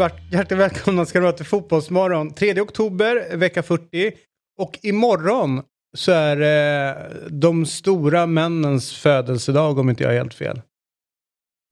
[0.00, 2.34] Och hjärtligt välkomna ska du vara till Fotbollsmorgon.
[2.34, 4.12] 3 oktober, vecka 40.
[4.58, 5.62] Och imorgon
[5.96, 10.60] så är det de stora männens födelsedag om inte jag är helt fel.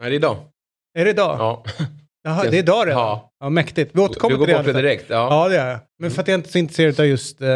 [0.01, 0.37] Nej, det är idag.
[0.99, 1.37] Är det idag?
[1.39, 1.65] Ja.
[2.25, 3.01] Jaha, det är idag redan?
[3.01, 3.33] Ja.
[3.41, 3.91] ja mäktigt.
[3.95, 4.59] Vi återkommer Du går till det.
[4.59, 5.05] bort det direkt.
[5.09, 5.17] Ja.
[5.31, 5.79] Ja, det är jag.
[5.99, 7.49] Men för att jag inte är så intresserad av just eh,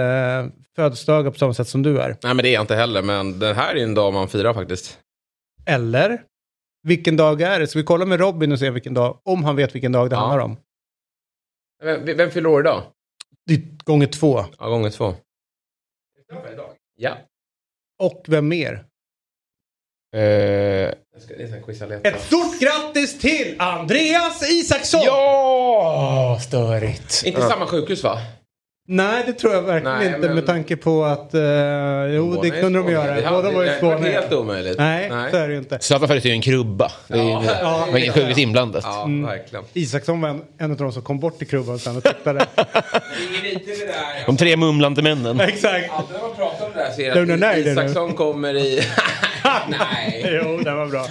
[0.76, 2.08] födelsedagar på samma sätt som du är.
[2.22, 3.02] Nej, men det är jag inte heller.
[3.02, 4.98] Men den här är en dag man firar faktiskt.
[5.66, 6.22] Eller?
[6.88, 7.66] Vilken dag är det?
[7.66, 10.16] Så vi kollar med Robin och ser vilken dag, om han vet vilken dag det
[10.16, 10.20] Ja.
[10.20, 10.56] handlar om.
[11.82, 12.82] Vem, vem fyller år idag?
[13.46, 14.44] Det är gånger två.
[14.58, 15.14] Ja, gånger två.
[16.96, 17.16] Ja.
[18.02, 18.84] Och vem mer?
[20.16, 21.34] Uh, jag ska.
[22.08, 25.00] Ett stort grattis till Andreas Isaksson!
[25.04, 26.38] Ja!
[26.42, 27.22] Störigt.
[27.24, 28.18] Inte samma sjukhus va?
[28.90, 31.34] Nej, det tror jag verkligen Nej, inte men- med tanke på att...
[31.34, 31.40] eh,
[32.10, 32.92] jo, Båda det är kunde de Skåne.
[32.92, 33.14] göra.
[33.14, 34.08] Det Båda var i det var Skåne.
[34.10, 34.78] helt omöjligt.
[34.78, 35.30] Nej, Nej.
[35.30, 35.78] så är det ju inte.
[35.80, 36.92] Zlatan föddes ju en krubba.
[37.08, 37.40] Det, är ju, Ja.
[37.86, 38.84] det var inget sjukhus inblandat.
[38.86, 39.26] Ja, Mm.
[39.26, 39.64] verkligen.
[39.72, 42.46] Isaksson var en, en av de som kom bort i krubban sen och tittade.
[44.26, 45.40] De tre mumlande männen.
[45.48, 45.90] Exakt.
[45.90, 47.56] Alltid när man pratar om det här är det ner att.
[47.58, 48.82] Isaksson kommer i...
[49.68, 50.40] Nej.
[50.44, 51.06] jo, den var bra.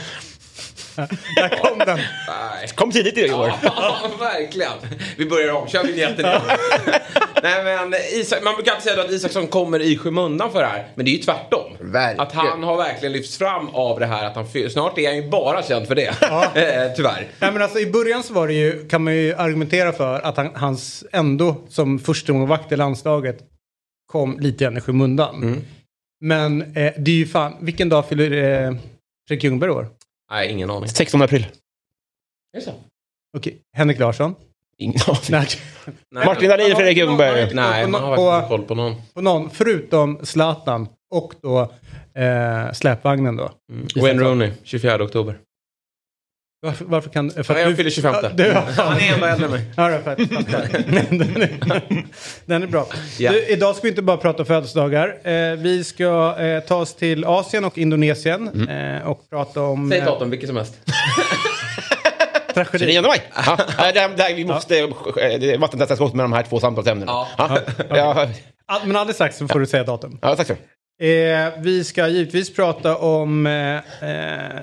[1.35, 1.97] Där kom den.
[2.27, 2.67] Nej.
[2.75, 3.53] Kom tidigt i år.
[3.63, 4.71] Ja, verkligen.
[5.17, 5.67] Vi börjar om.
[5.67, 6.41] Kör vignetten igen.
[7.43, 10.87] Nej, men Isak, man brukar alltid säga att Isaksson kommer i skymundan för det här.
[10.95, 11.71] Men det är ju tvärtom.
[11.79, 12.19] Verkligen.
[12.19, 14.69] Att han har verkligen lyfts fram av det här att han.
[14.69, 16.13] Snart är han ju bara känd för det.
[16.57, 17.27] Eh, Tyvärr.
[17.39, 20.37] Nej, men alltså, I början så var det ju, kan man ju argumentera för att
[20.37, 23.37] han, hans ändå som första målvakt i landslaget
[24.11, 25.61] kom lite grann i skymundan.
[26.21, 28.75] Men eh, det är ju fan, vilken dag fyller eh,
[29.27, 29.87] Fredrik Ljungberg år?
[30.31, 30.89] Nej, ingen aning.
[30.89, 31.45] 16 april.
[32.53, 32.73] Är det så?
[33.37, 34.35] Okej, Henrik Larsson?
[34.77, 35.47] Ingen aning.
[36.11, 36.25] Nej.
[36.25, 37.53] Martin Dahlin och Fredrik Ljungberg.
[37.53, 38.95] Nej, man har inte koll på någon.
[39.13, 41.71] På någon, förutom Zlatan och då
[42.21, 43.51] eh, släpvagnen då.
[44.01, 45.39] Wayne Rooney, 24 oktober.
[46.61, 47.31] Varför, varför kan...
[47.31, 48.15] För Ja, jag fyller 25.
[48.23, 49.65] Ja, du, Han är ändå äldre än mig.
[49.75, 50.31] Ja, det är fett.
[51.09, 51.17] Men
[52.45, 52.87] den, är, bra.
[53.19, 53.31] Ja.
[53.31, 55.17] Du, idag ska vi inte bara prata födelsedagar.
[55.23, 59.99] Eh, vi ska eh, ta oss till Asien och Indonesien eh, och prata om Säg
[59.99, 60.73] eh, datum, vilket som helst.
[62.53, 62.85] tragedi.
[62.85, 63.21] 29 maj.
[63.77, 63.91] Ja.
[63.93, 65.57] Det, det, vi måste ja.
[65.59, 67.11] vattentäta skott med de här två samtalsämnena.
[67.11, 67.27] Ja.
[67.37, 67.59] Ja.
[67.89, 68.29] Ja.
[68.65, 70.19] Ah, Men alldeles strax så får du säga datum.
[70.21, 70.53] Ja, tack så
[70.99, 73.75] Eh, vi ska givetvis prata om eh,
[74.09, 74.61] eh,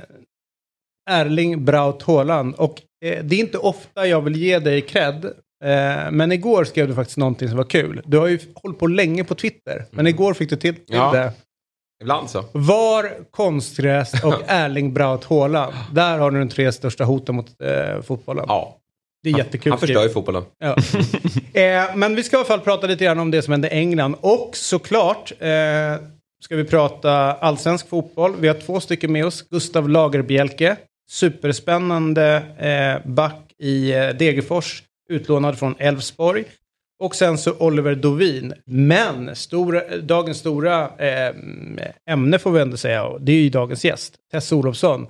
[1.10, 2.54] Erling Braut Haaland.
[2.54, 5.24] Och eh, det är inte ofta jag vill ge dig cred.
[5.64, 8.02] Eh, men igår skrev du faktiskt någonting som var kul.
[8.04, 9.84] Du har ju hållit på länge på Twitter.
[9.90, 11.12] Men igår fick du till, till Ja.
[11.12, 11.32] det.
[12.02, 12.44] Ibland så.
[12.52, 15.74] Var, konstgräs och Erling Braut Haaland.
[15.92, 18.44] Där har du de tre största hoten mot eh, fotbollen.
[18.48, 18.76] Ja.
[19.22, 19.72] Det är jättekul.
[19.72, 20.42] Han förstör ju fotbollen.
[20.58, 20.76] Ja.
[21.60, 23.70] eh, men vi ska i alla fall prata lite grann om det som hände i
[23.70, 24.16] England.
[24.20, 25.48] Och såklart eh,
[26.44, 28.34] ska vi prata allsvensk fotboll.
[28.38, 29.42] Vi har två stycken med oss.
[29.50, 30.76] Gustav Lagerbielke,
[31.10, 36.44] superspännande eh, back i eh, Degerfors, utlånad från Elfsborg.
[36.98, 38.54] Och sen så Oliver Dovin.
[38.66, 41.34] Men stora, dagens stora eh,
[42.10, 45.06] ämne får vi ändå säga, det är ju dagens gäst, Tess Olofsson.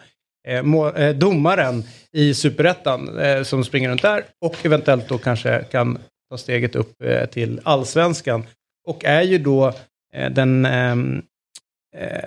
[0.49, 5.65] Eh, må, eh, domaren i Superettan eh, som springer runt där och eventuellt då kanske
[5.71, 5.99] kan
[6.31, 8.45] ta steget upp eh, till Allsvenskan.
[8.87, 9.73] Och är ju då
[10.15, 10.97] eh, den, eh,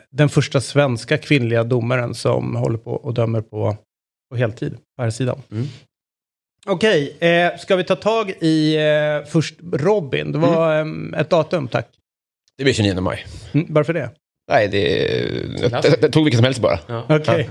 [0.10, 3.78] den första svenska kvinnliga domaren som håller på och dömer på,
[4.30, 5.42] på heltid på här sidan.
[5.52, 5.68] Mm.
[6.66, 10.32] Okej, eh, ska vi ta tag i eh, först Robin?
[10.32, 11.14] Det var Mm.
[11.14, 11.88] eh, ett datum, tack.
[12.58, 13.26] Det blir 29 maj.
[13.54, 14.10] Mm, varför det?
[14.52, 14.82] Nej, det...
[15.62, 16.80] Jag, jag tog vilket som helst bara.
[16.88, 17.06] Ja.
[17.10, 17.50] Okej.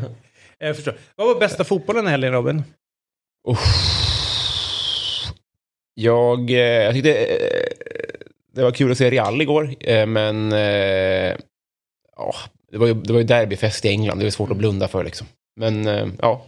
[0.59, 0.95] Jag förstår.
[1.17, 2.63] Vad var bästa fotbollen i helgen, Robin?
[5.95, 7.69] Jag, eh, jag tyckte eh,
[8.55, 11.37] det var kul att se Real igår, eh, men eh,
[12.17, 12.35] ja,
[12.73, 14.19] det var ju, det var ju derbyfest i England.
[14.19, 15.27] Det är svårt att blunda för liksom.
[15.57, 16.47] Men eh, ja,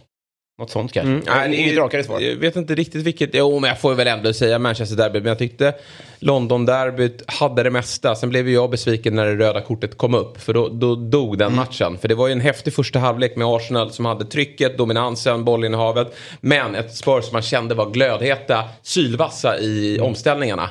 [0.59, 1.11] Något sånt kanske.
[1.11, 2.19] Mm, nej, Inget rakare svar.
[2.19, 3.29] Jag vet inte riktigt vilket.
[3.33, 5.19] Jo, men jag får väl ändå säga Manchester Derby.
[5.19, 5.73] Men jag tyckte
[6.19, 8.15] London-derbyt hade det mesta.
[8.15, 10.41] Sen blev jag besviken när det röda kortet kom upp.
[10.41, 11.97] För då, då dog den matchen.
[11.97, 16.15] För det var ju en häftig första halvlek med Arsenal som hade trycket, dominansen, bollinnehavet.
[16.41, 20.69] Men ett Spurs som man kände var glödheta, sylvassa i omställningarna.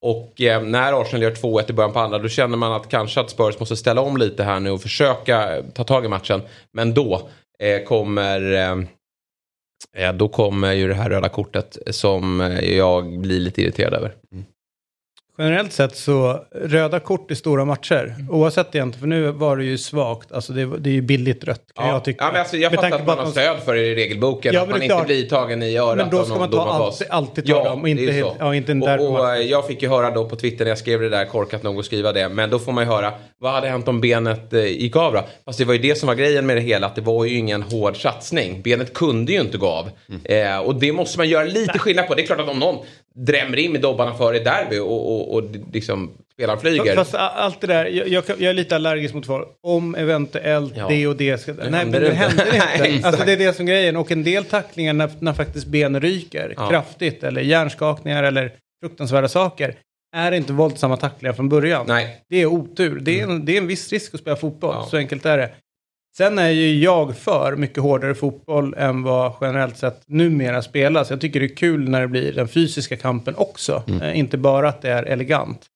[0.00, 3.20] Och eh, när Arsenal gör 2-1 i början på andra då känner man att kanske
[3.20, 6.42] att Spurs måste ställa om lite här nu och försöka eh, ta tag i matchen.
[6.72, 7.28] Men då
[7.58, 8.78] eh, kommer eh,
[10.06, 14.14] eh Då kommer ju det här röda kortet som eh, jag blir lite irriterad över.
[14.32, 14.44] Mm.
[15.38, 19.78] Generellt sett så, röda kort i stora matcher, oavsett egentligen, för nu var det ju
[19.78, 22.24] svagt, alltså det, det är ju billigt rött kan jag tycka.
[22.24, 24.54] ja, men alltså, jag fattar att man har stöd för det i regelboken.
[24.54, 27.46] Ja, att man inte blir tagen i örat Men då ska man ta alltid- alltid
[27.46, 28.36] ta dem, inte det är helt- så.
[28.38, 30.78] ja, inte en och, och, eh, Jag fick ju höra då på Twitter när jag
[30.78, 32.28] skrev det där, korkat nog att skriva det.
[32.28, 35.24] Men då får man ju höra, vad hade hänt om benet eh, gick av då?
[35.44, 37.38] Fast det var ju det som var grejen med det hela, att det var ju
[37.38, 38.62] ingen hård satsning.
[38.62, 39.90] Benet kunde ju inte gå av.
[40.24, 42.14] Eh, och det måste man göra lite skillnad på.
[42.14, 42.84] Det är klart att om någon
[43.16, 45.42] drämmer in med dobbarna för i derby och, och, och
[45.72, 46.94] liksom spelaren flyger.
[46.94, 49.48] Fast allt det där, jag, jag, jag är lite allergisk mot folk.
[49.62, 50.88] Om eventuellt Ja.
[50.88, 51.52] det och det ska...
[51.52, 52.16] Nej, men det det inte.
[52.18, 52.46] händer
[52.78, 53.08] Nej, inte.
[53.08, 53.96] alltså det är det som är grejen.
[53.96, 56.68] Och en del tacklingar när, när faktiskt ben ryker Ja.
[56.68, 58.52] kraftigt eller hjärnskakningar eller
[58.82, 59.74] fruktansvärda saker
[60.16, 61.84] är inte våldsamma tacklingar från början.
[61.88, 62.16] Nej.
[62.28, 63.00] Det är otur.
[63.00, 64.74] Det är, en, det är en viss risk att spela fotboll.
[64.74, 64.86] Ja.
[64.90, 65.50] Så enkelt är det.
[66.16, 71.10] Sen är ju jag för mycket hårdare fotboll än vad generellt sett numera spelas.
[71.10, 73.82] Jag tycker det är kul när det blir den fysiska kampen också.
[74.02, 75.66] Eh, inte bara att det är elegant.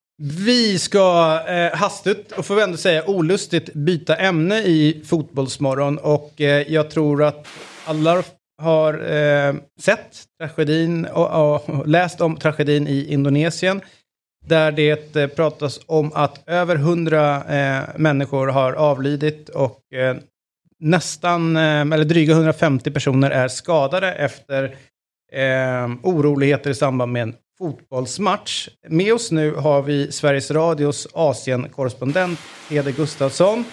[0.45, 5.97] Vi ska eh, hastigt och får vi ändå säga olustigt byta ämne i Fotbollsmorgon.
[5.97, 7.47] Och eh, jag tror att
[7.85, 8.23] alla
[8.61, 13.81] har eh, sett tragedin och, och läst om tragedin i Indonesien.
[14.45, 19.81] Där det eh, pratas om att över hundra eh, människor har avlidit och
[20.81, 24.63] nästan, eh, eller dryga 150 personer är skadade efter
[25.31, 28.69] eh, oroligheter i samband med en fotbollsmatch.
[28.87, 32.39] Med oss nu har vi Sveriges Radios Asien-korrespondent
[32.69, 33.65] Peder Gustafsson.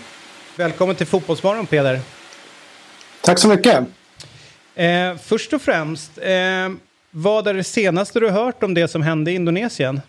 [0.57, 2.01] Välkommen till Fotbollsmorgon Peder.
[3.23, 3.85] Tack så mycket.
[4.75, 6.69] Eh, först och främst, eh,
[7.11, 10.01] vad är det senaste du hört om det som hände i Indonesien?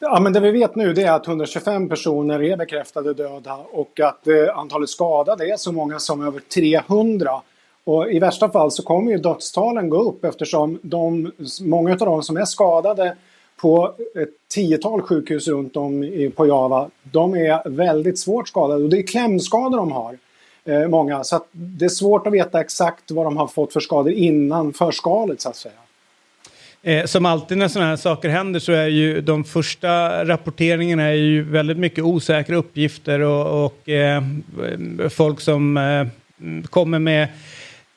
[0.00, 4.00] Ja, men det vi vet nu det är att 125 personer är bekräftade döda och
[4.00, 7.30] att eh, antalet skadade är så många som över 300.
[7.84, 12.22] Och i värsta fall så kommer ju dödstalen gå upp eftersom de, många av de
[12.22, 13.16] som är skadade
[13.60, 18.90] på ett tiotal sjukhus runt om i, på Java, de är väldigt svårt skadade och
[18.90, 20.18] det är klämskador de har.
[20.64, 23.80] Eh, många, så att det är svårt att veta exakt vad de har fått för
[23.80, 25.74] skador innan förskalet så att säga.
[26.82, 31.12] Eh, som alltid när sådana här saker händer så är ju de första rapporteringarna är
[31.12, 34.22] ju väldigt mycket osäkra uppgifter och, och eh,
[35.10, 36.06] folk som eh,
[36.70, 37.28] kommer med,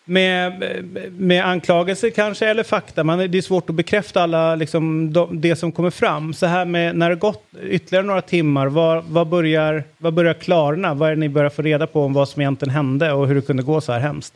[0.05, 0.63] med,
[1.11, 3.03] med anklagelser kanske eller fakta.
[3.03, 6.33] Man, det är svårt att bekräfta alla liksom, de, det som kommer fram.
[6.33, 10.93] Så här med när det gått ytterligare några timmar, vad, vad, börjar, vad börjar klarna?
[10.93, 13.35] Vad är det ni börjar få reda på om vad som egentligen hände och hur
[13.35, 14.33] det kunde gå så här hemskt?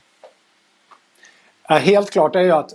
[1.68, 2.72] Ja, helt klart är ju att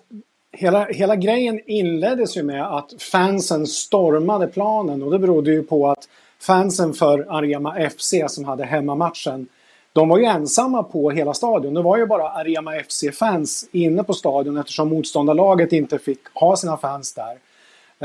[0.53, 5.91] hela, hela grejen inleddes ju med att fansen stormade planen och det berodde ju på
[5.91, 6.09] att
[6.41, 9.49] fansen för Arema FC som hade hemmamatchen
[9.93, 11.75] de var ju ensamma på hela stadion.
[11.75, 16.77] Det var ju bara Arema FC-fans inne på stadion eftersom motståndarlaget inte fick ha sina
[16.77, 17.39] fans där.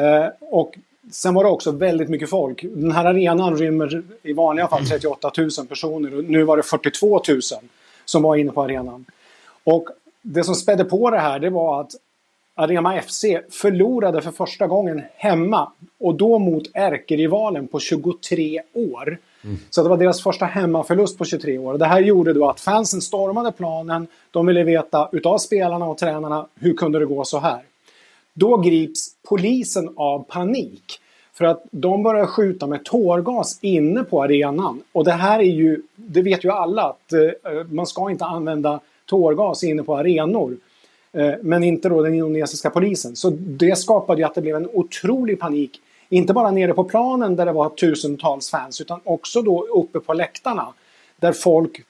[0.03, 0.77] Eh, och
[1.11, 2.61] sen var det också väldigt mycket folk.
[2.61, 7.21] Den här arenan rymmer i vanliga fall 38 000 personer och nu var det 42
[7.27, 7.41] 000
[8.05, 9.05] som var inne på arenan.
[9.63, 9.89] Och
[10.21, 11.91] det som spädde på det här det var att
[12.55, 19.17] Arema FC förlorade för första gången hemma och då mot ärkerivalen på 23 år.
[19.69, 21.77] Så det var deras första hemmaförlust på 23 år.
[21.77, 24.07] Det här gjorde då att fansen stormade planen.
[24.31, 27.61] De ville veta utav spelarna och tränarna hur kunde det gå så här.
[28.33, 30.99] Då grips polisen av panik.
[31.33, 34.81] För att de börjar skjuta med tårgas inne på arenan.
[34.91, 38.79] Och det här är ju, det vet ju alla att eh, man ska inte använda
[39.05, 40.57] tårgas inne på arenor.
[41.15, 43.15] Eh, men inte då den indonesiska polisen.
[43.15, 45.81] Så det skapade ju att det blev en otrolig panik.
[46.09, 50.13] Inte bara nere på planen där det var tusentals fans utan också då uppe på
[50.13, 50.67] läktarna.
[51.19, 51.81] Där folk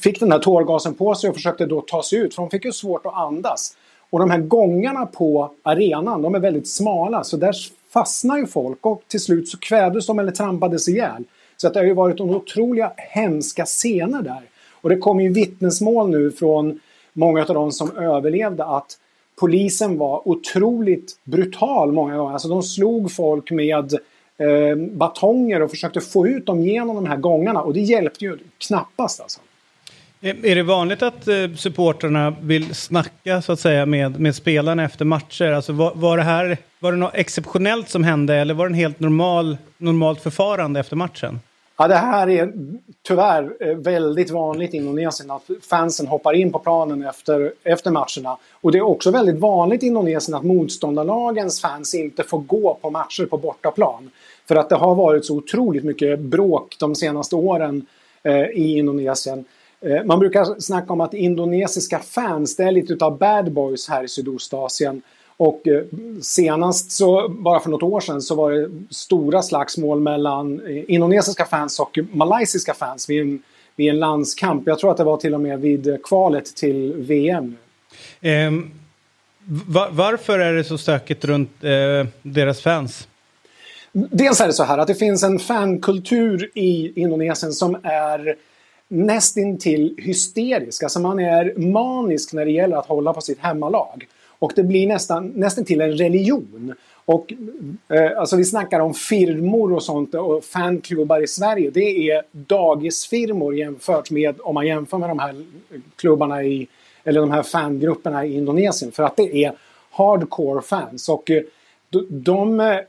[0.00, 2.34] fick den här tårgasen på sig och försökte då ta sig ut.
[2.34, 3.76] För de fick ju svårt att andas.
[4.10, 7.24] Och de här gångarna på arenan, de är väldigt smala.
[7.24, 7.54] Så där
[7.92, 11.24] fastnar ju folk och till slut så kvävdes de eller trampades ihjäl.
[11.56, 14.42] Så att det har ju varit en otroliga hemska scener där.
[14.70, 16.80] Och det kommer ju vittnesmål nu från
[17.16, 18.98] många av de som överlevde att
[19.40, 22.32] polisen var otroligt brutal många gånger.
[22.32, 23.94] Alltså de slog folk med
[24.38, 28.38] eh, batonger och försökte få ut dem genom de här gångarna och det hjälpte ju
[28.58, 29.40] knappast alltså.
[30.20, 35.04] Är det vanligt att eh, supportrarna vill snacka så att säga med, med spelarna efter
[35.04, 35.52] matcher?
[35.52, 38.74] Alltså, var, var, det här, var det något exceptionellt som hände eller var det en
[38.74, 41.40] helt normal, normalt förfarande efter matchen?
[41.78, 42.52] Ja, det här är
[43.02, 48.38] tyvärr eh, väldigt vanligt i Indonesien att fansen hoppar in på planen efter, efter matcherna.
[48.60, 52.90] Och det är också väldigt vanligt i Indonesien att motståndarlagens fans inte får gå på
[52.90, 54.10] matcher på bortaplan.
[54.48, 57.86] För att det har varit så otroligt mycket bråk de senaste åren
[58.22, 59.44] eh, i Indonesien.
[59.80, 64.04] Eh, man brukar snacka om att indonesiska fans, det är lite utav bad boys här
[64.04, 65.02] i Sydostasien.
[65.36, 65.82] Och eh,
[66.22, 71.44] senast, så, bara för något år sedan, så var det stora slagsmål mellan eh, indonesiska
[71.44, 73.42] fans och malaysiska fans vid en,
[73.76, 74.66] vid en landskamp.
[74.66, 77.56] Jag tror att det var till och med vid kvalet till VM.
[78.20, 78.70] Ehm,
[79.66, 83.08] va- varför är det så stökigt runt eh, deras fans?
[83.92, 88.36] Dels är det så här att det finns en fankultur i Indonesien som är
[88.88, 90.82] nästintill hysterisk.
[90.82, 94.06] Alltså man är manisk när det gäller att hålla på sitt hemmalag.
[94.38, 96.74] Och det blir nästan, nästan till en religion.
[97.04, 97.32] Och,
[97.88, 101.70] eh, alltså vi snackar om firmor och sånt och fanklubbar i Sverige.
[101.70, 105.44] Det är dagisfirmor jämfört med om man jämför med de här
[105.96, 106.68] klubbarna i,
[107.04, 108.92] eller de här fangrupperna i Indonesien.
[108.92, 109.52] För att det är
[109.90, 111.08] hardcore fans.
[111.08, 111.42] Och eh,
[111.90, 112.80] de, de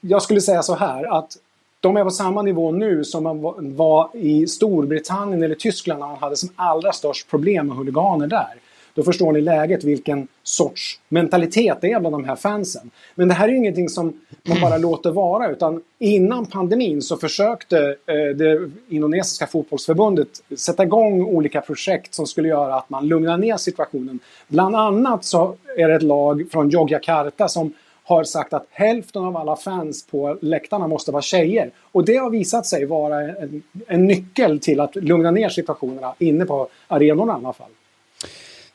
[0.00, 1.36] jag skulle säga så här att
[1.80, 3.42] de är på samma nivå nu som man
[3.76, 8.54] var i Storbritannien eller Tyskland när man hade som allra störst problem med huliganer där.
[8.94, 12.90] Då förstår ni läget vilken sorts mentalitet det är bland de här fansen.
[13.14, 17.16] Men det här är ju ingenting som man bara låter vara utan innan pandemin så
[17.16, 23.38] försökte eh, det indonesiska fotbollsförbundet sätta igång olika projekt som skulle göra att man lugnar
[23.38, 24.18] ner situationen.
[24.48, 27.72] Bland annat så är det ett lag från Yogyakarta som
[28.04, 31.70] har sagt att hälften av alla fans på läktarna måste vara tjejer.
[31.92, 36.44] Och det har visat sig vara en, en nyckel till att lugna ner situationerna inne
[36.44, 37.70] på arenorna i alla fall.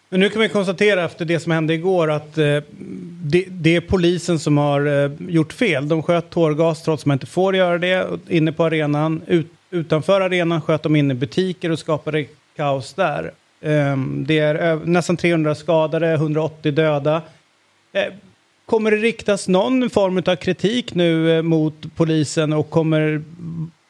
[0.09, 2.57] Men nu kan vi konstatera efter det som hände igår att eh,
[3.23, 5.87] det, det är polisen som har eh, gjort fel.
[5.87, 9.21] De sköt tårgas trots att man inte får göra det inne på arenan.
[9.27, 12.25] Ut, utanför arenan sköt de in i butiker och skapade
[12.55, 13.31] kaos där.
[13.61, 17.21] Eh, det är ö- nästan 300 skadade, 180 döda.
[17.93, 18.13] Eh,
[18.65, 23.21] kommer det riktas någon form av kritik nu eh, mot polisen och kommer,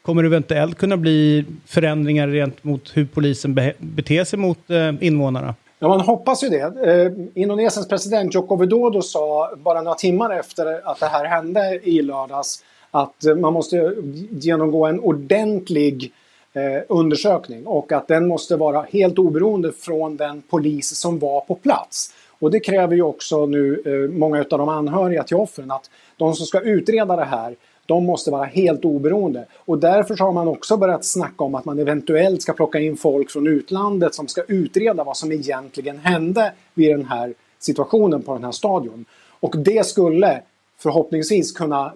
[0.01, 4.93] kommer det eventuellt kunna bli förändringar rent mot hur polisen be, beter sig mot eh,
[5.01, 5.55] invånarna?
[5.81, 6.61] Ja, man hoppas ju det.
[6.61, 12.01] Eh, Indonesiens president Joko Widodo sa bara några timmar efter att det här hände i
[12.01, 13.95] lördags att man måste
[14.29, 16.13] genomgå en ordentlig
[16.53, 21.55] eh, undersökning och att den måste vara helt oberoende från den polis som var på
[21.55, 22.13] plats.
[22.39, 26.33] Och det kräver ju också nu eh, många av de anhöriga till offren att de
[26.33, 27.55] som ska utreda det här
[27.89, 29.45] de måste vara helt oberoende.
[29.55, 33.31] Och därför har man också börjat snacka om att man eventuellt ska plocka in folk
[33.31, 38.43] från utlandet som ska utreda vad som egentligen hände vid den här situationen på den
[38.43, 39.05] här stadion.
[39.39, 40.41] Och det skulle
[40.77, 41.93] förhoppningsvis kunna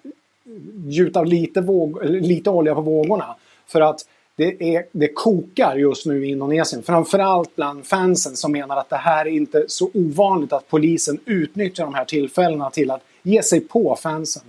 [0.88, 3.36] gjuta lite, våg, lite olja på vågorna.
[3.68, 6.84] För att det, är, det kokar just nu i Indonesien.
[6.84, 11.84] Framförallt bland fansen som menar att det här är inte så ovanligt att polisen utnyttjar
[11.84, 14.44] de här tillfällena till att ge sig på fansen.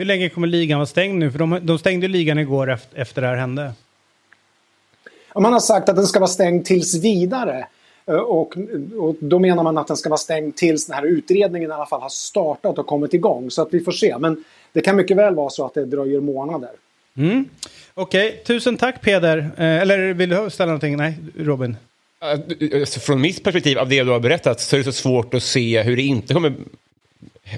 [0.00, 1.30] Hur länge kommer ligan vara stängd nu?
[1.30, 3.72] För de, de stängde ligan igår efter, efter det här hände.
[5.34, 7.66] Man har sagt att den ska vara stängd tills vidare.
[8.06, 8.56] Eh, Och,
[8.98, 11.86] och då menar man att den ska vara stängd tills den här utredningen i alla
[11.86, 13.50] fall har startat och kommit igång.
[13.50, 14.18] Så att vi får se.
[14.18, 16.70] Men det kan mycket väl vara så att det dröjer månader.
[17.16, 17.44] Mm.
[17.94, 19.38] Okej, tusen tack Peder.
[19.38, 20.96] Eh, eller vill du ställa någonting?
[20.96, 21.76] Nej, Robin.
[22.18, 25.42] Alltså, Från mitt perspektiv av det du har berättat så är det så svårt att
[25.42, 26.52] se hur det inte kommer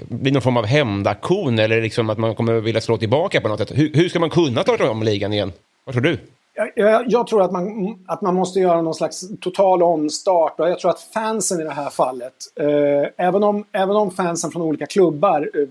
[0.09, 3.59] blir någon form av hämndaktion eller liksom att man kommer vilja slå tillbaka på något
[3.59, 3.71] sätt.
[3.71, 5.51] Hur, hur ska man kunna starta om ligan igen?
[5.85, 6.17] Vad tror du?
[6.55, 10.69] Jag, jag, jag tror att man, att man måste göra någon slags total omstart och
[10.69, 14.61] jag tror att fansen i det här fallet, eh, även, om, även om fansen från
[14.61, 15.67] olika klubbar eh,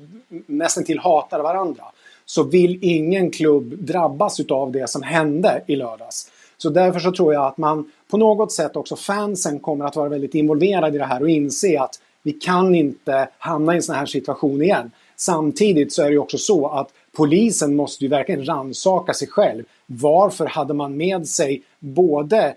[0.47, 1.85] nästan till hatar varandra,
[2.25, 6.31] så vill ingen klubb drabbas av det som hände i lördags.
[6.59, 10.09] Så därför så tror jag att man på något sätt också fansen kommer att vara
[10.09, 13.95] väldigt involverad i det här och inse att vi kan inte hamna i en sån
[13.95, 14.91] här situation igen.
[15.17, 19.65] Samtidigt så är det ju också så att polisen måste ju verkligen rannsaka sig själv.
[19.87, 22.55] Varför hade man med sig både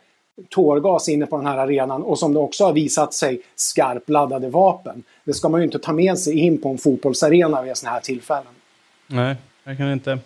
[0.49, 5.03] tårgas inne på den här arenan och som det också har visat sig skarpladdade vapen.
[5.23, 8.01] Det ska man ju inte ta med sig in på en fotbollsarena vid sådana här
[8.01, 8.53] tillfällen.
[9.07, 10.19] Nej, jag kan inte.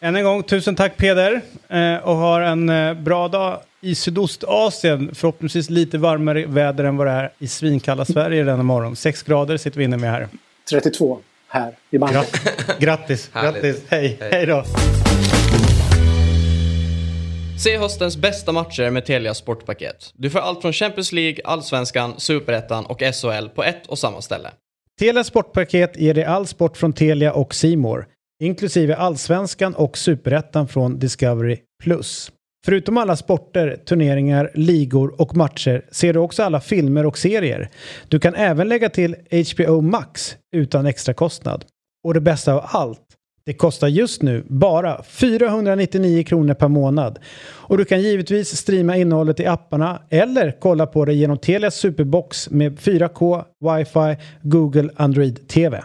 [0.00, 1.40] Än en gång, tusen tack Peder.
[1.68, 5.14] Eh, och ha en eh, bra dag i Sydostasien.
[5.14, 8.96] Förhoppningsvis lite varmare väder än vad det är i svinkalla Sverige denna morgon.
[8.96, 10.28] Sex grader sitter vi inne med här.
[10.70, 11.98] 32 här i.
[12.78, 13.62] Grattis, Härligt.
[13.62, 13.82] grattis.
[13.88, 14.28] Hej, Hej.
[14.32, 14.64] hej då.
[17.58, 20.12] Se höstens bästa matcher med Telia Sportpaket.
[20.14, 24.50] Du får allt från Champions League, Allsvenskan, Superettan och SHL på ett och samma ställe.
[24.98, 28.06] Telia Sportpaket ger dig all sport från Telia och Simor,
[28.42, 31.58] inklusive Allsvenskan och Superettan från Discovery+.
[32.66, 37.70] Förutom alla sporter, turneringar, ligor och matcher ser du också alla filmer och serier.
[38.08, 39.16] Du kan även lägga till
[39.54, 41.64] HBO Max utan extra kostnad.
[42.04, 43.02] Och det bästa av allt,
[43.44, 47.18] det kostar just nu bara 499 kronor per månad.
[47.46, 52.50] Och du kan givetvis streama innehållet i apparna eller kolla på det genom Telias Superbox
[52.50, 55.82] med 4K, wifi, Google Android TV.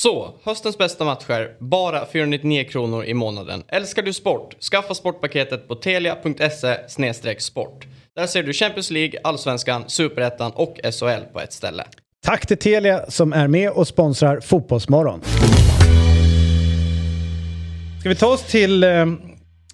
[0.00, 3.62] Så, höstens bästa matcher, bara 499 kronor i månaden.
[3.68, 4.62] Älskar du sport?
[4.62, 7.86] Skaffa sportpaketet på telia.se sport.
[8.16, 11.84] Där ser du Champions League, Allsvenskan, Superettan och SHL på ett ställe.
[12.24, 15.20] Tack till Telia som är med och sponsrar Fotbollsmorgon.
[18.00, 19.06] Ska vi ta oss till eh,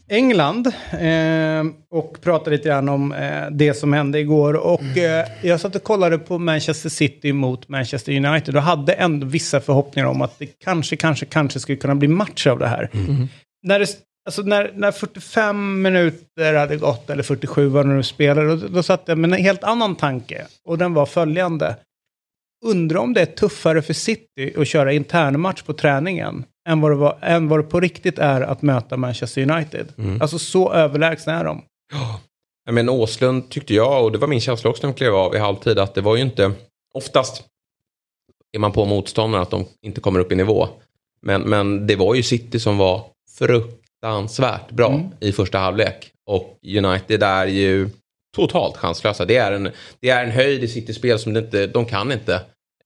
[0.09, 4.55] England eh, och prata lite grann om eh, det som hände igår.
[4.55, 9.27] Och eh, jag satt och kollade på Manchester City mot Manchester United och hade ändå
[9.27, 12.91] vissa förhoppningar om att det kanske, kanske, kanske skulle kunna bli match av det här.
[13.63, 13.87] När, det,
[14.27, 18.83] alltså när, när 45 minuter hade gått, eller 47 vad det nu spelade, då, då
[18.83, 20.47] satt jag med en helt annan tanke.
[20.65, 21.77] Och den var följande.
[22.65, 26.97] Undrar om det är tuffare för City att köra internmatch på träningen än vad, det
[26.97, 29.93] var, än vad det på riktigt är att möta Manchester United.
[30.21, 31.63] Alltså så överlägsna är de.
[31.93, 32.21] Ja,
[32.73, 35.39] Men Åslund tyckte jag, och det var min känsla också när de klev av i
[35.39, 36.53] halvtid, att det var ju inte...
[36.95, 37.45] Oftast
[38.53, 40.69] är man på motståndarna att de inte kommer upp i nivå.
[41.23, 43.05] Men, men det var ju City som var
[43.39, 46.11] fruktansvärt bra i första halvlek.
[46.27, 47.91] Och United är ju
[48.37, 49.25] totalt chanslösa.
[49.25, 52.41] Det är en, det är en höjd i City-spel som det inte, de kan inte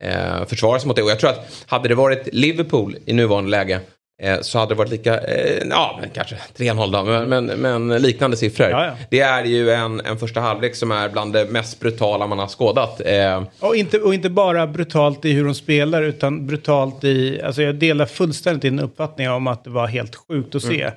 [0.05, 1.02] eh, försvara sig mot det.
[1.02, 3.81] Och jag tror att hade det varit Liverpool i nuvarande läge
[4.23, 7.47] eh, så hade det varit lika, eh, ja men kanske 3-0 då, men, men,
[7.88, 8.71] men liknande siffror.
[8.71, 8.93] Ja, ja.
[9.11, 12.47] Det är ju en, en första halvlek som är bland det mest brutala man har
[12.47, 13.00] skådat.
[13.05, 17.43] Eh, Och inte, och inte bara brutalt i hur de spelar, utan brutalt i...
[17.43, 20.90] Alltså jag delar fullständigt din uppfattning om att det var helt sjukt att se.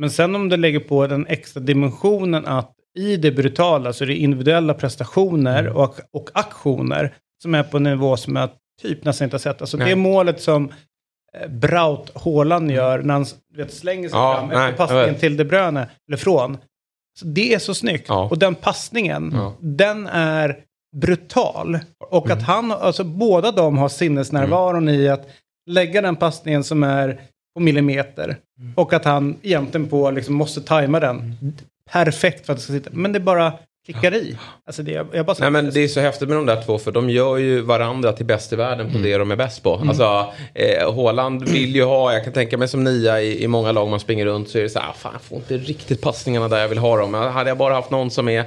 [0.00, 4.08] Men sen om du lägger på den extra dimensionen att i det brutala så är
[4.08, 8.50] det individuella prestationer och, och aktioner som är på en nivå som jag
[8.82, 9.60] typ nästan inte har sett.
[9.60, 9.88] Alltså Nej.
[9.88, 10.72] det målet som
[11.40, 15.36] eh, Braut Haaland gör när han vet, slänger sig Ja, fram nej, efter passningen till
[15.36, 16.58] De Bruyne, eller från.
[17.20, 18.04] Så det är så snyggt.
[18.08, 18.28] Ja.
[18.30, 19.54] Och den passningen, Ja.
[19.60, 20.56] den är
[20.96, 21.78] brutal.
[22.10, 25.28] Och att han, alltså båda de har sinnesnärvaron i att
[25.66, 27.20] lägga den passningen som är
[27.54, 28.36] på millimeter.
[28.74, 31.34] Och att han egentligen på, liksom, måste tajma den
[31.90, 32.90] perfekt för att det ska sitta.
[32.92, 33.52] Men det bara
[33.92, 34.36] klickar i.
[34.66, 36.92] Alltså det, jag bara Nej men det är så häftigt med de där två för
[36.92, 39.74] de gör ju varandra till bäst i världen på det de är bäst på.
[39.88, 43.72] Alltså eh, Haaland vill ju ha, jag kan tänka mig som nia i, i många
[43.72, 46.00] lag man springer runt så är det så här, "Ah, fan jag får inte riktigt
[46.00, 47.10] passningarna där jag vill ha dem.
[47.10, 48.46] Men hade jag bara haft någon som är eh,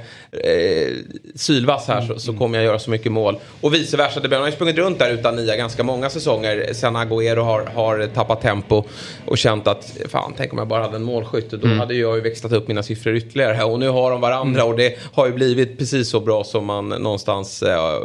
[1.34, 3.36] sylvass här så, så kommer jag göra så mycket mål.
[3.60, 6.96] Och vice versa, det har ju sprungit runt där utan nia ganska många säsonger sen
[6.96, 8.84] Agüero har, har tappat tempo
[9.26, 12.20] och känt att fan tänk om jag bara hade en målskytt då hade jag ju
[12.22, 13.64] växlat upp mina siffror ytterligare.
[13.64, 16.88] Och nu har de varandra och det har ju blivit precis så bra som man
[16.88, 17.98] någonstans eh,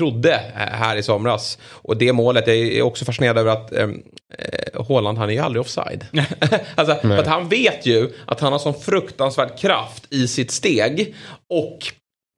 [0.00, 1.58] trodde eh, här i somras.
[1.62, 3.88] Och det målet, jag är också fascinerad över att eh,
[4.38, 6.06] eh, Haaland, han är ju aldrig offside.
[6.74, 11.14] alltså, för att han vet ju att han har sån fruktansvärd kraft i sitt steg
[11.50, 11.78] och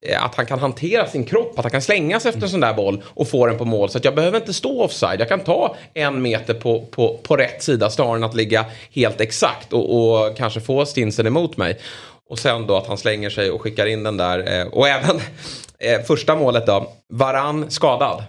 [0.06, 2.74] eh, att han kan hantera sin kropp, att han kan slängas efter en sån där
[2.74, 3.90] boll och få den på mål.
[3.90, 5.20] Så att jag behöver inte stå offside.
[5.20, 9.20] Jag kan ta en meter på, på, på rätt sida snarare än att ligga helt
[9.20, 11.78] exakt och, och kanske få stinsen emot mig.
[12.32, 14.60] Och sen då att han slänger sig och skickar in den där.
[14.60, 15.16] Eh, och även
[15.78, 18.24] eh, första målet då, Varann skadad.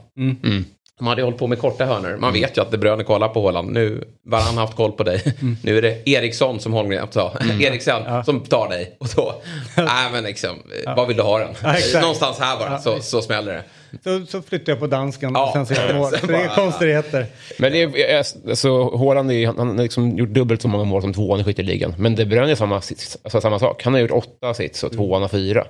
[0.98, 2.18] De hade ju hållit på med korta hörnor.
[2.18, 3.72] Man vet ju att De Bruyne kollar på Håland.
[3.72, 5.24] Nu, Varann har haft koll på dig.
[5.64, 7.34] Nu är det Eriksson som Holmgren sa.
[7.62, 8.98] Eriksen som tar dig.
[9.00, 9.42] Och då,
[9.78, 11.56] nej men liksom, eh, vad vill du ha den?
[11.94, 12.02] Ja.
[12.02, 13.64] Någonstans här bara så, så smäller det.
[14.04, 15.46] Så, så flyttar jag på dansken Ja.
[15.48, 16.10] och sen så jag mål.
[16.12, 17.26] Sen Så det är konstigheter.
[17.60, 18.18] Men det är,
[18.50, 21.44] alltså, Haaland är, han, han har liksom gjort dubbelt så många mål som tvåan i
[21.44, 21.96] skytteligan.
[21.98, 23.84] Men De Bruyne är samma, alltså, samma sak.
[23.84, 25.68] Han har gjort åtta sits och tvåan har fyra.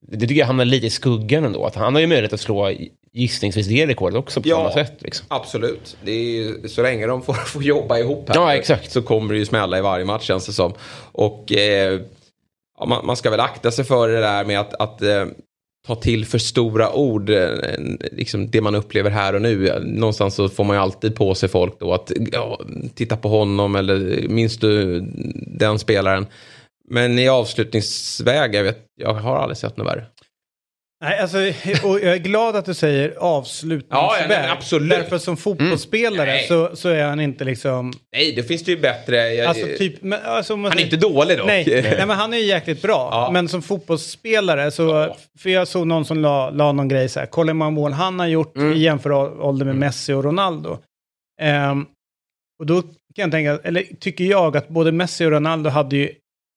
[0.00, 1.64] Det tycker jag hamnar lite i skuggan ändå.
[1.66, 2.70] Att han har ju möjlighet att slå
[3.12, 4.92] gissningsvis det rekordet också på samma sätt.
[4.98, 5.26] Liksom.
[5.30, 5.96] absolut.
[6.04, 8.90] Det är ju, så länge de får, får jobba ihop här Ja, exakt.
[8.92, 10.72] så kommer det ju smälla i varje match känns det som.
[11.12, 12.00] Och eh,
[12.78, 15.24] ja, man, man ska väl akta sig för det där med att, att eh,
[15.86, 17.30] ta till för stora ord.
[17.30, 17.48] Eh,
[18.12, 19.80] liksom det man upplever här och nu.
[19.84, 22.60] Någonstans så får man ju alltid på sig folk då att ja,
[22.94, 25.00] titta på honom eller minns du
[25.46, 26.26] den spelaren.
[26.90, 30.06] Men i avslutningsväg, jag, vet, jag har aldrig sett något värre.
[31.00, 31.38] Nej, alltså,
[31.84, 34.30] och jag är glad att du säger avslutningsväg.
[34.30, 34.90] Ja, ja, absolut.
[34.90, 36.48] Därför som fotbollsspelare Mm.
[36.48, 37.92] så, så är han inte liksom...
[38.12, 39.16] Nej, det finns det ju bättre.
[39.34, 41.46] Jag, Alltså, typ, men, alltså, man han är inte dålig dock.
[41.46, 43.08] Nej, nej, men han är ju jäkligt bra.
[43.12, 43.30] Ja.
[43.32, 45.14] Men som fotbollsspelare så...
[45.38, 47.26] För jag såg någon som la, la någon grej så här.
[47.26, 48.72] Kolla hur många mål han har gjort Mm.
[48.72, 50.78] i jämförelse med Messi och Ronaldo.
[51.40, 51.86] Ehm,
[52.60, 56.10] och då kan jag tänka, eller tycker jag att både Messi och Ronaldo hade ju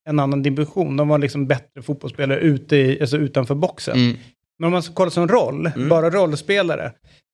[0.10, 0.98] en annan dimension.
[0.98, 3.96] De var liksom bättre fotbollsspelare ute i, alltså utanför boxen.
[3.96, 4.18] Mm.
[4.60, 6.92] Men om man ska kolla som roll, bara rollspelare,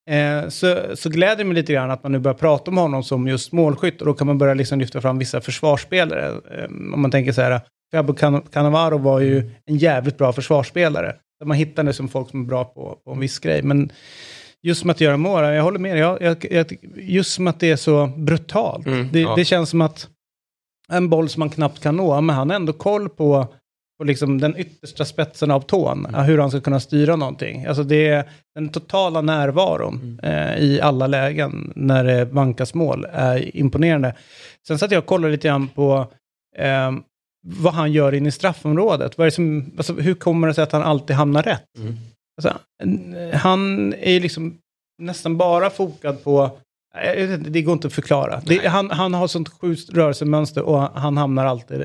[0.10, 3.04] eh, så, så gläder det mig lite grann att man nu börjar prata om honom
[3.04, 4.02] som just målskytt.
[4.02, 6.28] Och då kan man börja liksom lyfta fram vissa försvarsspelare.
[6.28, 11.16] Eh, om man tänker så här, Fabio Can- Cannavaro var ju en jävligt bra försvarsspelare.
[11.46, 13.62] Man hittar det som folk som är bra på, på en viss grej.
[13.62, 13.92] Men
[14.64, 16.00] just som att göra mål, jag håller med dig.
[16.00, 18.88] Jag, jag, just som att det är så brutalt.
[18.88, 19.36] Mm, det, ja.
[19.36, 20.08] det känns som att
[20.94, 23.48] en boll som man knappt kan nå, men han har ändå koll på,
[23.98, 26.22] på liksom den yttersta spetsen av tån, Mm.
[26.26, 27.66] hur han ska kunna styra någonting.
[27.66, 30.48] Alltså det är den totala närvaron Mm.
[30.50, 34.16] eh, i alla lägen när det vankas mål är imponerande.
[34.68, 36.08] Sen satt jag och kollade lite grann på
[36.58, 36.92] eh,
[37.48, 39.18] vad han gör in i straffområdet.
[39.18, 41.64] Vad som, alltså, hur kommer det sig att han alltid hamnar rätt?
[41.78, 41.96] Mm.
[42.38, 42.60] Alltså,
[43.34, 44.58] han är liksom
[45.02, 46.52] nästan bara fokad på
[47.38, 48.42] det går inte att förklara.
[48.46, 51.80] Det, han, han har sånt sjukt rörelsemönster och han hamnar alltid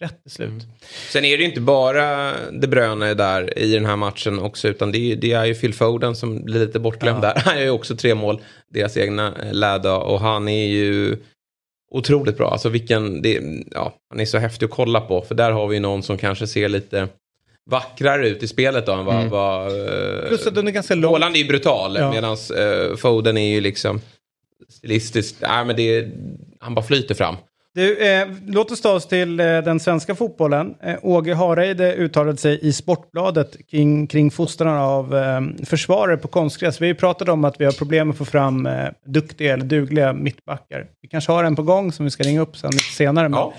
[0.00, 0.66] rätt till slut.
[1.10, 4.92] Sen är det ju inte bara De Bruyne där i den här matchen också, utan
[4.92, 7.32] det är, det är ju Phil Foden som blir lite bortglömd där.
[7.44, 8.40] Han gör ju också tre mål,
[8.74, 11.16] deras egna eh, läda, och han är ju
[11.90, 12.50] otroligt bra.
[12.50, 13.40] Alltså vilken, det,
[13.70, 16.46] ja, han är så häftig att kolla på, för där har vi någon som kanske
[16.46, 17.08] ser lite
[17.70, 19.16] vackrare ut i spelet då än vad...
[19.16, 19.28] Mm.
[19.28, 21.12] vad eh, Plus att den är ganska lång.
[21.12, 22.10] Haaland är ju brutal, Ja.
[22.10, 24.00] medan eh, Foden är ju liksom
[24.68, 26.08] stilistiskt, nej men det
[26.60, 27.36] han bara flyter fram.
[27.74, 30.74] Du, eh, låt oss ta oss till eh, den svenska fotbollen.
[30.82, 36.80] Eh, Åge Hareide uttalade sig i Sportbladet kring, kring fostran av eh, försvarare på konstgräs.
[36.80, 39.64] Vi har ju pratat om att vi har problem att få fram eh, duktiga eller
[39.64, 40.86] dugliga mittbackar.
[41.02, 43.28] Vi kanske har en på gång som vi ska ringa upp sen lite senare.
[43.28, 43.54] Men, Ja.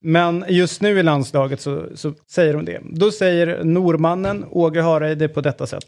[0.00, 2.80] men just nu i landslaget så, så säger de det.
[2.90, 5.84] Då säger normannen Åge Hareide på detta sätt.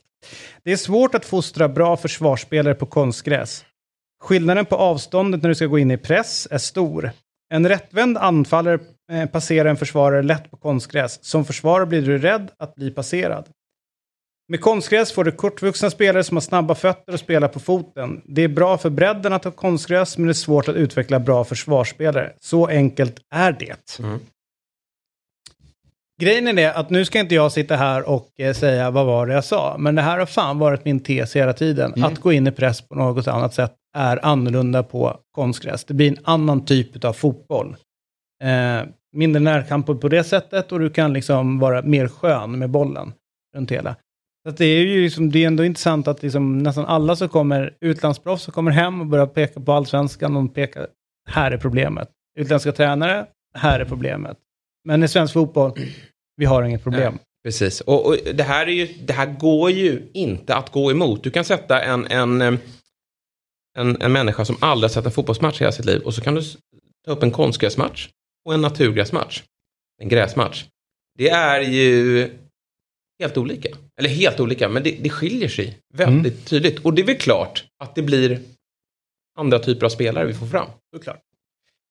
[0.65, 3.65] Det är svårt att fostra bra försvarsspelare på konstgräs.
[4.25, 7.11] Skillnaden på avståndet när du ska gå in i press är stor.
[7.55, 8.79] En rättvänd anfallare
[9.13, 11.25] eh, passerar en försvarare lätt på konstgräs.
[11.25, 13.49] Som försvarare blir du rädd att bli passerad.
[14.49, 18.23] Med konstgräs får du kortvuxna spelare som har snabba fötter och spelar på foten.
[18.25, 21.45] Det är bra för bredden att ha konstgräs, men det är svårt att utveckla bra
[21.45, 22.33] försvarsspelare.
[22.41, 23.99] Så enkelt är det.
[26.21, 29.27] Grejen är det att nu ska inte jag sitta här och eh, säga vad var
[29.27, 32.05] det jag sa, men det här har fan varit min tes hela tiden.
[32.05, 35.85] Att gå in i press på något annat sätt är annorlunda på konstgräs.
[35.85, 37.77] Det blir en annan typ av fotboll.
[38.43, 43.13] Eh, mindre närkamp på det sättet och du kan liksom vara mer skön med bollen
[43.57, 43.97] runt hela.
[44.49, 47.77] Så det är ju liksom, det är ändå intressant att liksom nästan alla som kommer,
[47.81, 50.87] utlandsproffs som kommer hem och börjar peka på allsvenskan, de pekar,
[51.31, 52.09] här är problemet.
[52.39, 54.37] Utländska tränare, här är problemet.
[54.85, 55.73] Men i svensk fotboll,
[56.37, 57.19] vi har inget problem.
[57.45, 61.23] Precis, och, och det, här är ju, det här går ju inte att gå emot.
[61.23, 62.55] Du kan sätta en, en, eh,
[63.79, 66.35] en, en människa som aldrig sett en fotbollsmatch i hela sitt liv och så kan
[66.35, 66.43] du
[67.05, 68.09] ta upp en konstgräsmatch
[68.45, 69.43] och en naturgräsmatch.
[70.03, 70.65] En gräsmatch.
[71.19, 72.31] Det är ju
[73.21, 73.69] helt olika.
[73.99, 76.79] Eller helt olika, men det, det skiljer sig väldigt tydligt.
[76.79, 78.41] Och det är väl klart att det blir
[79.39, 80.67] andra typer av spelare vi får fram.
[80.97, 81.21] Såklart.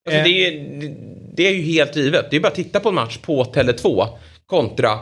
[0.05, 0.23] Alltså Eh.
[0.23, 0.95] det, är, det,
[1.35, 2.31] det är ju helt givet.
[2.31, 4.07] Det är bara att titta på en match på Tele2
[4.45, 4.99] kontra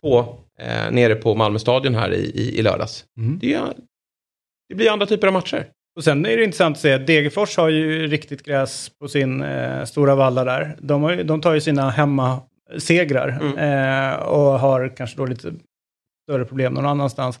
[0.00, 3.04] på, eh, nere på Malmö stadion här i, i, i lördags.
[3.40, 3.74] Det, är,
[4.68, 5.68] det blir andra typer av matcher.
[5.96, 9.84] Och sen är det intressant att se Degerfors har ju riktigt gräs på sin eh,
[9.84, 10.76] stora valla där.
[10.78, 13.28] De, har de tar ju sina hemmasegrar
[13.58, 15.52] eh, och har kanske då lite
[16.28, 17.40] större problem någon annanstans.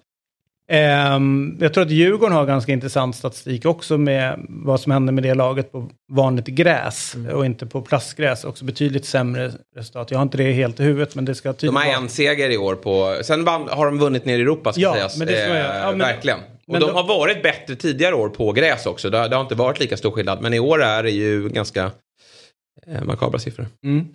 [0.68, 5.22] Ehm, jag tror att Djurgården har ganska intressant statistik också med vad som händer med
[5.22, 8.44] det laget på vanligt gräs och inte på plastgräs.
[8.44, 10.10] Också betydligt sämre resultat.
[10.10, 12.08] Jag har inte det helt i huvudet men det ska De tydligt har vara- en
[12.08, 13.18] seger i år på...
[13.24, 15.18] Sen har de vunnit ner i Europa ska Ja, sägas.
[15.18, 15.62] men det ska man Eh.
[15.78, 16.38] Ja, men- verkligen.
[16.38, 19.10] Och men de då- har varit bättre tidigare år på gräs också.
[19.10, 20.42] Det, har- det har inte varit lika stor skillnad.
[20.42, 21.90] Men i år är det ju ganska
[22.86, 23.66] eh, makabra siffror.
[23.84, 24.06] Mm.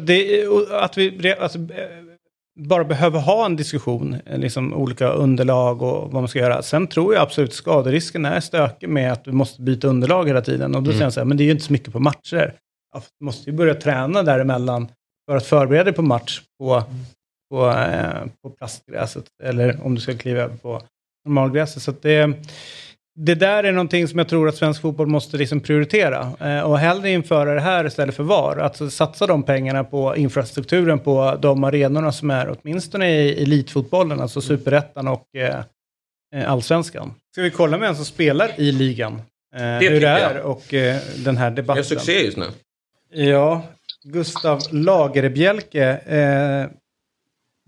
[0.00, 1.64] Det, att vi alltså, eh,
[2.60, 6.62] bara behöver ha en diskussion, eh, liksom olika underlag och vad man ska göra.
[6.62, 10.74] Sen tror jag absolut skaderisken är stökig med att du måste byta underlag hela tiden.
[10.74, 12.54] Och då säger jag så här, men det är ju inte så mycket på matcher.
[13.18, 14.88] Du måste ju börja träna däremellan
[15.28, 16.82] för att förbereda dig på match på,
[17.50, 19.24] på, eh, på plastgräset.
[19.42, 20.82] Eller om du ska kliva över på
[21.24, 21.82] normalgräset.
[21.82, 22.32] Så det,
[23.14, 26.32] det där är någonting som jag tror att svensk fotboll måste liksom prioritera.
[26.40, 28.56] Eh, och hellre införa det här istället för VAR.
[28.56, 34.40] Alltså satsa de pengarna på infrastrukturen på de arenorna som är åtminstone i elitfotbollen, alltså
[34.40, 35.60] superettan och eh,
[36.34, 37.14] eh, allsvenskan.
[37.32, 39.22] Ska vi kolla med en som spelar i ligan?
[39.56, 40.46] Eh, hur det är jag.
[40.46, 41.84] och eh, den här debatten.
[41.84, 42.46] succé just nu.
[43.10, 43.62] Ja,
[44.04, 46.00] Gustav Lagerbjälke.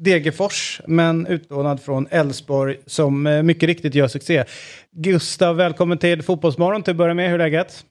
[0.04, 4.44] Degerfors, men utlånad från Elfsborg som eh, mycket riktigt gör succé.
[4.90, 7.30] Gustav, välkommen till Fotbollsmorgon till att börja med.
[7.30, 7.84] Hur är läget?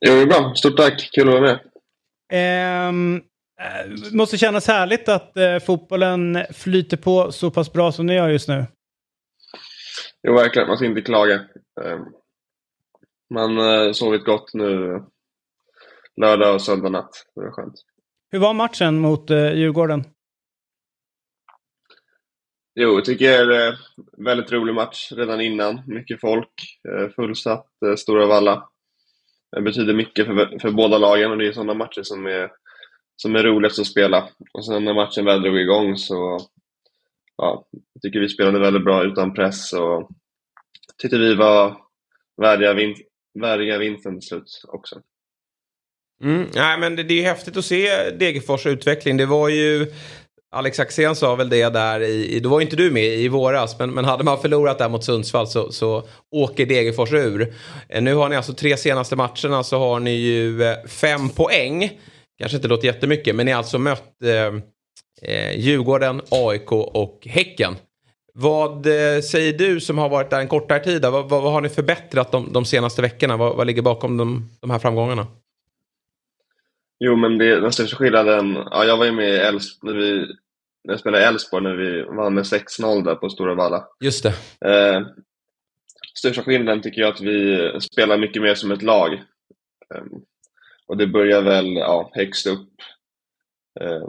[0.00, 0.54] Jo, det är bra.
[0.54, 1.08] Stort tack.
[1.12, 1.58] Kul att vara med.
[2.32, 3.16] Ehm,
[3.60, 8.28] eh, måste kännas härligt att eh, fotbollen flyter på så pass bra som ni gör
[8.28, 8.66] just nu.
[10.28, 10.68] Jo, verkligen.
[10.68, 11.34] Man ska inte klaga.
[11.34, 11.98] Eh,
[13.34, 15.02] Man eh, sovit gott nu
[16.20, 17.10] lördag och söndag natt.
[17.34, 17.74] Det var skönt.
[18.30, 20.04] Hur var matchen mot eh, Djurgården?
[22.74, 23.70] Jo, jag tycker det är
[24.18, 25.82] en väldigt rolig match redan innan.
[25.86, 26.52] Mycket folk,
[26.88, 28.68] eh, fullsatt, eh, Stora Valla.
[29.56, 32.50] Det betyder mycket för, för båda lagen och det är sådana matcher som är,
[33.16, 34.28] som är roligast att spela.
[34.52, 36.38] Och sen när matchen väl drog igång så
[37.36, 40.10] ja, jag tycker vi spelade väldigt bra utan press och
[40.98, 41.76] tyckte vi var
[42.42, 42.94] värdiga, vin
[43.40, 45.00] värdiga vinsten till slut också.
[46.22, 49.16] Mm, nej, men det, det är ju häftigt att se Degerfors utveckling.
[49.16, 49.86] Det var ju...
[50.54, 53.28] Alex Axén sa väl det där i, i- då var ju inte du med i
[53.28, 57.54] våras, men, men hade man förlorat där mot Sundsvall så, så åker Degerfors ur.
[57.88, 62.00] Eh, nu har ni alltså tre senaste matcherna så har ni ju eh, fem poäng.
[62.38, 64.54] Kanske inte låter jättemycket, men ni har alltså mött eh,
[65.30, 67.76] eh Djurgården, AIK och Häcken.
[68.34, 71.02] Vad eh, säger du som har varit där en kortare tid?
[71.02, 73.36] Vad, vad, vad har ni förbättrat de, de senaste veckorna?
[73.36, 75.26] Vad, vad ligger bakom de, de här framgångarna?
[77.04, 79.80] Jo, men det, den största skillnaden, ja, jag var ju med i Elfs,
[80.84, 83.86] när, jag spelade i Elfsborg när vi vann med 6-0 där på Stora Valla.
[84.00, 84.34] Just det.
[84.70, 85.00] Eh,
[86.18, 89.12] största skillnaden tycker jag att vi spelar mycket mer som ett lag.
[89.94, 90.04] Eh,
[90.86, 92.68] och det börjar väl ja, högst upp.
[93.80, 94.08] Eh,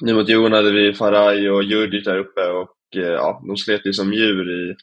[0.00, 3.86] nu mot Djurgården hade vi Faraj och Djurdjic där uppe och eh, ja, de slet
[3.86, 4.76] ju som djur i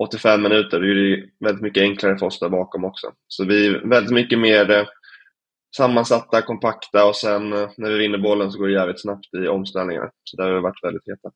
[0.00, 0.80] 85 minuter.
[0.80, 3.12] Det är väldigt mycket enklare för oss där bakom också.
[3.28, 4.86] Så vi är väldigt mycket mer eh,
[5.76, 9.48] sammansatta, kompakta och sen eh, när vi vinner bollen så går det jävligt snabbt i
[9.48, 10.10] omställningar.
[10.24, 11.30] Så där har vi varit väldigt heta.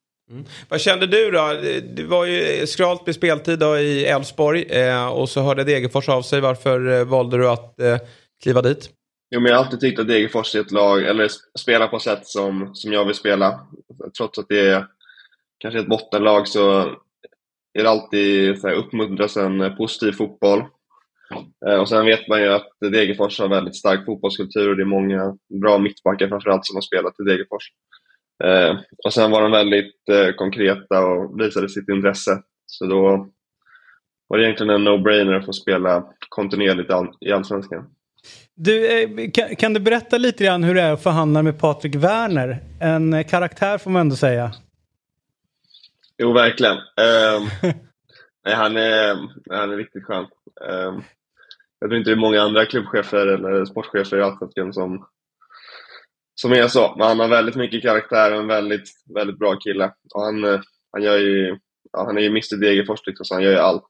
[0.69, 1.55] Vad kände du då?
[1.97, 6.41] Det var ju skralt med speltid i Elfsborg eh, och så hörde Degerfors av sig.
[6.41, 7.99] Varför eh, valde du att eh,
[8.43, 8.91] kliva dit?
[9.31, 11.99] Jo, men jag har alltid tyckt att Degerfors är ett lag, eller sp- spelar på
[11.99, 13.61] sätt som, som jag vill spela.
[14.19, 14.87] Trots att det är
[15.59, 16.81] kanske ett bottenlag så
[17.79, 20.65] är det alltid så här, uppmuntras en eh, positiv fotboll.
[21.67, 24.87] Eh, och sen vet man ju att Degerfors har väldigt stark fotbollskultur och det är
[24.87, 27.73] många bra mittbackar framförallt som har spelat i Degerfors.
[28.45, 32.43] Eh, och sen var de väldigt eh, konkreta och visade sitt intresse.
[32.67, 33.29] Så då
[34.29, 37.91] var det egentligen en no-brainer att få spela kontinuerligt i all- i Allsvenskan.
[38.55, 42.59] Du, kan, du berätta lite grann hur det är att förhandla med Patrik Werner?
[42.81, 44.53] En karaktär får man ändå säga.
[46.19, 46.77] Jo, verkligen.
[48.45, 49.17] Nej, han, är,
[49.51, 50.27] han är riktigt skön.
[51.81, 55.07] Jag tror inte det är många andra klubbchefer eller sportchefer i Allsvenskan som,
[56.35, 56.95] som är så.
[56.97, 59.93] Men han har väldigt mycket karaktär och en väldigt, väldigt bra kille.
[60.15, 60.61] Och han, eh,
[60.93, 61.59] han, gör ju,
[61.93, 63.89] ja, han är ju Mr Degerfors, liksom, så han gör ju allt.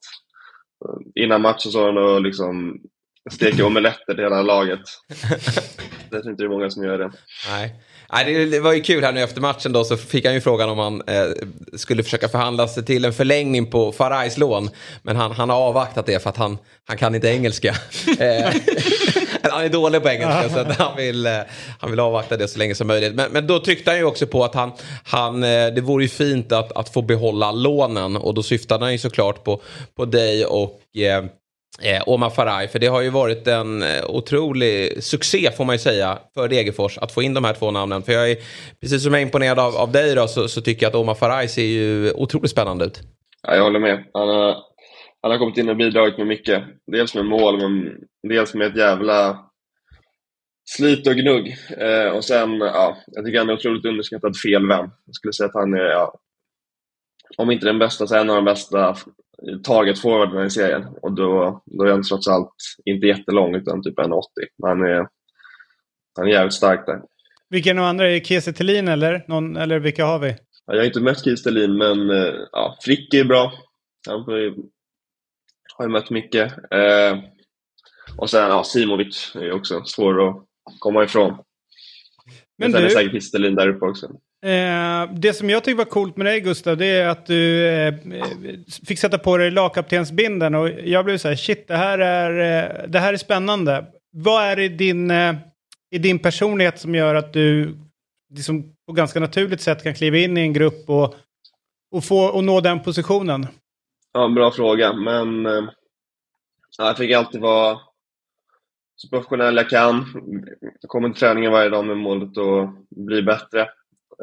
[1.14, 2.80] Innan matchen så har han liksom
[3.30, 4.80] steker omeletter till hela laget.
[6.10, 7.10] Jag tror inte det är många som gör det.
[7.50, 7.74] Nej.
[8.12, 10.40] Nej, det, det var ju kul här nu efter matchen då så fick han ju
[10.40, 11.26] frågan om han eh,
[11.76, 14.70] skulle försöka förhandla sig till en förlängning på Farajs lån.
[15.02, 17.74] Men han, han har avvaktat det för att han, han kan inte engelska.
[18.20, 18.52] Eh,
[19.50, 21.32] han är dålig på engelska så att han, vill, eh,
[21.78, 23.14] han vill avvakta det så länge som möjligt.
[23.14, 24.72] Men, men då tryckte han ju också på att han,
[25.04, 28.92] han, eh, det vore ju fint att, att få behålla lånen och då syftade han
[28.92, 29.62] ju såklart på,
[29.96, 31.24] på dig och eh,
[31.82, 35.78] Eh, Omar Faraj, för det har ju varit en eh, otrolig succé får man ju
[35.78, 38.02] säga för Degerfors att få in de här två namnen.
[38.02, 38.36] För jag är,
[38.80, 41.14] precis som jag är imponerad av, av dig då, så, så tycker jag att Omar
[41.14, 43.00] Faraj ser ju otroligt spännande ut.
[43.42, 44.04] Ja, jag håller med.
[44.14, 44.56] Han har,
[45.22, 46.64] han har kommit in och bidragit med mycket.
[46.92, 47.94] Dels med mål, men
[48.28, 49.38] dels med ett jävla
[50.64, 51.56] slit och gnugg.
[51.78, 54.90] Eh, och sen, ja, jag tycker han är otroligt underskattad fel vän.
[55.06, 56.20] Jag skulle säga att han är, ja,
[57.36, 58.96] om inte den bästa, så en av de bästa
[59.64, 60.86] target-forwarderna i serien.
[61.02, 62.52] Och då, då är han trots allt
[62.84, 64.20] inte jättelång, utan typ 1,80.
[64.58, 65.06] Men han är,
[66.16, 67.00] han är jävligt stark där.
[67.50, 68.06] Vilken av andra?
[68.06, 69.24] Är det Kiese Thelin eller?
[69.28, 70.28] Någon, eller vilka har vi?
[70.66, 73.52] Ja, Jag har inte mött Kies Stelin, men eh, ja, Frick är bra.
[74.08, 74.54] Han har ju,
[75.76, 76.52] har ju mött mycket.
[76.52, 77.18] Eh,
[78.16, 80.44] och sen ja, Simovic är också svår att
[80.78, 81.30] komma ifrån.
[81.30, 81.42] Men
[82.58, 84.10] Men sen är du- säkert Kistelin där uppe också.
[84.42, 87.94] Eh, det som jag tycker var coolt med dig Gustav, det är att du eh,
[88.86, 92.88] fick sätta på dig lagkaptensbindeln och jag blev så här, shit, det här är, eh,
[92.88, 93.86] det här är spännande.
[94.10, 95.34] Vad är det i din, eh,
[95.90, 97.78] i din personlighet som gör att du
[98.34, 101.14] liksom, på ganska naturligt sätt kan kliva in i en grupp och,
[101.90, 103.46] och, få, och nå den positionen?
[104.12, 104.92] Ja, bra fråga.
[104.92, 105.64] Men eh,
[106.78, 107.78] jag fick alltid vara
[108.96, 110.04] så professionell jag kan.
[110.80, 113.68] Jag kommer till träningen varje dag med målet att bli bättre.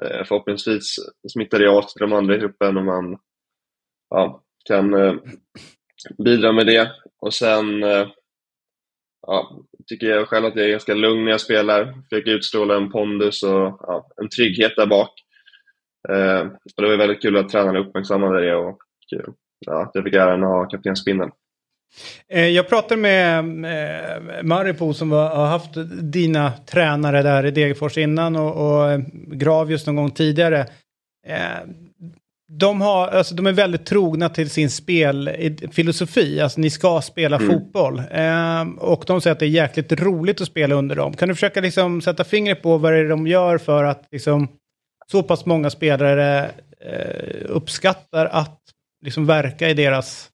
[0.02, 0.96] Eh, förhoppningsvis
[1.34, 3.18] smittar det av till de andra i gruppen och man
[4.10, 5.16] ja, kan eh,
[6.18, 6.92] bidra med det.
[7.22, 8.08] Och sen eh,
[9.28, 11.94] ja, tycker jag själv att jag är ganska lugn när jag spelar.
[12.10, 15.14] Försöker utstråla en pondus och ja, en trygghet där bak.
[16.10, 16.42] Eh,
[16.76, 18.78] och det var väldigt kul att tränarna uppmärksammade det och
[19.60, 21.32] ja, att jag fick äran att ha kaptensbindeln.
[22.30, 25.71] Eh, jag pratade med eh, Maripo som har haft
[26.02, 30.67] dina tränare där i Degerfors innan och, och eh, Gravius någon gång tidigare.
[32.52, 37.48] De, har, alltså, de är väldigt trogna till sin spelfilosofi, alltså ni ska spela mm.
[37.48, 38.02] fotboll.
[38.78, 41.13] och de säger att det är jäkligt roligt att spela under dem.
[41.13, 44.48] Kan du försöka liksom, sätta fingret på vad det är de gör för att liksom,
[45.12, 46.50] så pass många spelare
[47.45, 48.62] uppskattar att
[49.06, 50.30] liksom, verka i deras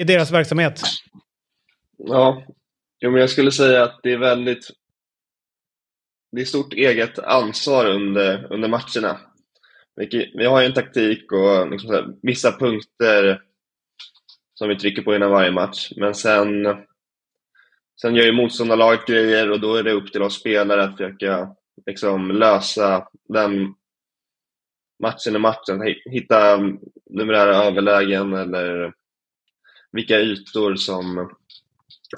[0.00, 0.80] i deras verksamhet?
[1.98, 2.42] Ja,
[3.00, 4.70] jo, men jag skulle säga att det är väldigt
[6.32, 9.20] det är stort eget ansvar under, under matcherna.
[10.34, 13.42] Vi har ju en taktik och liksom här, vissa punkter
[14.54, 16.64] som vi trycker på innan varje match, men sen,
[18.00, 21.54] sen gör ju motståndarlaget grejer och då är det upp till oss spelare att försöka
[21.86, 23.74] liksom, lösa den
[25.02, 26.56] matchen i matchen, hitta
[27.10, 28.99] numerära överlägen eller
[29.92, 31.30] vilka ytor som,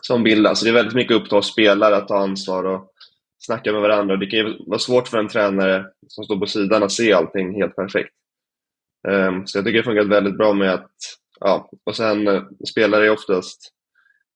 [0.01, 0.59] som bildas.
[0.59, 2.93] Så det är väldigt mycket upp till oss spelare att ta ansvar och
[3.39, 4.17] snacka med varandra.
[4.17, 7.55] Det kan ju vara svårt för en tränare som står på sidan att se allting
[7.55, 8.15] helt perfekt.
[9.09, 10.91] Ehm, så jag tycker det funkat väldigt bra med att,
[11.41, 13.73] ja, och sen eh, spelare är oftast,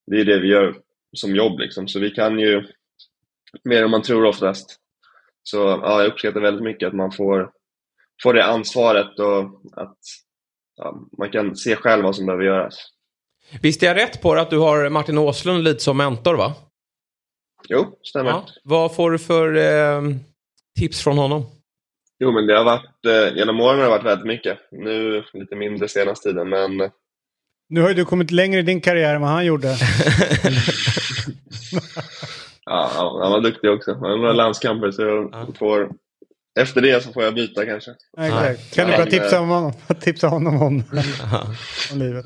[0.07, 0.75] det är det vi gör
[1.13, 2.63] som jobb liksom, så vi kan ju
[3.63, 4.79] mer än man tror oftast.
[5.43, 7.51] Så ja, jag uppskattar väldigt mycket att man får,
[8.23, 9.41] får det ansvaret och
[9.81, 9.97] att
[10.75, 12.96] ja, man kan se själv vad som behöver göras.
[13.61, 16.53] Visst är jag rätt på det att du har Martin Åslund lite som mentor va?
[17.69, 18.29] Jo, stämmer.
[18.29, 18.45] Ja.
[18.63, 20.01] Vad får du för eh,
[20.79, 21.45] tips från honom?
[22.19, 24.57] Jo, men det har varit, eh, genom åren har det varit väldigt mycket.
[24.71, 26.81] Nu lite mindre senaste tiden, men...
[26.81, 26.89] Eh,
[27.69, 29.67] nu har ju du kommit längre i din karriär än vad han gjorde.
[32.65, 33.93] ja, han var duktig också.
[33.93, 35.47] Han har några landskamper så jag ja.
[35.59, 35.89] får...
[36.59, 37.91] Efter det så får jag byta kanske.
[38.17, 38.75] Exakt.
[38.75, 40.83] Kan du bara tipsa, om honom, tipsa honom om,
[41.91, 42.25] om livet?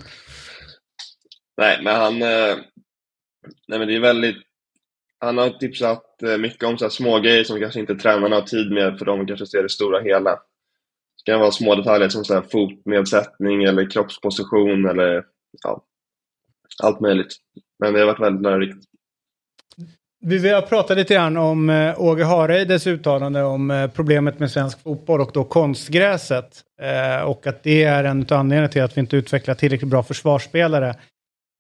[1.58, 2.22] Nej, men han...
[2.22, 2.58] Eh,
[3.68, 4.38] nej, men det är väldigt...
[5.20, 8.42] Han har tipsat eh, mycket om så här små grejer som kanske inte tränarna har
[8.42, 10.30] tid med för de kanske ser det stora hela.
[11.26, 15.24] Det kan vara små detaljer som så här fotnedsättning eller kroppsposition eller
[15.64, 15.84] ja,
[16.84, 17.36] allt möjligt.
[17.80, 18.78] Men det har varit väldigt lärorikt.
[20.26, 25.22] Vi har pratat lite grann om eh, Åge Hareides uttalande om problemet med svensk fotboll
[25.22, 26.64] och då konstgräset.
[27.26, 30.96] Och att det är en av anledningarna till att vi inte utvecklar tillräckligt bra försvarsspelare.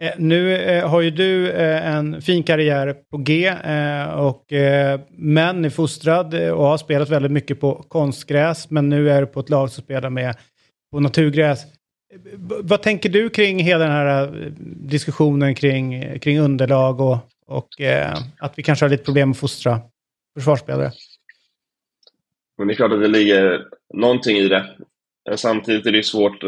[0.02, 3.54] Eh, nu eh, har ju du eh, en fin karriär på G,
[4.16, 4.46] och,
[5.10, 8.70] men är fostrad och har spelat väldigt mycket på konstgräs.
[8.70, 10.36] Men nu är du på ett lag som spelar med
[10.92, 11.66] på naturgräs.
[12.64, 14.52] vad tänker du kring hela den här
[14.90, 17.68] diskussionen kring, kring underlag och, och
[18.40, 19.80] att vi kanske har lite problem att fostra
[20.38, 20.92] försvarsspelare?
[22.58, 24.66] Men det är klart att det ligger någonting i det.
[25.36, 26.44] Samtidigt är det svårt,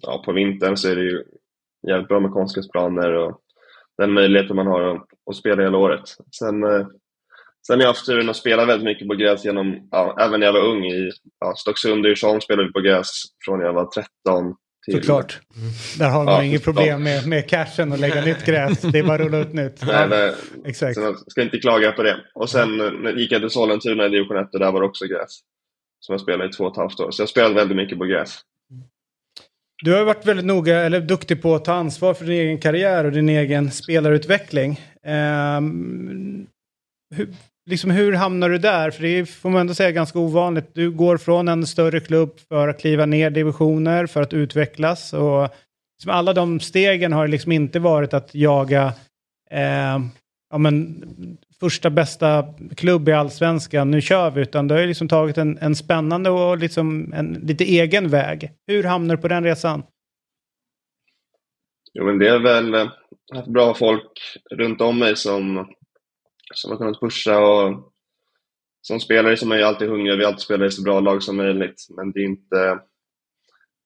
[0.00, 1.24] ja, på vintern så är det ju
[1.88, 3.40] jävligt bra med konstgräsplaner och
[3.98, 6.02] den möjligheten man har att, att spela hela året.
[6.38, 6.86] Sen, eh,
[7.66, 10.46] sen har jag haft turen att spela väldigt mycket på gräs genom, ja, även när
[10.46, 10.84] jag var ung.
[10.84, 13.08] I ja, Stocksund och Djursholm spelade vi på gräs
[13.44, 14.94] från jag var 13 till...
[14.94, 15.40] Såklart.
[15.56, 15.70] Mm.
[15.98, 18.80] Där har man ja, inget problem med, med cashen och lägga nytt gräs.
[18.80, 19.82] Det är bara att rulla ut nytt.
[19.86, 20.94] Nej, nej, Exakt.
[20.94, 22.16] Så jag ska inte klaga på det.
[22.34, 23.18] Och sen mm.
[23.18, 25.38] gick jag till Sollentuna i division 1 och där var det också gräs.
[26.00, 27.10] Som jag spelade i två och ett halvt år.
[27.10, 28.38] Så jag spelade väldigt mycket på gräs.
[29.84, 33.04] Du har varit väldigt noga, eller duktig på att ta ansvar för din egen karriär
[33.04, 34.80] och din egen spelarutveckling.
[35.06, 36.46] Um,
[37.14, 37.34] hur,
[37.70, 38.90] liksom hur hamnar du där?
[38.90, 40.70] För det är, får man ändå säga, ganska ovanligt.
[40.72, 45.12] Du går från en större klubb för att kliva ner divisioner, för att utvecklas.
[45.12, 45.42] Och
[45.98, 48.92] liksom alla de stegen har liksom inte varit att jaga
[49.50, 49.98] eh,
[50.50, 51.04] ja, men,
[51.60, 55.58] första bästa klubb i allsvenskan, nu kör vi, utan du har ju liksom tagit en,
[55.58, 58.50] en spännande och liksom en lite egen väg.
[58.66, 59.82] Hur hamnar du på den resan?
[61.94, 62.88] Jo, men det är väl eh,
[63.34, 64.12] haft bra folk
[64.50, 65.68] runt om mig som,
[66.54, 67.92] som har kunnat pusha och
[68.80, 71.36] som spelare som är ju alltid hungrig, vi alltid spelar i så bra lag som
[71.36, 71.86] möjligt.
[71.96, 72.80] Men det är inte,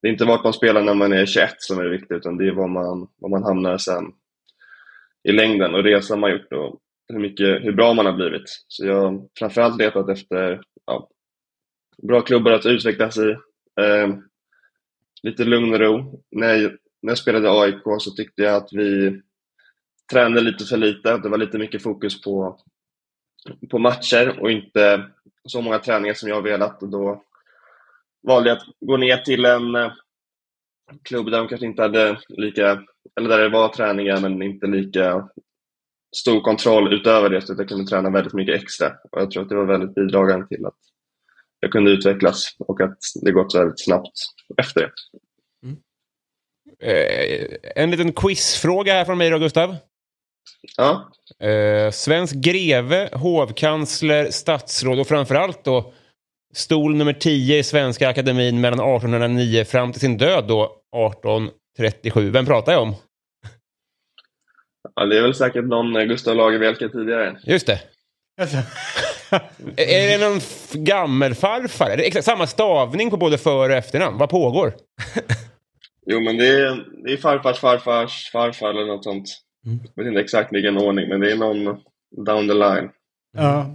[0.01, 2.37] det är inte vart man spelar när man är 21 som är det viktiga, utan
[2.37, 4.05] det är var man, var man hamnar sen
[5.23, 6.79] i längden och resan man gjort och
[7.13, 8.43] hur, mycket, hur bra man har blivit.
[8.67, 11.09] Så jag har framförallt letat efter ja,
[12.03, 13.29] bra klubbar att utvecklas i.
[13.81, 14.15] Eh,
[15.23, 16.23] lite lugn och ro.
[16.31, 19.21] När jag, när jag spelade AIK så tyckte jag att vi
[20.11, 21.17] tränade lite för lite.
[21.17, 22.59] Det var lite mycket fokus på,
[23.69, 25.09] på matcher och inte
[25.45, 26.83] så många träningar som jag velat.
[26.83, 27.23] Och då
[28.23, 29.91] valde jag att gå ner till en eh,
[31.03, 32.83] klubb där de kanske inte hade lika,
[33.15, 35.29] eller där det var träningar men inte lika
[36.15, 38.87] stor kontroll utöver det, så att jag kunde träna väldigt mycket extra.
[38.87, 40.77] Och jag tror att det var väldigt bidragande till att
[41.59, 44.13] jag kunde utvecklas och att det gått väldigt snabbt
[44.57, 44.91] efter det.
[46.79, 49.75] Eh, en liten quizfråga här från mig då, Gustav.
[50.77, 55.93] Ja, Eh, svensk greve, hovkansler, statsråd och framförallt då
[56.53, 60.63] stol nummer 10 i Svenska Akademin mellan 1809 fram till sin död då
[60.95, 62.29] 1837.
[62.29, 62.95] Vem pratar jag om?
[64.95, 67.37] Ja det är väl säkert någon eh, Gustav Lagerbielke tidigare.
[67.43, 67.79] Just det.
[68.41, 68.57] Alltså,
[69.77, 70.39] Är det någon
[70.85, 71.89] gammelfarfar?
[71.89, 74.17] Är det exakt samma stavning på både för och efternamn?
[74.17, 74.73] Vad pågår?
[76.05, 79.25] Jo, men det är, det är farfars farfars farfar eller något sånt.
[79.95, 81.65] Jag vet inte exakt vilken ordning, men det är någon
[82.25, 82.89] down the line.
[83.37, 83.65] ja.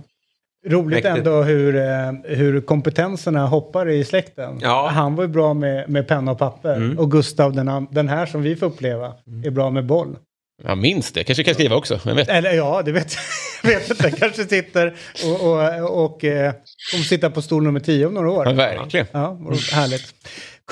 [0.66, 1.16] Roligt Mäktigt.
[1.26, 4.58] ändå hur, eh, hur kompetenserna hoppar i släkten.
[4.62, 4.88] Ja.
[4.92, 7.00] Han var ju bra med, med penna och papper.
[7.00, 9.14] Och Gustav, den, den här som vi får uppleva,
[9.44, 10.16] är bra med boll.
[10.64, 11.24] Jag minns det.
[11.24, 12.00] Kanske kan skriva också.
[12.04, 12.28] Vem vet?
[12.28, 13.16] Eller ja, det vet
[13.62, 14.10] jag vet inte.
[14.10, 16.52] Kanske sitter och, och, och eh,
[16.90, 18.46] kommer sitta på stol nummer 10 om några år.
[18.46, 19.06] Ja, verkligen.
[19.12, 19.38] Ja,
[19.72, 20.14] härligt.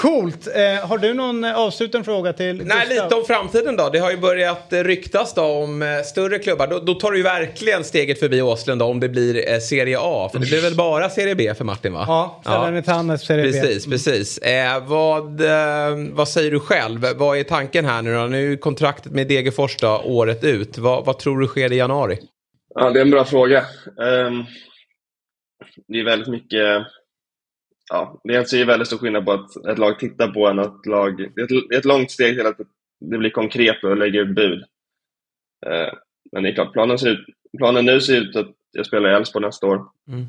[0.00, 0.46] Coolt.
[0.46, 3.04] Eh, har du någon eh, avslutande fråga till Nej, Gustav?
[3.04, 3.88] lite om framtiden då.
[3.88, 6.66] Det har ju börjat eh, ryktas då om eh, större klubbar.
[6.66, 9.98] Då, då tar du ju verkligen steget förbi Åslund då, om det blir eh, Serie
[10.00, 10.28] A.
[10.32, 12.04] För det blir väl bara Serie B för Martin va?
[12.08, 13.60] Ja, Salernitanes Serie B.
[13.60, 14.38] Precis, precis.
[14.38, 17.06] Eh, vad, eh, vad säger du själv?
[17.16, 18.26] Vad är tanken här nu då?
[18.26, 20.78] Nu är kontraktet med Degerfors då, året ut.
[20.78, 22.18] Vad, vad tror du sker i januari?
[22.74, 23.58] Ja, det är en bra fråga.
[24.02, 24.44] Ehm,
[25.88, 26.86] det är väldigt mycket...
[27.88, 30.64] Ja, dels är det väldigt stor skillnad på att ett lag tittar på en och
[30.64, 31.16] ett lag...
[31.34, 32.60] Det är ett, det är ett långt steg till att
[33.00, 34.64] det blir konkret och lägger ut bud.
[35.66, 35.92] Eh,
[36.32, 37.26] men det är klart, planen, ser ut,
[37.58, 39.84] planen nu ser ut att jag spelar i Elfsborg nästa år.
[40.08, 40.26] Mm.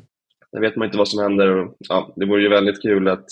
[0.50, 1.56] Sen vet man inte vad som händer.
[1.56, 3.26] Och, ja, det vore ju väldigt kul att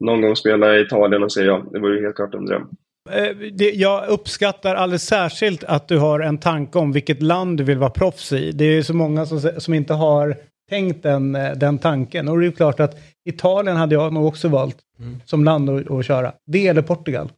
[0.00, 1.64] någon gång spela i Italien och säga ja.
[1.72, 2.68] Det vore ju helt klart en dröm.
[3.10, 7.78] Eh, jag uppskattar alldeles särskilt att du har en tanke om vilket land du vill
[7.78, 8.52] vara proffs i.
[8.52, 10.36] Det är ju så många som, som inte har
[10.72, 12.28] tänkt den, eh, den tanken.
[12.28, 12.96] Och det är ju klart att
[13.28, 14.76] Italien hade jag nog också valt
[15.24, 16.32] som land att, att köra.
[16.46, 17.32] Det eller Portugal.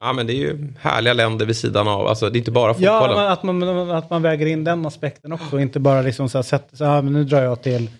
[0.00, 2.06] Ja, men det är ju härliga länder vid sidan av.
[2.06, 3.16] Alltså, det är inte bara Ja, fotbollen.
[3.16, 5.60] men att man, att man väger in den aspekten också.
[5.60, 7.90] Inte bara liksom så här, sätta sig, ah, men nu drar jag till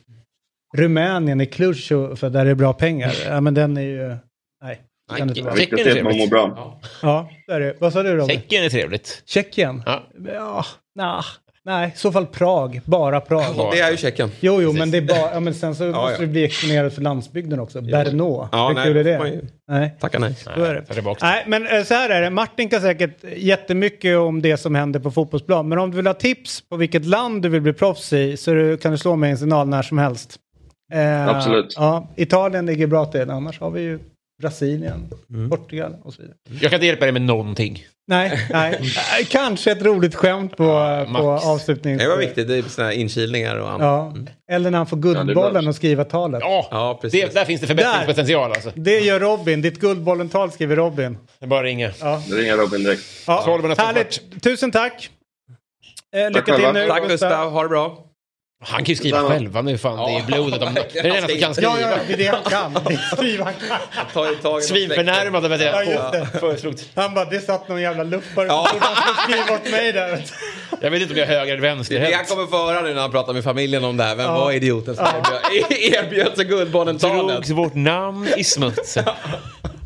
[0.76, 1.74] Rumänien i Cluj
[2.16, 3.12] för där det är bra pengar.
[3.26, 4.16] Ja, men den är ju...
[4.64, 4.80] Nej,
[5.10, 5.56] det kan det inte vara.
[5.56, 6.30] Tjeckien är trevligt.
[6.30, 6.80] bra.
[7.02, 7.74] Ja, det är det.
[7.80, 8.28] Vad sa du Robin?
[8.36, 9.22] Tjeckien är trevligt.
[9.26, 9.82] Tjeckien?
[9.86, 10.02] Ja.
[10.34, 11.24] Ja, nah,
[11.64, 12.80] nej, i så fall Prag.
[12.84, 13.44] Bara Prag.
[13.56, 14.30] Ja, det är ju Tjeckien.
[14.40, 16.18] Jo, jo, men det är bara, ja, men sen så måste ja.
[16.18, 17.80] du bli exponerad för landsbygden också.
[17.80, 18.48] Brno.
[18.52, 19.28] Ja, Hur nej, kul är det?
[19.28, 19.96] ju- Nej.
[20.00, 20.34] Tacka nej.
[20.34, 21.16] Så är det.
[21.22, 22.30] Nej, men eh, så här är det.
[22.30, 25.68] Martin kan säkert jättemycket om det som händer på fotbollsplan.
[25.68, 28.50] Men om du vill ha tips på vilket land du vill bli proffs i så
[28.54, 30.36] du- kan du slå mig en signal när som helst.
[30.94, 31.74] Eh, Absolut.
[31.76, 33.30] Ja, Italien ligger bra till.
[33.30, 33.98] Annars har vi ju
[34.42, 35.50] Brasilien, Mm.
[35.50, 36.36] Portugal och så vidare.
[36.50, 37.84] Jag kan inte hjälpa dig med någonting.
[38.12, 39.26] Nej, nej.
[39.30, 40.64] Kanske ett roligt skämt på,
[41.06, 41.44] på max.
[41.44, 42.02] avslutnings...
[42.02, 42.48] Det var viktigt.
[42.48, 43.80] Det är såna här inkilningar och annat.
[43.80, 44.14] Ja.
[44.54, 46.40] Eller när han får guldbollen och skriva talet.
[46.42, 47.22] Ja, Ja, precis.
[47.22, 48.72] det, där finns det förbättringspotential alltså.
[48.74, 49.62] Det gör Robin.
[49.62, 51.18] Ditt guldbollen-tal skriver Robin.
[51.38, 51.88] Det är bara att ringa.
[52.28, 53.02] Det ringer Robin direkt.
[53.26, 54.42] Ja, härligt.
[54.42, 55.10] Tusen tack.
[56.16, 56.88] Eh, lycka till nu.
[56.88, 57.98] Tack Gustav, ha det bra.
[58.64, 59.34] Han kan ju skriva Detsamma.
[59.34, 59.54] själv.
[59.54, 60.62] Han är ju fan, det är blodet.
[60.62, 61.80] Om, det är det enda som kan Ja, skriva.
[61.80, 62.84] ja, ja, det är det han kan.
[62.84, 63.54] Det skriva han
[64.44, 64.62] kan.
[64.62, 66.48] Svinförnärmad över Ja, det.
[66.64, 67.00] just det.
[67.02, 68.66] Han bara, det satt någon jävla luffare Ja.
[68.70, 70.24] som han skriva åt mig där.
[70.80, 72.00] Jag vet inte om jag är höger eller vänster.
[72.00, 72.28] Det jag helt.
[72.30, 74.14] kommer få höra nu när han pratar med familjen om det här.
[74.16, 74.38] Vem Ja.
[74.38, 77.34] var idioten som erbjöd, erbjöd sig Guldbollen-talet?
[77.34, 79.04] Drogs vårt namn i smutsen.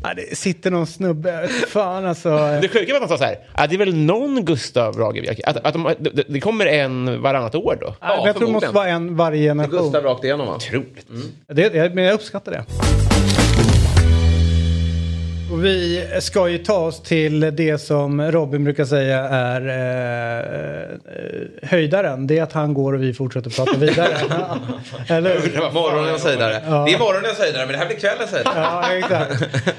[0.03, 2.29] Ja, det sitter någon snubbe, fan alltså.
[2.61, 5.41] Det sjuka var att han sa så här, att det är väl någon Gustav Lagerbielke.
[5.45, 7.95] Att, att de, det, det kommer en varannat år då.
[8.01, 9.83] Ja, jag tror det måste vara en varje generation.
[9.83, 10.55] Gustav rakt igenom va?
[10.55, 11.07] Otroligt.
[11.47, 12.65] Det, det, men jag uppskattar det.
[15.57, 21.69] Och vi ska ju ta oss till det som Robin brukar säga är eh, eh,
[21.69, 22.27] höjdaren.
[22.27, 24.07] Det är att han går och vi fortsätter prata vidare.
[25.09, 25.73] Eller hur?
[25.73, 26.61] Morgonens höjdare.
[26.67, 26.85] Ja.
[26.87, 28.55] Det är morgonens höjdare men det här blir kvällens höjdare.
[28.57, 29.43] Ja, exakt.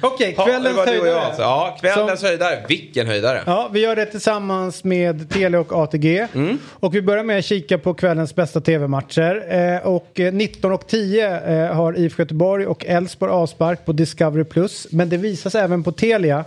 [0.00, 1.20] Okej, det kvällens och jag höjdare.
[1.20, 1.42] alltså.
[1.42, 2.58] Ja, kvällens Som- höjdare.
[2.68, 3.40] Vilken höjdare.
[3.46, 6.26] Ja, vi gör det tillsammans med Telia och ATG.
[6.34, 6.58] Mm.
[6.72, 9.44] Och vi börjar med att kika på kvällens bästa tv-matcher.
[9.48, 14.44] Eh, och eh, 19 och 10 eh, har IFK Göteborg och Elfsborg avspark på Discovery+.
[14.44, 14.86] Plus.
[14.90, 16.44] Men det visas även på Telia.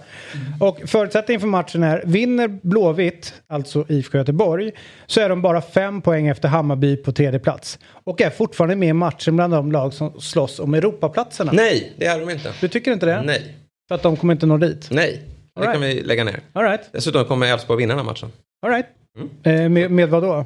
[0.59, 4.71] Och förutsättningen för matchen är, vinner Blåvitt, alltså IFK Göteborg,
[5.05, 7.79] så är de bara fem poäng efter Hammarby på tredje plats.
[8.03, 11.51] Och är fortfarande med i matchen bland de lag som slåss om Europaplatserna.
[11.51, 12.53] Nej, det är de inte.
[12.61, 13.21] Du tycker inte det?
[13.21, 13.55] Nej.
[13.87, 14.87] För att de kommer inte nå dit?
[14.91, 15.21] Nej,
[15.55, 15.97] det All kan right.
[15.97, 16.39] vi lägga ner.
[16.53, 16.81] All right.
[16.91, 18.31] Dessutom kommer Elfsborg vinna den här matchen.
[18.61, 18.85] All right.
[19.17, 19.63] Mm.
[19.63, 20.45] Eh, med, med vad då?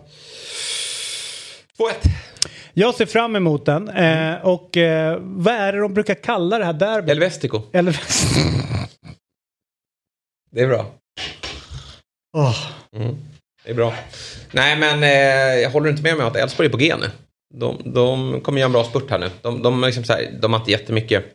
[1.78, 2.22] 2-1.
[2.74, 3.90] Jag ser fram emot den.
[3.90, 7.12] Eh, och eh, vad är det de brukar kalla det här derbyt?
[7.12, 7.62] Elvestico.
[7.74, 8.00] Eller...
[10.54, 10.86] Det är bra.
[12.38, 12.58] Åh.
[12.96, 13.16] Mm.
[13.64, 13.94] Det är bra.
[14.52, 17.10] Nej, men eh, jag håller inte med om att Elfsborg är på G nu.
[17.54, 19.30] De, de kommer göra en bra spurt här nu.
[19.42, 21.26] De, de, är liksom så här, de har inte jättemycket...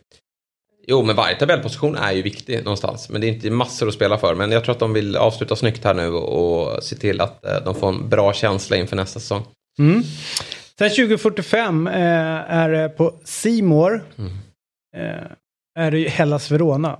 [0.87, 3.09] Jo, men varje tabellposition är ju viktig någonstans.
[3.09, 4.35] Men det är inte massor att spela för.
[4.35, 7.45] Men jag tror att de vill avsluta snyggt här nu och, och se till att
[7.45, 9.43] eh, de får en bra känsla inför nästa säsong.
[9.79, 10.03] Mm.
[10.79, 11.93] Sen 2045 eh,
[12.53, 14.31] är det på Simor Mm.
[14.97, 15.23] eh,
[15.79, 16.99] är det ju Hellas Verona.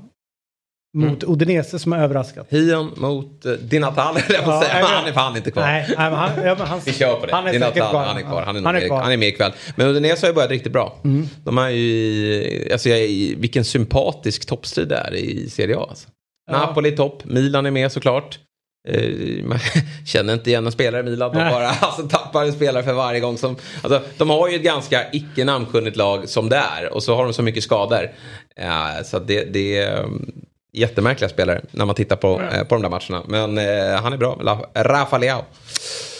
[0.97, 1.33] Mot Mm.
[1.33, 2.47] Udinese som har överraskat.
[2.49, 4.73] Hion mot eh, Di Natale, jag Ja, säga.
[4.73, 5.63] men- Han är fan inte kvar.
[5.63, 7.33] Nej, nej, men han, ja, men han, Vi kör på det.
[7.35, 8.05] Han är Di säkert kvar.
[8.05, 8.41] Han är kvar.
[8.43, 9.01] Han är, Han är med, kvar.
[9.01, 9.51] han är med ikväll.
[9.75, 10.97] Men Udinese har ju börjat riktigt bra.
[11.03, 11.27] Mm.
[11.43, 13.07] De är ju, alltså jag,
[13.37, 15.85] vilken sympatisk toppstrid det är i Serie A.
[15.89, 16.09] Alltså.
[16.51, 16.57] Ja.
[16.57, 18.39] Napoli topp, Milan är med såklart.
[18.87, 19.59] Eh, man
[20.05, 21.33] känner inte igen en spelare i Milan.
[21.33, 23.37] De bara alltså, tappar en spelare för varje gång.
[23.37, 26.93] Som, alltså, de har ju ett ganska icke namnkunnigt lag som det är.
[26.93, 28.11] Och så har de så mycket skador.
[28.55, 30.31] Ja, så det, det är um,
[30.73, 33.23] jättemärkliga spelare när man tittar på, eh, på de där matcherna.
[33.27, 34.67] Men eh, han är bra.
[34.73, 35.45] Rafa Leao.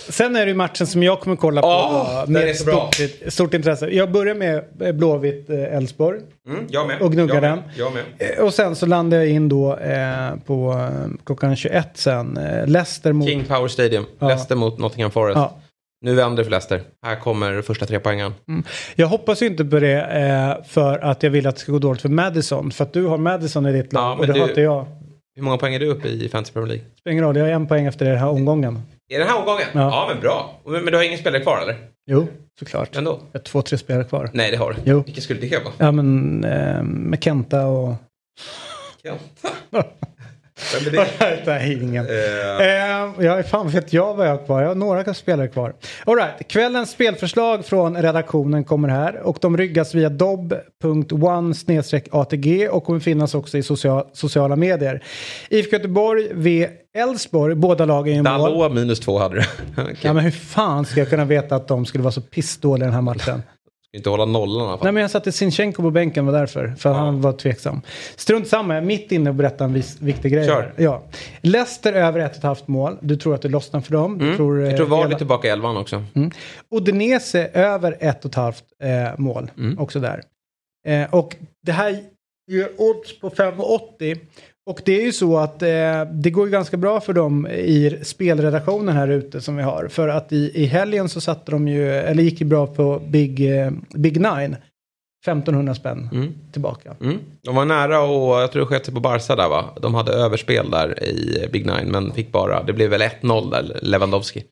[0.10, 1.68] Sen är det ju matchen som jag kommer kolla på
[2.28, 2.96] den är med stort,
[3.34, 3.88] stort intresse.
[3.90, 5.56] Jag börjar med eh, Blåvitt eh.
[5.58, 7.02] Mm, jag med.
[7.02, 7.52] Och gnuggar jag med.
[7.52, 7.62] den.
[7.78, 8.04] Jag med.
[8.38, 10.90] Eh, Och sen så landar jag in då eh, på
[11.26, 12.40] klockan 21 sen.
[12.66, 13.28] Leicester mot...
[13.28, 14.06] King Power Stadium.
[14.20, 14.28] Ja.
[14.28, 15.36] Leicester mot Nottingham Forest.
[15.38, 15.58] Ja.
[16.02, 16.82] Nu vänder det för Leicester.
[17.06, 18.34] Här kommer första tre poängen.
[18.48, 18.64] Mm.
[18.96, 21.80] Jag hoppas ju inte på det eh, för att jag vill att det ska gå
[21.80, 22.72] dåligt för Madison.
[22.72, 24.86] För att du har Madison i ditt lag Ja, och det du- har inte jag.
[25.36, 26.86] Hur många poäng är du uppe i Fantasy Premier League?
[27.00, 28.82] Spelar ingen roll, jag har en poäng efter den här omgången.
[29.10, 29.68] Är det den här omgången?
[29.74, 29.80] Ja.
[29.80, 30.60] Ja, men bra.
[30.66, 31.76] Men, du har ingen spelare kvar eller?
[32.06, 32.28] Jo,
[32.60, 32.96] såklart.
[32.96, 33.20] Ändå?
[33.32, 34.30] Jag har två, tre spelare kvar.
[34.34, 34.92] Nej, det har du.
[34.92, 35.04] Jo.
[35.06, 35.74] Vilka skulle det vara?
[35.78, 37.96] Ja, men eh, med Kenta och...
[39.04, 39.50] Kenta?
[40.92, 41.08] Det?
[41.46, 42.06] Nej, ingen.
[42.06, 44.62] Eh, Eh, ja, fan vet jag vad jag har kvar.
[44.62, 45.74] Jag har några spelare kvar.
[46.06, 46.48] All right.
[46.48, 51.54] Kvällens spelförslag från redaktionen kommer här och de ryggas via dob.one
[52.12, 55.04] atg och kommer finnas också i social, sociala medier.
[55.50, 58.24] IFK Göteborg v Elfsborg, båda lagen i mål.
[58.24, 59.42] Dalot minus två hade du.
[59.82, 59.96] Okej.
[60.02, 62.88] Ja, men hur fan ska jag kunna veta att de skulle vara så pissdåliga i
[62.88, 63.44] den här matchen?
[63.92, 64.86] Ska inte hålla nollan i alla fall.
[64.86, 66.76] Nej men jag satte Sinchenko på bänken var därför.
[66.78, 67.82] För han var tveksam.
[68.16, 70.46] Strunt samma, jag är mitt inne och berättar en vis, viktig grej.
[70.48, 70.74] Kör.
[70.78, 71.04] Ja.
[71.42, 72.98] Leicester över ett och ett halvt mål.
[73.02, 74.18] Du tror att det lossnar för dem.
[74.18, 74.38] Du Mm.
[74.38, 76.04] tror, Jag eh, tror Vardy hela- är tillbaka i elvan också.
[76.16, 76.32] Mm.
[76.72, 79.52] Udinese över ett och ett halvt eh, mål.
[79.58, 79.80] Mm.
[79.80, 80.22] Också där.
[80.88, 81.36] Eh, och
[81.66, 82.00] det här
[82.52, 84.18] gör odds på 5,80.
[84.68, 85.68] Och det är ju så att eh,
[86.12, 89.88] det går ganska bra för dem i spelredaktionen här ute som vi har.
[89.88, 93.60] För att i, i helgen så satte de ju, eller gick ju bra på Big,
[93.60, 94.56] eh, Big Nine.
[95.26, 96.34] 1500 spänn Mm.
[96.52, 96.96] tillbaka.
[97.02, 97.18] Mm.
[97.44, 99.66] De var nära och jag tror det sket sig på Barca där va?
[99.82, 103.80] De hade överspel där i Big Nine men fick bara, det blev väl 1-0 där,
[103.82, 104.44] Lewandowski.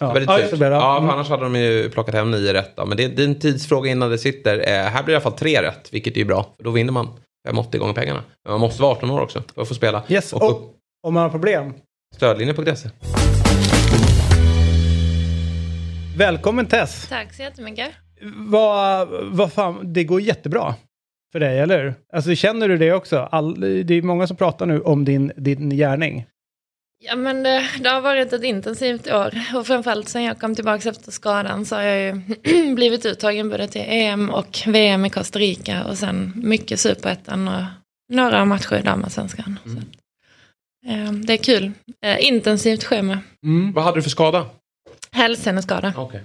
[0.00, 0.12] Ja.
[0.14, 1.10] Det Ja, det, ja, Mm.
[1.10, 2.86] annars hade de ju plockat hem nio rätt då.
[2.86, 4.58] Men det, det är en tidsfråga innan det sitter.
[4.58, 6.46] Eh, här blir det i alla fall tre rätt, vilket är ju bra.
[6.58, 7.08] Då vinner man
[7.46, 8.22] 580 gånger pengarna.
[8.44, 10.02] Men man måste vara 18 år också för att få spela.
[10.08, 11.74] Yes, och och om man har problem.
[12.16, 12.88] stödlinjen.se.
[16.16, 17.06] Välkommen Tess!
[17.08, 17.88] Tack så jättemycket.
[18.36, 20.74] Vad, vad fan, det går jättebra
[21.32, 21.94] för dig, eller hur?
[22.12, 23.18] Alltså känner du det också?
[23.18, 26.26] All, det är många som pratar nu om din, din gärning.
[27.02, 30.88] Ja, men det, det har varit ett intensivt år och framförallt sen jag kom tillbaka
[30.88, 35.38] efter skadan så har jag ju blivit uttagen både till EM och VM i Costa
[35.38, 37.62] Rica och sen mycket superettan och
[38.12, 39.58] några matcher i damallsvenskan.
[39.64, 39.84] Så att,
[40.92, 41.72] eh, Det är kul.
[42.04, 43.18] Eh, intensivt schema.
[43.74, 44.46] Vad hade du för skada?
[45.12, 45.92] Hälseneskada.
[45.96, 46.22] Okej.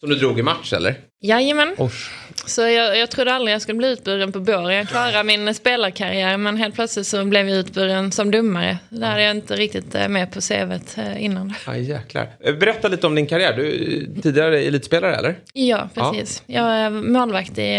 [0.00, 0.94] Som du drog i match eller?
[1.22, 1.74] Jajamän.
[1.78, 2.10] Osh.
[2.46, 4.72] Så jag, jag trodde aldrig jag skulle bli utburen på bår.
[4.72, 8.78] Jag klarade min spelarkarriär men helt plötsligt så blev jag utburen som domare.
[8.88, 11.54] Det hade jag inte riktigt eh, med på CVt eh, innan.
[11.66, 12.28] Aj, jäklar.
[12.44, 13.52] Eh, Berätta lite om din karriär.
[13.56, 15.36] Du är tidigare elitspelare eller?
[15.52, 16.42] Ja, precis.
[16.46, 17.78] Jag är målvakt i...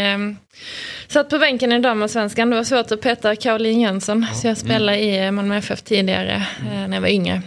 [1.08, 2.50] Satt på bänken i damallsvenskan.
[2.50, 4.26] Det var svårt att peta Caroline Jönsson.
[4.34, 7.42] Så jag spelade i Malmö FF tidigare eh, när jag var yngre.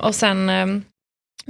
[0.00, 0.50] Och sen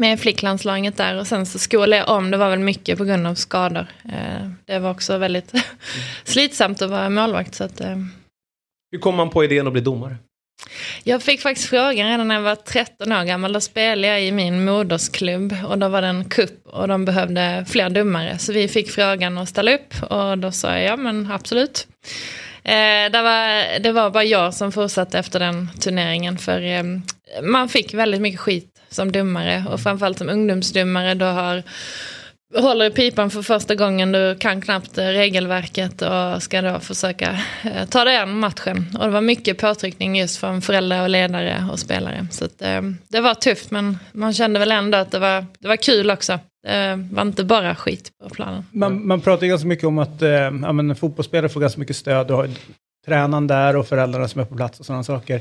[0.00, 2.30] med flicklandslaget där och sen så skolade jag om.
[2.30, 3.86] Det var väl mycket på grund av skador.
[4.04, 5.52] Eh, det var också väldigt
[6.24, 7.54] slitsamt att vara målvakt.
[7.54, 7.96] Så att, eh,
[8.92, 10.16] Hur kom man på idén att bli domare?
[11.04, 13.52] jag fick faktiskt frågan redan när jag var 13 år gammal.
[13.52, 17.64] Då spelade jag i min modersklubb och då var det en kupp och de behövde
[17.68, 18.38] fler domare.
[18.38, 21.86] Så vi fick frågan att ställa upp och då sa jag ja men absolut.
[22.62, 26.82] Eh, det, var, det var bara jag som fortsatte efter den turneringen för eh,
[27.42, 31.14] man fick väldigt mycket skit som domare och framförallt som ungdomsdomare.
[31.14, 31.62] Då har
[32.58, 37.88] håller i pipan för första gången, du kan knappt regelverket och ska då försöka eh,
[37.88, 38.96] ta dig an matchen.
[38.98, 42.26] Och det var mycket påtryckning just från föräldrar och ledare och spelare.
[42.30, 45.68] Så att, eh, det var tufft men man kände väl ändå att det var, det
[45.68, 46.38] var kul också.
[46.62, 48.64] Det var inte bara skit på planen.
[48.70, 51.96] Man, man pratar ju ganska mycket om att eh, ja, men fotbollsspelare får ganska mycket
[51.96, 52.26] stöd.
[52.26, 52.50] Du har
[53.06, 55.40] tränaren där och föräldrarna som är på plats och sådana saker.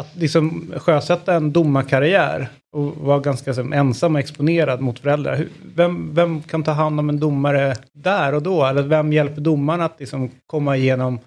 [0.00, 5.46] Att liksom sjösätta en domarkarriär och vara ganska så, ensam och exponerad mot föräldrar.
[5.74, 8.64] Vem, vem kan ta hand om en domare där och då?
[8.64, 11.18] Eller vem hjälper domaren att liksom komma igenom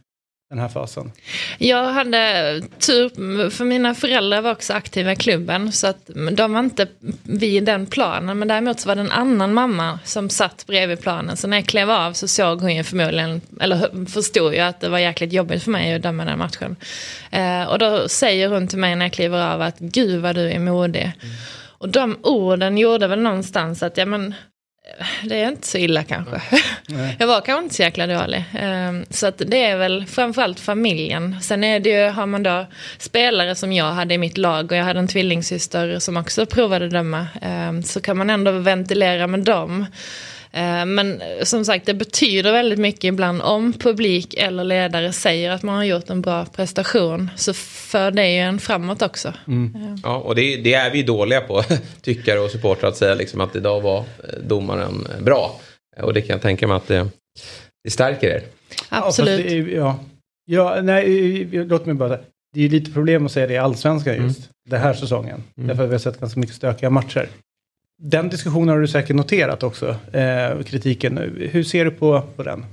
[0.53, 1.11] den här fasen?
[1.57, 6.59] Jag hade tur, för mina föräldrar var också aktiva i klubben så att de var
[6.59, 6.87] inte
[7.23, 11.37] vid den planen men däremot så var det en annan mamma som satt bredvid planen
[11.37, 14.89] så när jag klev av så såg hon ju förmodligen, eller förstod ju att det
[14.89, 16.75] var jäkligt jobbigt för mig att döma den matchen.
[17.31, 20.51] Eh, och då säger hon till mig när jag kliver av att gud vad du
[20.51, 21.11] är modig.
[21.77, 24.33] Och de orden gjorde väl någonstans att ja men
[25.23, 26.41] det är inte så illa kanske.
[27.19, 28.43] Jag var kanske inte så jäkla dålig.
[28.59, 31.37] Ehm, Så att det är väl framförallt familjen.
[31.41, 32.65] Sen är det ju, har man då
[32.97, 36.89] spelare som jag hade i mitt lag och jag hade en tvillingsyster som också provade
[36.89, 37.27] döma.
[37.41, 39.85] Ehm, Så kan man ändå ventilera med dem.
[40.53, 45.63] Ehm, Men som sagt, det betyder väldigt mycket ibland om publik eller ledare säger att
[45.63, 47.29] man har gjort en bra prestation.
[47.35, 49.33] Så för det ju en framåt också.
[50.03, 51.63] Ja, och det, det är vi dåliga på,
[52.01, 55.59] tyckare och supportrar, att säga liksom att idag var eh, domaren eh, bra.
[56.01, 57.07] Och det kan jag tänka mig att det,
[57.83, 58.43] det stärker er.
[58.89, 59.39] Absolut.
[59.39, 59.99] Ja, det ja.
[60.45, 62.17] ja, nej, eh, låt mig bara.
[62.53, 65.43] Det är ju lite problem att säga det i allsvenskan just den här säsongen.
[65.55, 67.29] Därför att vi har sett ganska mycket stökiga matcher.
[68.05, 71.17] Den diskussionen har du säkert noterat också, eh, kritiken.
[71.51, 72.65] Hur ser du på, på den?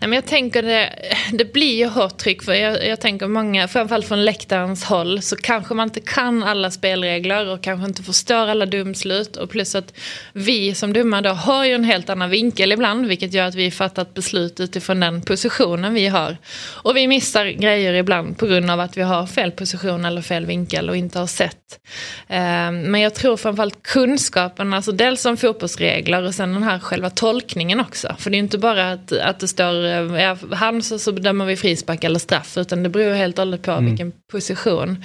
[0.00, 0.92] Nej, men jag tänker det,
[1.32, 5.36] det blir ju hårt tryck för jag, jag tänker många, framförallt från läktarens håll, så
[5.36, 9.36] kanske man inte kan alla spelregler och kanske inte förstår alla domslut.
[9.36, 9.94] Och plus att
[10.32, 13.70] vi som domare då har ju en helt annan vinkel ibland, vilket gör att vi
[13.70, 16.36] fattat beslut utifrån den positionen vi har.
[16.82, 20.46] Och vi missar grejer ibland på grund av att vi har fel position eller fel
[20.46, 21.80] vinkel och inte har sett.
[22.28, 27.10] Ehm, men jag tror framförallt kunskapen, alltså dels om fotbollsregler och sen den här själva
[27.10, 28.16] tolkningen också.
[28.18, 31.12] För det är ju inte bara att, att det står eh, ja, hand så, så
[31.12, 35.04] bedömer vi frispark eller straff, utan det beror helt och hållet på vilken position.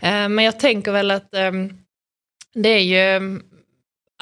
[0.00, 1.72] Eh, Men jag tänker väl att ehm,
[2.54, 2.78] det är
[3.18, 3.40] ju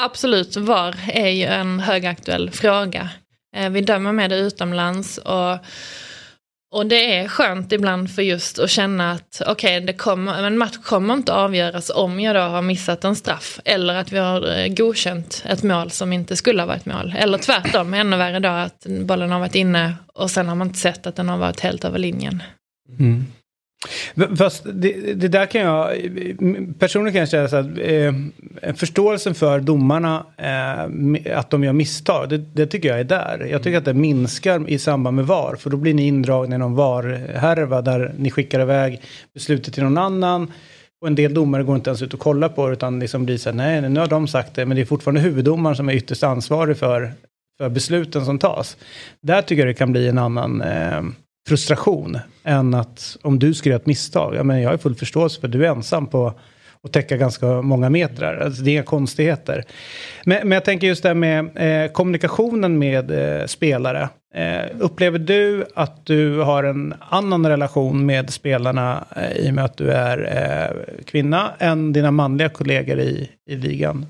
[0.00, 3.08] absolut, VAR är ju en högaktuell fråga.
[3.56, 5.58] Eh, Vi dömer med det utomlands och
[6.72, 10.76] och det är skönt ibland för just att känna att okej, det kommer, en match
[10.76, 13.60] kommer inte avgöras om jag då har missat en straff.
[13.64, 17.14] Eller att vi har eh, godkänt ett mål som inte skulle ha varit mål.
[17.18, 20.78] Eller tvärtom, ännu värre då att bollen har varit inne och sen har man inte
[20.78, 22.42] sett att den har varit helt över linjen.
[22.98, 23.26] Mm.
[24.38, 25.88] Fast det, det där kan jag,
[26.78, 27.66] personligen kan jag säga så att
[28.62, 33.46] eh, förståelsen för domarna, eh, att de gör misstag, det, det tycker jag är där.
[33.50, 36.58] Jag tycker att det minskar i samband med VAR, för då blir ni indragna i
[36.58, 39.02] någon VAR-härva där ni skickar iväg
[39.34, 40.52] beslutet till någon annan.
[41.00, 43.38] Och en del domare går inte ens ut och kollar på det, utan liksom blir
[43.38, 45.92] så här, nej, nu har de sagt det, men det är fortfarande huvuddomaren som är
[45.92, 47.12] ytterst ansvarig för,
[47.58, 48.76] för besluten som tas.
[49.22, 51.02] Där tycker jag det kan bli en annan eh,
[51.50, 55.40] frustration än att om du skulle göra ett misstag, ja, men jag har full förståelse
[55.40, 56.34] för att du är ensam på
[56.82, 58.36] att täcka ganska många metrar.
[58.36, 59.64] Alltså, det är konstigheter.
[60.24, 64.08] Men, men jag tänker just det här med eh, kommunikationen med eh, spelare.
[64.34, 69.64] Eh, upplever du att du har en annan relation med spelarna eh, i och med
[69.64, 74.06] att du är eh, kvinna än dina manliga kollegor i, i ligan?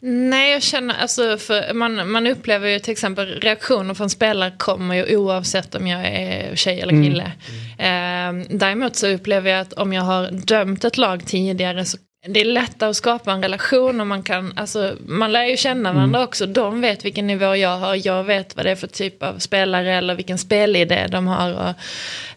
[0.00, 4.94] Nej, jag känner, alltså, för man, man upplever ju till exempel reaktioner från spelare kommer
[4.94, 7.32] ju oavsett om jag är tjej eller kille.
[7.78, 12.40] Eh, däremot så upplever jag att om jag har dömt ett lag tidigare så det
[12.40, 16.24] är lättare att skapa en relation och man kan, alltså man lär ju känna varandra
[16.24, 16.46] också.
[16.46, 19.94] De vet vilken nivå jag har, jag vet vad det är för typ av spelare
[19.94, 21.74] eller vilken spelidé de har och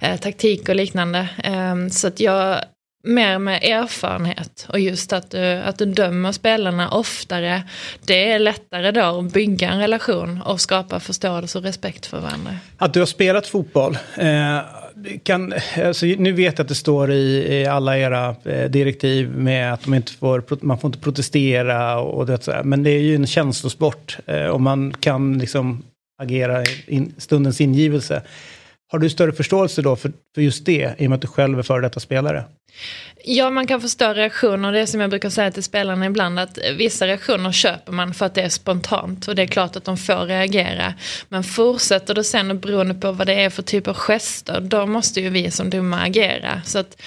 [0.07, 1.29] eh, taktik och liknande.
[1.43, 2.59] Eh, så att jag,
[3.03, 7.63] mer med erfarenhet och just att du, att du dömer spelarna oftare.
[8.05, 12.55] Det är lättare då att bygga en relation och skapa förståelse och respekt för varandra.
[12.77, 13.97] Att du har spelat fotboll.
[14.17, 14.59] Eh,
[15.23, 15.53] kan,
[15.85, 19.87] alltså, nu vet jag att det står i, i alla era eh, direktiv med att
[19.87, 22.63] man inte får, man får inte protestera och det sådär.
[22.63, 25.83] Men det är ju en känslosport eh, och man kan liksom
[26.21, 28.21] agera i in, stundens ingivelse.
[28.91, 31.59] Har du större förståelse då för, för just det i och med att du själv
[31.59, 32.43] är före detta spelare?
[33.23, 34.71] Ja, man kan förstå reaktioner.
[34.71, 38.25] Det är som jag brukar säga till spelarna ibland att vissa reaktioner köper man för
[38.25, 40.93] att det är spontant och det är klart att de får reagera.
[41.29, 45.21] Men fortsätter det sen beroende på vad det är för typ av gester, då måste
[45.21, 46.61] ju vi som domare agera.
[46.65, 47.01] Så att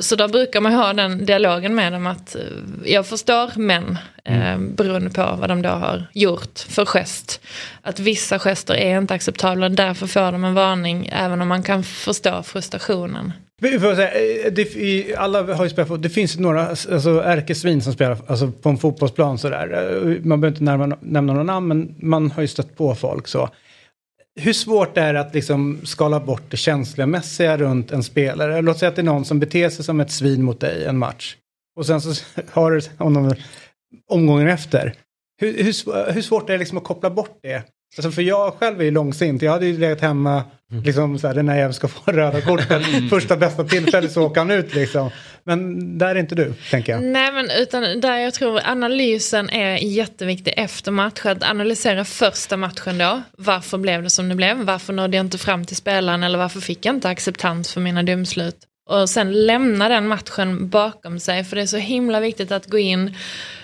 [0.00, 2.42] så då brukar man ha den dialogen med dem att eh,
[2.84, 7.40] jag förstår men eh, beroende på vad de då har gjort för gest.
[7.82, 11.84] Att vissa gester är inte acceptabla därför får de en varning även om man kan
[11.84, 13.32] förstå frustrationen.
[13.60, 18.50] Säga, eh, det, alla har ju spelat Det finns några alltså, ärkesvin som spelar alltså,
[18.50, 19.72] på en fotbollsplan sådär.
[19.72, 23.28] Eh, man behöver inte närma, nämna några namn men man har ju stött på folk
[23.28, 23.48] så.
[24.40, 28.62] Hur svårt är det att liksom skala bort det känslomässiga runt en spelare?
[28.62, 30.98] Låt säga att det är någon som beter sig som ett svin mot dig en
[30.98, 31.36] match.
[31.76, 33.34] Och sen så har du honom
[34.10, 34.94] omgången efter.
[35.40, 37.62] Hur, hur, hur svårt är det liksom att koppla bort det?
[37.96, 39.42] Alltså för jag själv är ju långsint.
[39.42, 40.82] Jag hade ju legat hemma, Mm.
[40.84, 42.82] liksom så här, den här jäveln ska få röda kortet.
[43.10, 45.10] Första bästa tillfället så åker han ut liksom.
[45.44, 47.02] Men där är inte du, tänker jag.
[47.02, 51.20] Nej, men utan där jag tror analysen är jätteviktig efter match.
[51.24, 53.22] Att analysera första matchen då.
[53.38, 54.56] Varför blev det som det blev?
[54.56, 56.22] Varför nådde jag inte fram till spelaren?
[56.22, 58.56] Eller varför fick jag inte acceptans för mina domslut?
[58.88, 61.44] Och sen lämna den matchen bakom sig.
[61.44, 63.16] För det är så himla viktigt att gå in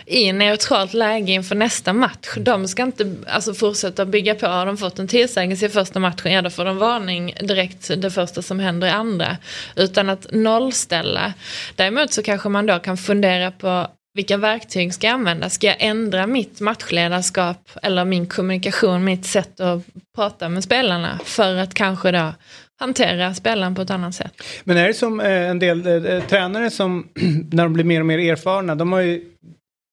[0.07, 2.29] i neutralt läge inför nästa match.
[2.37, 4.47] De ska inte alltså, fortsätta bygga på.
[4.47, 8.11] Har de fått en tillsägelse i första matchen, ja då får de varning direkt det
[8.11, 9.37] första som händer i andra.
[9.77, 11.33] Utan att nollställa.
[11.77, 15.51] Däremot så kanske man då kan fundera på vilka verktyg ska jag använda?
[15.51, 19.83] Ska jag ändra mitt matchledarskap eller min kommunikation, mitt sätt att
[20.14, 22.33] prata med spelarna för att kanske då
[22.81, 24.33] hantera spelaren på ett annat sätt?
[24.64, 27.09] Men är det som eh, en del eh, eh tränare som
[27.53, 29.25] när de blir mer och mer erfarna, de har ju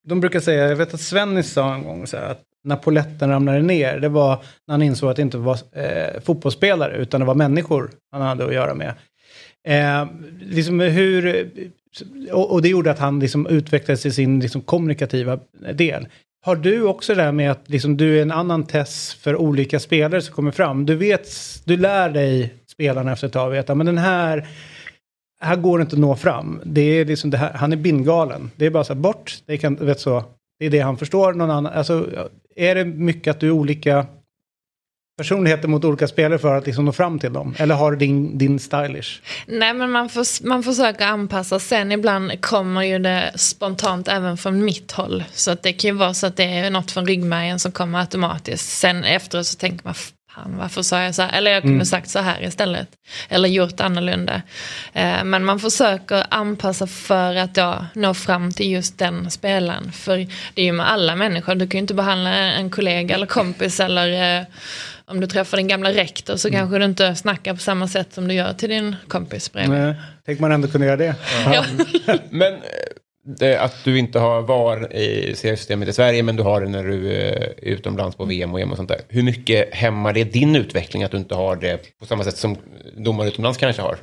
[0.04, 3.30] de brukar säga, jag vet att Svennis sa en gång så här, att när poletten
[3.30, 7.26] ramlade ner, det var när han insåg att det inte var eh, fotbollsspelare utan det
[7.26, 8.94] var människor han hade att göra med.
[9.68, 10.06] Eh,
[10.40, 11.50] liksom hur,
[12.32, 15.38] och, och, det gjorde att han liksom utvecklades i sin liksom, kommunikativa
[15.74, 16.06] del.
[16.44, 19.80] Har du också det där med att liksom, du är en annan test för olika
[19.80, 20.86] spelare som kommer fram?
[20.86, 21.28] Du vet,
[21.64, 24.48] du lär dig spelarna efter ett tag, veta, men den här
[25.42, 26.60] här går det inte att nå fram.
[26.64, 28.50] Det är liksom det här, han är bindgalen.
[28.56, 30.24] Det är bara så här, bort, det, kan, vet så,
[30.58, 31.32] det är det han förstår.
[31.32, 32.08] Någon annan, alltså,
[32.56, 34.06] är det mycket att du är olika
[35.18, 37.54] personligheter mot olika spelare för att liksom nå fram till dem?
[37.58, 39.20] Eller har du din, din stylish?
[39.46, 41.58] Nej men man, för, man försöker anpassa.
[41.58, 45.24] Sen ibland kommer ju det spontant även från mitt håll.
[45.32, 47.98] Så att det kan ju vara så att det är något från ryggmärgen som kommer
[47.98, 48.78] automatiskt.
[48.78, 49.94] Sen efteråt så tänker man
[50.34, 51.38] fan varför sa jag så här?
[51.38, 51.86] Eller jag kunde mm.
[51.86, 52.88] sagt så här istället.
[53.28, 54.42] Eller gjort annorlunda.
[54.92, 59.92] Eh, men man försöker anpassa för att då nå fram till just den spelaren.
[59.92, 60.16] För
[60.54, 61.54] det är ju med alla människor.
[61.54, 64.46] Du kan ju inte behandla en kollega eller kompis eller eh,
[65.06, 66.60] om du träffar din gamla rektor så mm.
[66.60, 69.78] kanske du inte snackar på samma sätt som du gör till din kompis bredvid.
[69.78, 69.94] Nej,
[70.26, 71.14] tänk man ändå kunde göra det.
[71.44, 71.64] Ja.
[72.30, 72.52] men
[73.24, 76.84] det, att du inte har VAR i seriesystemet i Sverige men du har det när
[76.84, 79.00] du eh, är utomlands på VM och EM och sånt där.
[79.08, 82.56] Hur mycket hämmar det din utveckling att du inte har det på samma sätt som
[82.96, 83.98] domare utomlands kanske har?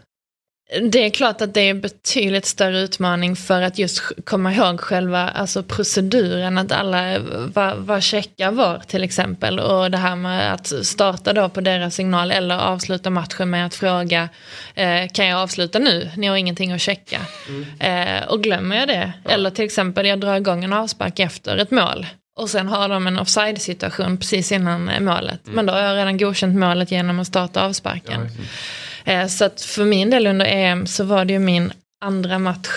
[0.82, 4.82] Det är klart att det är en betydligt större utmaning för att just komma ihåg
[4.82, 7.20] själva alltså proceduren, att alla
[7.54, 9.60] var, var checkar var till exempel.
[9.60, 13.76] Och det här med att starta då på deras signal eller avsluta matchen med att
[13.76, 14.30] fråga
[14.76, 16.10] eh, kan jag avsluta nu?
[16.18, 17.22] Ni har ingenting att checka.
[17.48, 18.18] Mm.
[18.20, 19.32] Eh, och glömmer jag det, ja.
[19.32, 22.06] eller till exempel jag drar igång en avspark efter ett mål.
[22.40, 25.44] Och sen har de en offside situation precis innan målet.
[25.44, 25.56] Mm.
[25.56, 28.22] Men då har jag redan godkänt målet genom att starta avsparken.
[28.22, 28.89] Ja, Eh,
[29.30, 32.70] så att för min del under EM så var det ju min andra match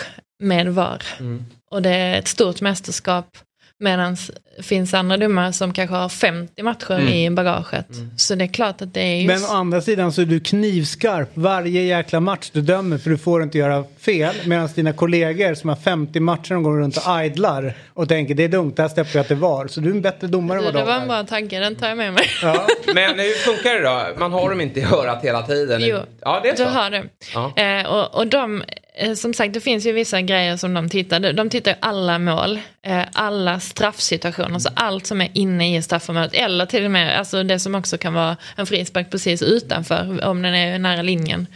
[0.42, 1.02] med VAR.
[1.20, 1.44] Mm.
[1.70, 3.38] Och det är ett stort mästerskap.
[3.82, 4.16] Medan
[4.56, 7.08] det finns andra domare som kanske har 50 matcher mm.
[7.08, 7.90] i bagaget.
[7.90, 8.10] Mm.
[8.16, 9.42] Så det är klart att det är just...
[9.42, 13.18] Men å andra sidan så är du knivskarp varje jäkla match du dömer för du
[13.18, 14.34] får inte göra fel.
[14.44, 18.44] Medan dina kollegor som har 50 matcher de går runt och idlar och tänker det
[18.44, 19.66] är lugnt, där släpper jag att det var.
[19.66, 20.84] Så du är en bättre domare än vad de är.
[20.84, 22.24] Det var en bra tanke, den tar jag med mig.
[22.42, 22.66] Ja.
[22.94, 24.20] Men hur funkar det då?
[24.20, 25.80] Man har dem inte i örat hela tiden?
[25.84, 26.64] Jo, ja, det är så.
[26.64, 27.04] du har det.
[27.34, 27.52] Ja.
[27.56, 28.62] Eh, och, och de
[28.99, 31.20] Eh, som sagt, det finns ju vissa grejer som de tittar.
[31.20, 35.82] De- De tittar ju alla mål, eh, alla straffsituationer, alltså allt som är inne i
[35.82, 36.34] straffområdet.
[36.34, 40.43] Eller till och med alltså det som också kan vara en frispark precis utanför, om
[40.43, 41.47] den är nära linjen.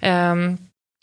[0.00, 0.58] Ehm,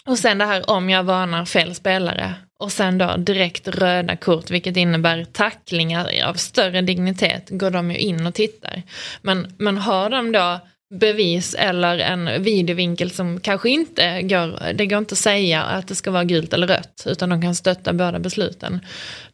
[0.06, 2.34] och sen det här om jag varnar fel spelare.
[2.60, 7.98] Och sen då direkt röda kort, vilket innebär tacklingar av större dignitet, går de ju
[7.98, 8.84] in och tittar.
[9.22, 10.60] Men, men har de då
[10.90, 15.96] bevis eller en videovinkel som kanske inte går, det går inte att säga att det
[15.96, 18.80] ska vara gult eller rött, utan de kan stötta båda besluten.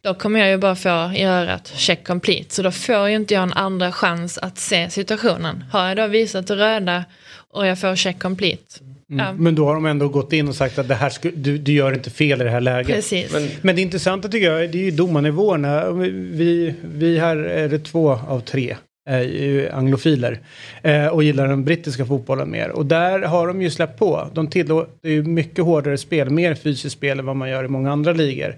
[0.00, 3.34] Då kommer jag ju bara få i örat check complete, så då får ju inte
[3.34, 5.64] jag en andra chans att se situationen.
[5.72, 7.04] Har jag då visat det röda
[7.50, 10.78] och jag får check complete, ja, Men då har de ändå gått in och sagt
[10.78, 12.96] att det här sku, du, du gör inte fel i det här läget.
[12.96, 13.32] precis.
[13.32, 15.90] Men, men det intressanta tycker jag det är ju domarnivåerna.
[15.90, 20.38] Vi, vi här är det två av tre är ju anglofiler
[20.82, 22.68] eh, och gillar den brittiska fotbollen mer.
[22.68, 24.28] Och där har de ju släppt på.
[24.34, 27.92] De tillåter ju mycket hårdare spel, mer fysiskt spel än vad man gör i många
[27.92, 28.56] andra ligor.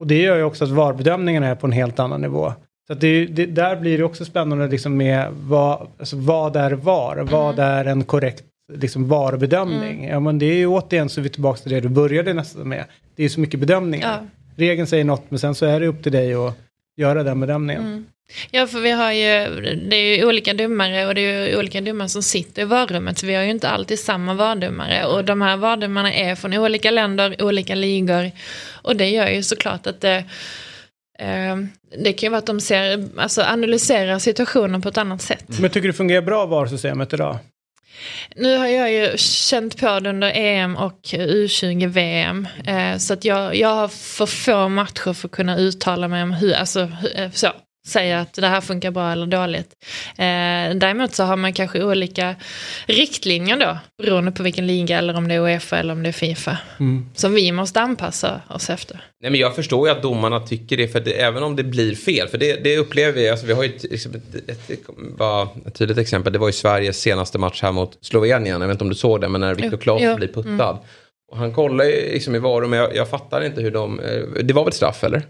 [0.00, 2.52] Och det gör ju också att VAR-bedömningarna är på en helt annan nivå.
[2.86, 7.16] Så det, det, där blir det också spännande liksom med vad, alltså vad är VAR?
[7.16, 10.08] Vad är en korrekt liksom VAR-bedömning?
[10.08, 12.68] Ja men det är ju återigen så är vi tillbaka till det du började nästan
[12.68, 12.84] med.
[13.16, 14.08] Det är ju så mycket bedömningar.
[14.08, 14.26] Ja.
[14.56, 16.54] Regeln säger något men sen så är det upp till dig att
[16.96, 17.82] göra den bedömningen.
[17.82, 18.04] Mm.
[18.50, 21.80] Ja, för vi har ju, det är ju olika domare och det är ju olika
[21.80, 23.18] domare som sitter i varummet.
[23.18, 25.06] Så vi har ju inte alltid samma vardomare.
[25.06, 28.30] Och de här vardomarna är från olika länder, olika ligor.
[28.82, 30.24] Och det gör ju såklart att det,
[31.18, 31.56] eh,
[32.04, 35.44] det kan ju vara att de ser, alltså analyserar situationen på ett annat sätt.
[35.60, 37.38] Men tycker du det fungerar bra VAR-systemet idag?
[38.36, 42.48] Nu har jag ju känt på det under EM och U20-VM.
[42.66, 46.32] Eh, så att jag, jag har för få matcher för att kunna uttala mig om
[46.32, 47.52] hur, alltså hur- eh, så,
[47.88, 49.70] säga att det här funkar bra eller dåligt.
[50.10, 52.34] Eh, däremot så har man kanske olika
[52.86, 56.12] riktlinjer då, beroende på vilken liga eller om det är Uefa eller om det är
[56.12, 56.58] Fifa.
[57.14, 59.00] Som vi måste anpassa oss efter.
[59.22, 61.94] Nej, men jag förstår ju att domarna tycker det, för det, även om det blir
[61.94, 62.28] fel.
[62.28, 65.98] För det, det upplever vi, alltså, vi har ju ett, liksom ett, ett, ett, tydligt
[65.98, 66.32] exempel.
[66.32, 68.60] Det var ju Sveriges senaste match här mot Slovenien.
[68.60, 70.70] Jag vet inte om du såg det, men när Viktor Claesson blir puttad.
[70.70, 70.82] mm.
[71.30, 74.00] Och han kollar ju liksom i varum, men jag, jag fattar inte hur de...
[74.00, 75.22] eh, Det var väl straff, eller?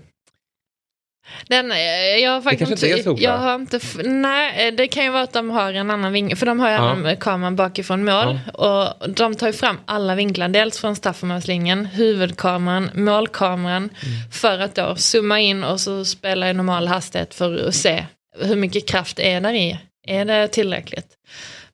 [1.48, 1.78] Den, eh,
[2.22, 5.10] jag har faktiskt kanske inte är så jag har inte, nej, eh, det kan ju
[5.10, 6.80] vara att de har en annan vinkel, för de har ju Ja.
[6.90, 8.38] annan kameran bakifrån mål.
[8.54, 14.30] Och de tar ju fram alla vinklar, dels från straffområdeslinjen, huvudkameran, målkameran, Mm.
[14.32, 18.04] för att då zooma in och så spela i normal hastighet för att se
[18.40, 19.78] hur mycket kraft är där i.
[20.06, 21.06] Är det tillräckligt?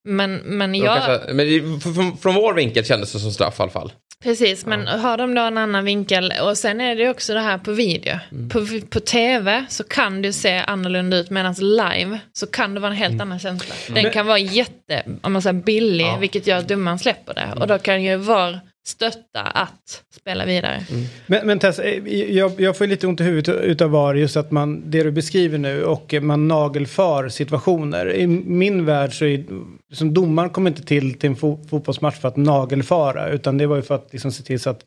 [0.04, 1.04] Men, men jag...
[1.04, 3.92] kanske, men från, från vår vinkel kändes det som straff i alla fall.
[4.22, 7.58] Precis, men har de då en annan vinkel och sen är det också det här
[7.58, 8.18] på video.
[8.32, 8.48] Mm.
[8.48, 12.90] På, på tv så kan det se annorlunda ut medan live så kan det vara
[12.92, 13.74] en helt annan känsla.
[13.86, 16.16] Den Men- kan vara jätte, om man säger billig, Ja.
[16.16, 17.60] vilket gör att domaren släpper det.
[17.60, 20.84] Och då kan ju VAR stötta att spela vidare.
[20.90, 21.04] Mm.
[21.26, 24.50] Men, men Tess, eh, jag, jag får lite ont i huvudet utav VAR just att
[24.50, 28.14] man, det du beskriver nu och man nagelfar situationer.
[28.14, 29.44] I min värld så är
[29.88, 33.76] liksom, domaren kommer inte till till en fo, fotbollsmatch för att nagelfara utan det var
[33.76, 34.80] ju för att liksom se till så att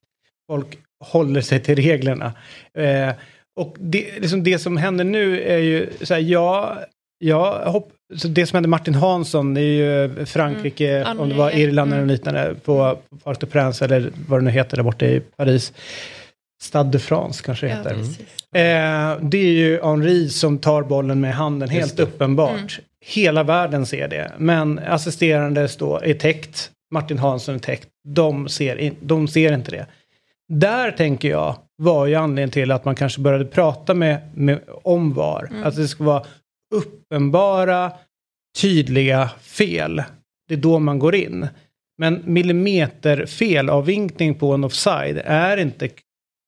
[0.47, 2.33] folk håller sig till reglerna.
[2.73, 3.11] Eh,
[3.59, 6.77] och det, liksom det som händer nu är ju så här, jag,
[7.19, 11.19] jag hopp, så det som hände Martin Hansson, det är ju Frankrike, Mm.
[11.19, 11.55] om det var.
[11.55, 12.13] Irland eller Mm.
[12.15, 15.73] liknande, på Parc des Princes eller vad det nu heter där borta i Paris.
[16.61, 17.95] Stade de France kanske det Ja, heter.
[17.95, 18.19] precis.
[18.55, 22.51] Eh, det är ju Henri som tar bollen med handen, helt uppenbart.
[22.57, 22.67] Mm.
[23.05, 24.31] Hela världen ser det.
[24.37, 27.87] Men assisterande står, är täckt, Martin Hansson är täckt.
[28.07, 29.85] De ser, in, de ser inte det.
[30.53, 35.13] Där tänker jag var ju anledningen till att man kanske började prata med, med om
[35.13, 35.49] VAR.
[35.63, 36.23] Att det ska vara
[36.75, 37.91] uppenbara,
[38.61, 40.03] tydliga fel.
[40.47, 41.47] Det är då man går in.
[41.97, 45.89] Men millimeterfel av vinkning på en offside är inte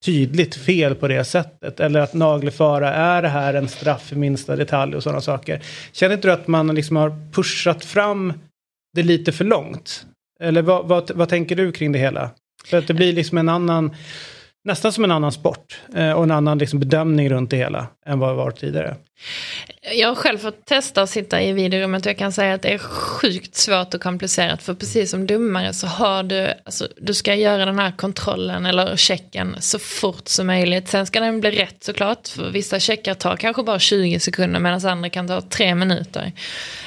[0.06, 1.80] tydligt fel på det sättet.
[1.80, 5.62] Eller att nagelfara, är det här en straff i minsta detalj och sådana saker.
[5.92, 8.34] Känner inte du att man liksom har pushat fram
[8.96, 10.06] det lite för långt?
[10.40, 12.30] Eller vad, vad, vad tänker du kring det hela?
[12.66, 13.96] För att det blir liksom en annan,
[14.64, 18.20] nästan som en annan sport eh, och en annan liksom bedömning runt det hela än
[18.20, 18.96] vad det var tidigare.
[19.94, 22.74] Jag har själv fått testa att sitta i videorummet och jag kan säga att det
[22.74, 24.64] är sjukt svårt och komplicerat.
[24.64, 28.98] För precis som domare så har du, alltså, du ska göra den här kontrollen eller
[28.98, 30.88] checken så fort som möjligt.
[30.88, 32.28] Sen ska den bli rätt såklart.
[32.28, 36.32] För vissa checkar tar kanske bara 20 sekunder medan andra kan ta tre minuter.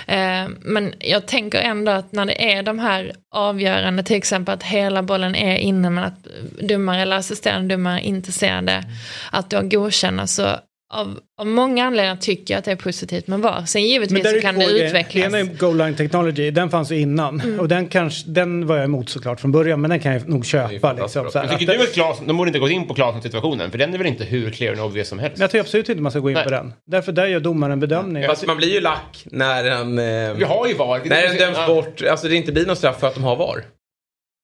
[0.06, 4.62] Eh, men jag tänker ändå att när det är de här avgörande, till exempel att
[4.62, 6.26] hela bollen är inne men att
[6.60, 8.82] domare eller assisterande domare inte ser det,
[9.30, 10.56] att då godkänna så
[10.92, 13.64] av, av många anledningar tycker jag att det är positivt med VAR.
[13.66, 14.86] Sen givetvis så kan det grejer.
[14.86, 15.24] utvecklas.
[15.24, 17.40] Ena är goal line technology, den fanns ju innan.
[17.40, 17.60] Mm.
[17.60, 20.46] Och den, kanske, den var jag emot såklart från början, men den kan jag nog
[20.46, 20.92] köpa.
[20.92, 23.24] Liksom, så här, Men tycker du att Klas, de borde inte gått in på Klasens
[23.24, 23.70] situationen?
[23.70, 25.38] För den är väl inte hur clear and obvious som helst?
[25.38, 26.44] Jag tycker absolut inte man ska gå in Nej.
[26.44, 26.72] på den.
[26.86, 28.24] Därför där gör domaren en bedömning.
[28.26, 29.98] Fast man blir ju lack när den...
[29.98, 31.00] Eh, Vi har ju VAR.
[31.04, 33.64] När den döms bort, alltså det inte blir någon straff för att de har VAR.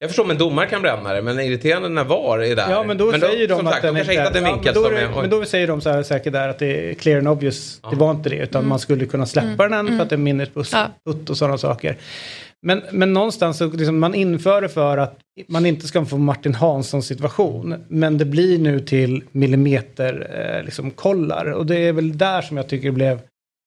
[0.01, 2.71] Jag förstår om en domare kan bränna det, men är irriterande när VAR är där.
[2.71, 4.51] Ja men då säger de som att sagt, den de kanske inte hittat en ja,
[4.65, 5.09] men, då som är, är...
[5.09, 7.81] det- men då säger de så här säkert där att det är clear and obvious.
[7.91, 10.47] Det var inte det utan man skulle kunna släppa den för att det är mindre
[10.47, 10.87] puss, Ja.
[11.31, 11.97] och sådana saker.
[12.67, 15.19] Men, men någonstans så liksom man inför det för att
[15.49, 17.75] man inte ska få Martin Hansson situation.
[17.89, 21.47] Men det blir nu till millimeter eh, liksom kollar.
[21.53, 23.21] Och det är väl där som jag tycker det blev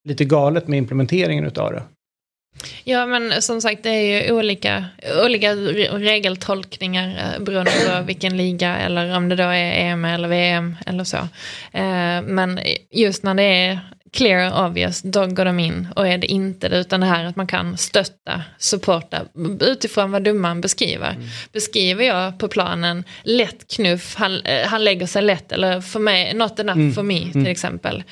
[0.09, 1.84] lite galet med implementeringen utav det.
[2.84, 4.86] Ja men som sagt det är ju olika,
[5.26, 10.28] olika re- regeltolkningar eh, beroende på vilken liga eller om det då är EM eller
[10.28, 11.18] VM eller så.
[11.72, 12.60] Eh, men
[12.91, 13.80] just när det är
[14.14, 17.36] clear obvious då går de in och är det inte det utan det här att
[17.36, 19.22] man kan stötta, supporta
[19.62, 21.16] utifrån vad domaren beskriver.
[21.54, 26.34] Beskriver jag på planen lätt knuff, han, eh, han lägger sig lätt eller för mig,
[26.34, 26.93] not enough Mm.
[26.93, 28.04] for me till exempel.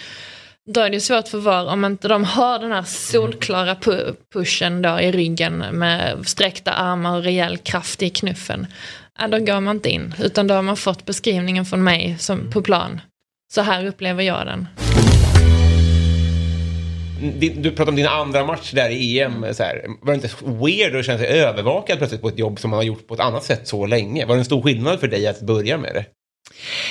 [0.74, 4.82] Då är det svårt för VAR om inte de har den här solklara pu- pushen
[4.82, 8.68] då i ryggen med sträckta armar och rejäl kraft i knuffen.
[9.20, 12.52] Ja, då går man inte in, utan då har man fått beskrivningen från mig som
[12.52, 13.02] på plan.
[13.54, 14.68] Så här upplever jag den.
[17.62, 19.46] Du pratar om din andra match där i EM.
[19.54, 19.86] Så här.
[20.02, 20.30] Var det inte
[20.66, 23.20] weird att känna sig övervakad plötsligt på ett jobb som man har gjort på ett
[23.20, 24.26] annat sätt så länge?
[24.26, 26.06] Var det en stor skillnad för dig att börja med det?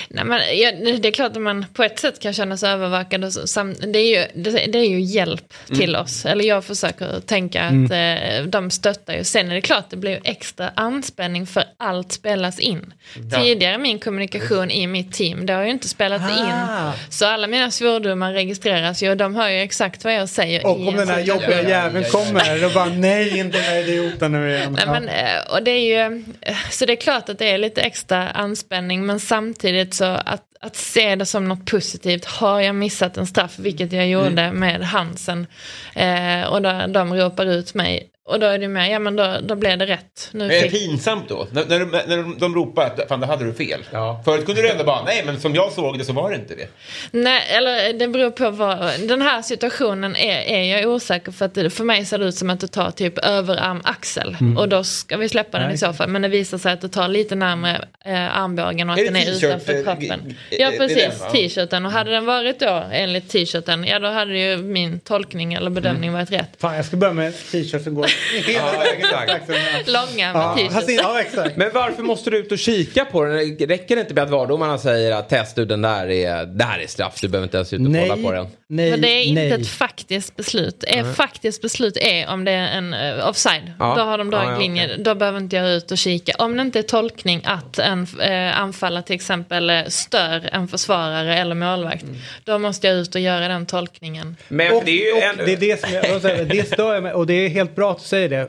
[0.09, 3.25] Nej, men, ja, det är klart att man på ett sätt kan känna sig övervakad.
[3.25, 6.27] Och så, sam, det, är ju, det, det är ju hjälp till oss.
[6.27, 9.25] Eller jag försöker tänka att eh, de stöttar ju.
[9.25, 12.93] Sen är det klart att det blir extra anspänning för allt spelas in.
[13.35, 16.29] Tidigare min kommunikation i mitt team, det har ju inte spelat Ah.
[16.29, 16.93] in.
[17.11, 20.67] Så alla mina svordomar registreras ju och de hör ju exakt vad jag säger.
[20.67, 24.33] Och om en den här jobbiga jäveln kommer, då bara nej, inte den här idioten
[24.33, 24.77] nu igen.
[24.77, 27.59] Nej, men, eh, och det är ju, eh, så det är klart att det är
[27.59, 29.58] lite extra anspänning men samtidigt
[29.95, 32.25] så att, att se det som något positivt.
[32.25, 35.47] Har jag missat en straff, vilket jag gjorde med Hansen
[35.95, 39.37] eh, och då, de ropar ut mig och då är det med, ja men då,
[39.43, 40.29] då blev det rätt.
[40.33, 41.47] Nu Är det fick, pinsamt då?
[41.53, 43.81] När, när, de- när de, de ropar att fan, då hade du fel.
[43.91, 44.23] Ja.
[44.25, 46.55] Förut kunde du ändå bara, nej men som jag såg det så var det inte
[46.55, 46.69] det.
[47.11, 51.55] nej, eller det beror på vad, den här situationen är, är jag osäker för att
[51.55, 54.85] det, för mig ser det ut som att det tar typ överarm axel och då
[54.85, 55.75] ska vi släppa den Nej.
[55.75, 56.09] i så fall.
[56.09, 59.17] Men det visar sig att det tar lite närmare eh, armbågen och att Är den
[59.17, 60.21] är utanför eh, kroppen.
[60.51, 61.87] g- Ja precis, t-shirten.
[61.87, 66.13] Och hade den varit då enligt t-shirten, ja då hade ju min tolkning eller bedömning
[66.13, 66.51] varit rätt.
[66.59, 68.07] Fan, jag ska börja med t-shirt som går
[68.47, 69.47] hela vägen exakt.
[69.47, 69.93] till axeln.
[69.93, 71.57] Långa med Ja, inte- ja, exakt.
[71.57, 73.35] Men varför måste du ut och kika på den?
[73.59, 76.79] Räcker det inte med att vardomarna säger att test du den där är, det här
[76.79, 78.47] är straff, du behöver inte ens ut och kolla på den?
[78.69, 79.53] nej, Men det är inte nej.
[79.53, 80.85] ett faktiskt beslut.
[80.87, 83.73] Ett faktiskt beslut är om det är en uh, offside.
[83.79, 83.95] Ja.
[83.97, 84.87] Då har de dragit Ja, ja, linjer.
[84.93, 85.05] okej.
[85.05, 86.33] Då behöver inte jag ut och kika.
[86.39, 91.37] Om det inte är tolkning att en uh, anfallare till exempel eh, stör en försvarare
[91.39, 92.03] eller målvakt.
[92.03, 92.17] Mm.
[92.45, 94.37] Då måste jag ut och göra den tolkningen.
[94.49, 95.37] Men Och, det är ju en...
[95.37, 98.03] det är det som jag, det stör jag mig och det är helt bra att
[98.09, 98.49] säger det.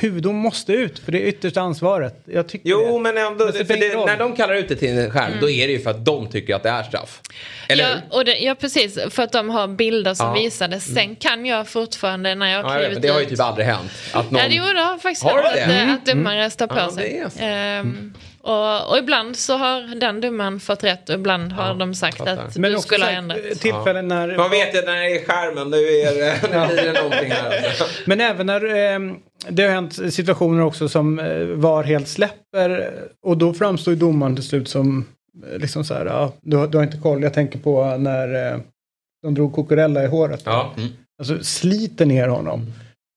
[0.00, 2.22] Huvudom måste ut för det är ytterst ansvaret.
[2.24, 3.02] Jag tycker Jo, det.
[3.12, 4.06] men ändå, Det ingen det, roll.
[4.06, 6.26] när de kallar ut det till en skärm, då är det ju för att de
[6.30, 7.20] tycker att det är straff.
[7.68, 8.98] Eller ja, och det, ja, precis.
[9.10, 10.32] För att de har bilder som Ja.
[10.32, 10.80] visar det.
[10.80, 13.30] Sen kan jag fortfarande när jag har Ja, klivit men det har ju ut...
[13.30, 13.90] typ aldrig hänt.
[14.12, 14.42] Att någon...
[14.42, 15.74] Ja, det, jo, det har faktiskt Har hänt det att, det?
[15.74, 17.24] eh, Mm, att domare står på Ja, sig.
[18.42, 22.36] Och, och ibland så har den domaren fått rätt och ibland har de sagt fattar.
[22.36, 23.38] att Men du skulle ha ändrat.
[23.60, 24.36] tillfällen när...
[24.36, 27.64] Man vet ju när det är skärmen, nu, är det, nu blir det någonting här.
[28.06, 29.14] Men även när eh,
[29.48, 32.90] det har hänt situationer också som eh, VAR helt släpper
[33.26, 35.06] och då framstår ju domaren till slut som
[35.52, 37.22] eh, liksom så här, ja, du, har- du har inte koll.
[37.22, 38.58] Jag tänker på när eh,
[39.22, 40.42] de drog Cucurella i håret.
[40.44, 40.74] Ja.
[41.18, 42.72] Alltså sliter ner honom.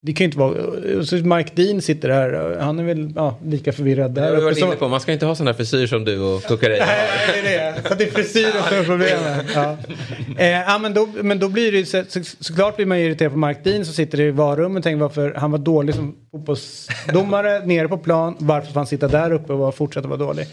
[0.06, 1.06] Det kan ju inte vara...
[1.06, 4.76] Så Mike Dean sitter här, han är väl ja, lika förvirrad där har varit inne
[4.76, 7.44] på, man ska inte ha sån här frisyr som du och Kuckarei Nej, har.
[7.44, 7.90] det är det.
[7.90, 9.46] Så det är frisyren som är problemet.
[9.56, 9.78] Ja.
[10.38, 13.06] Eh, ja, men, då, men då blir det ju så, så, såklart blir man ju
[13.06, 16.16] irriterad på Mark Dean som sitter i varummet och tänker varför han var dålig som
[16.32, 18.36] fotbollsdomare nere på plan.
[18.40, 20.46] Varför får han sitta där uppe och var- fortsätta vara dålig?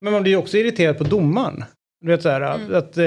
[0.00, 1.64] Men man blir ju också irriterad på domaren.
[2.00, 2.40] Du vet så här
[2.74, 3.04] att eh,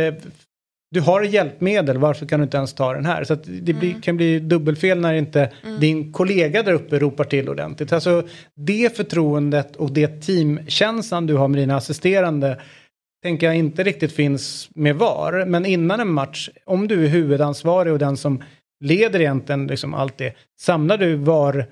[0.92, 3.24] du har hjälpmedel, varför kan du inte ens ta den här?
[3.24, 7.94] Så det blir, kan bli dubbelfel när inte din kollega där uppe ropar till ordentligt.
[7.94, 8.24] Alltså
[8.56, 12.62] det förtroendet och det teamkänslan du har med dina assisterande
[13.24, 15.46] tänker jag inte riktigt finns med VAR.
[15.46, 18.44] Men innan en match, om du är huvudansvarig och den som
[18.84, 21.66] leder egentligen liksom allt det, samlar du VAR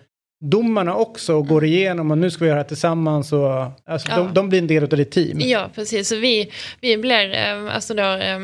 [0.46, 3.50] domarna också och går igenom och nu ska vi göra det tillsammans och
[3.86, 4.18] alltså, Ja.
[4.18, 5.40] de, de blir en del av ditt team.
[5.40, 6.08] Ja, precis.
[6.10, 8.40] Så vi, vi blir, eh, alltså då, eh,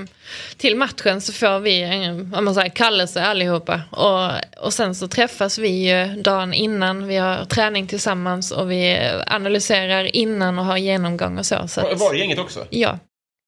[0.58, 3.82] till matchen så får vi en om man säger, kallelse allihopa.
[3.91, 4.32] Och,
[4.66, 10.16] och sen så träffas vi ju dagen innan, vi har träning tillsammans och vi analyserar
[10.16, 11.68] innan och har genomgång och så.
[11.68, 12.66] så att- Var det gänget också?
[12.70, 13.00] Ja.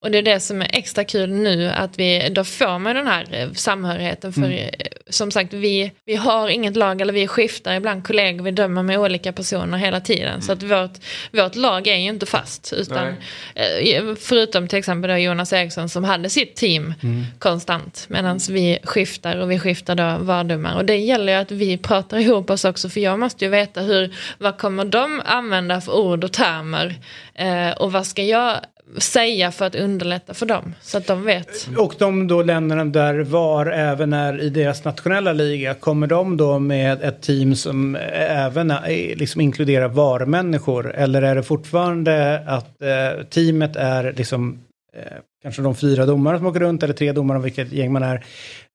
[0.04, 3.08] Och det är det som är extra kul nu, att vi, då får man den
[3.08, 4.34] här eh, samhörigheten.
[4.34, 4.52] För Mm.
[4.58, 4.70] eh,
[5.10, 9.00] som sagt, vi, vi har inget lag, eller vi skiftar ibland kollegor, vi dömer med
[9.00, 10.42] olika personer hela tiden.
[10.42, 10.92] Så att vårt,
[11.32, 12.74] vårt lag är ju inte fast.
[12.74, 13.08] Utan,
[13.56, 16.94] eh, förutom till exempel då Jonas Eriksson som hade sitt team
[17.40, 18.06] konstant.
[18.10, 20.76] Medan vi skiftar och vi skiftar då vardomar.
[20.76, 23.82] Och det gäller ju att vi pratar ihop oss också, för jag måste ju veta
[23.82, 26.96] hur, vad kommer de använda för ord och termer?
[27.36, 28.60] Eh, och vad ska jag
[28.98, 30.74] säga för att underlätta för dem?
[30.82, 31.70] Så att de vet.
[31.78, 36.60] Och de då länderna där VAR även är i deras nationella liga, kommer de då
[36.60, 38.74] med ett team som även
[39.16, 40.94] liksom inkluderar VAR-människor?
[40.94, 44.60] Eller är det fortfarande att eh, teamet är liksom
[44.98, 48.26] eh, kanske de fyra domare som åker runt eller tre domare, vilket gäng man är.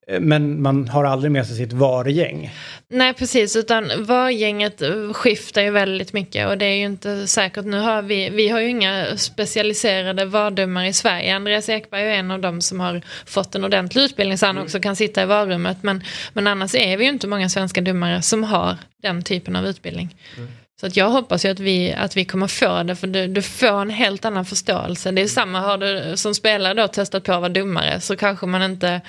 [0.07, 2.51] Eh, Men man har aldrig med sig sitt VAR-gäng.
[2.89, 4.83] Nej precis, utan VAR-gänget
[5.13, 7.65] skiftar ju väldigt mycket och det är ju inte säkert.
[7.65, 11.37] Nu har vi, vi har ju inga specialiserade VAR-domare i Sverige.
[11.37, 14.81] Andreas Ekberg är en av dem som har fått en ordentlig utbildning så han också
[14.81, 15.77] kan sitta i VAR-rummet.
[15.83, 19.67] Men, men annars är vi ju inte många svenska domare som har den typen av
[19.67, 20.17] utbildning.
[20.81, 23.43] Så att jag hoppas ju att vi, att vi kommer få det, för du, du
[23.43, 25.11] får en helt annan förståelse.
[25.11, 28.47] Det är samma, har du som spelare då testat på att vara domare så kanske
[28.47, 29.01] man inte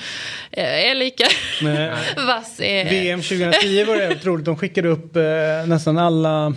[0.51, 1.25] eh, är lika
[1.61, 1.91] Nej.
[2.27, 2.59] vass.
[2.59, 4.45] VM 2010 var det helt roligt.
[4.45, 5.23] De skickade upp eh,
[5.67, 6.53] nästan alla,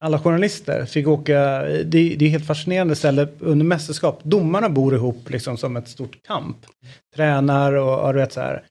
[0.00, 0.86] alla journalister.
[0.86, 4.20] Fick åka, det, det är helt fascinerande ställe under mästerskap.
[4.22, 6.56] Domarna bor ihop liksom som ett stort kamp.
[7.16, 8.62] Tränar och, och du vet så här.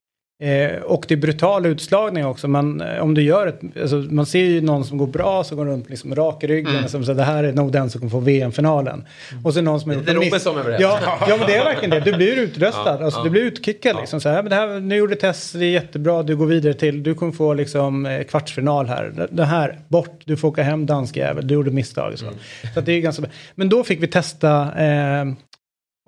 [0.41, 2.47] Eh, och det är brutal utslagning också.
[2.47, 5.55] Man, eh, om du gör ett, alltså, man ser ju någon som går bra så
[5.55, 6.71] går runt liksom rak i ryggen.
[6.71, 6.83] Mm.
[6.83, 9.05] Och som säger det här är nog den som kommer få VM-finalen.
[9.43, 10.77] Och så någon som är Lite Robinson över det.
[10.81, 12.11] Ja, ja men det är verkligen det.
[12.11, 12.97] Du blir utröstad.
[12.99, 13.23] Ja, alltså, ja.
[13.23, 14.21] Du blir utkickad liksom.
[14.21, 17.03] Så här, men det här, nu gjorde test, det är jättebra, du går vidare till,
[17.03, 19.11] du kommer få liksom eh, kvartsfinal här.
[19.15, 22.19] Det- Det här, bort, du får åka hem dansk jävel, du gjorde misstag.
[22.19, 22.37] Så, Mm.
[22.73, 23.23] så det är ganska.
[23.55, 25.25] Men då fick vi testa eh,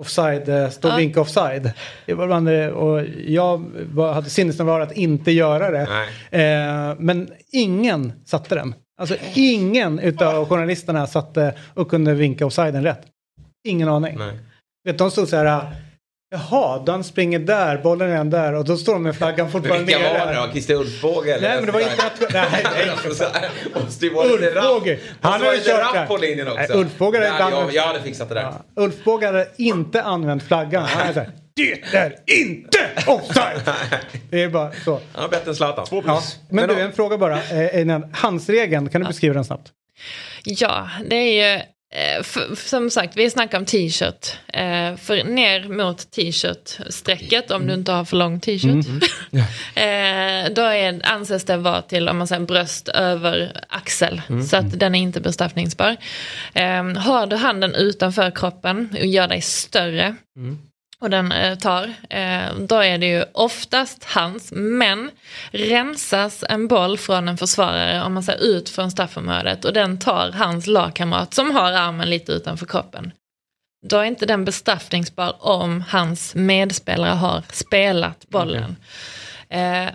[0.01, 0.97] offside, eh, stå och Ja.
[0.97, 1.71] vinka offside.
[2.73, 5.87] Och jag var, hade sinnesnärvaro att inte göra det.
[6.31, 8.75] Eh, men ingen satte den.
[9.01, 13.01] Alltså ingen utav journalisterna satte och kunde vinka offsiden rätt.
[13.67, 14.17] Ingen aning.
[14.17, 14.39] Nej.
[14.83, 15.61] Vet, de stod så här.
[16.33, 19.85] Jaha, den springer där, bollen är där och då står de med flaggan Men fortfarande
[19.85, 20.45] vilka var det nere.
[20.47, 20.51] då?
[20.51, 21.33] Christer Ulfbåge?
[21.35, 21.47] eller?
[21.49, 22.33] Nej men det var internationellt.
[22.33, 23.29] Nej, nej.
[23.73, 23.83] nej.
[23.83, 24.65] Måste ju vara lite rapp.
[24.65, 24.99] Ulfbåge.
[25.21, 26.59] Han har lite kört rapp på linjen också.
[26.59, 28.41] Nej, Ulfbåge hade inte använt- jag hade fixat det där.
[28.75, 30.83] Ja, Ulf Båge hade inte använt flaggan.
[30.83, 33.61] Han hade sagt det är inte offside.
[34.29, 34.99] Det är bara så.
[35.13, 35.85] Han har bättre än Zlatan.
[35.85, 36.21] Två Ja.
[36.49, 37.37] Men du, en fråga bara.
[37.43, 38.13] Eh, innan.
[38.13, 39.69] Handsregeln, kan du beskriva den snabbt?
[40.43, 41.61] Ja, det är ju
[41.91, 42.23] eh,
[42.55, 44.37] som sagt, vi snackar om t-shirt.
[44.47, 48.85] Eh, för ner mot t-shirt-strecket, om du inte har för lång t-shirt.
[49.75, 54.21] eh, då är, anses det vara till om man säger bröst över axel.
[54.29, 54.43] Mm.
[54.43, 55.97] Så att den är inte bestraffningsbar.
[56.97, 60.15] Har du handen utanför kroppen och gör dig större
[61.01, 65.11] och den eh, tar, eh, då är det ju oftast hans, men
[65.51, 70.31] rensas en boll från en försvarare om man ser ut från straffområdet och den tar
[70.31, 73.11] hans lagkamrat som har armen lite utanför kroppen.
[73.87, 78.63] Då är inte den bestraffningsbar om hans medspelare har spelat bollen.
[78.63, 78.75] Eh,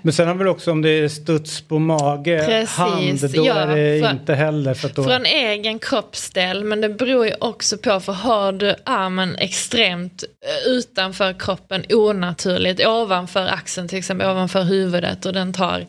[0.02, 3.54] men sen har väl också om det är studs på mage, Precis, hand, då ja,
[3.54, 5.04] är det för- inte heller för då...
[5.04, 10.70] Från egen kroppsdel, men det beror ju också på, för har du armen extremt eh,
[10.72, 15.86] utanför kroppen onaturligt, ovanför axeln till exempel, ovanför huvudet och den tar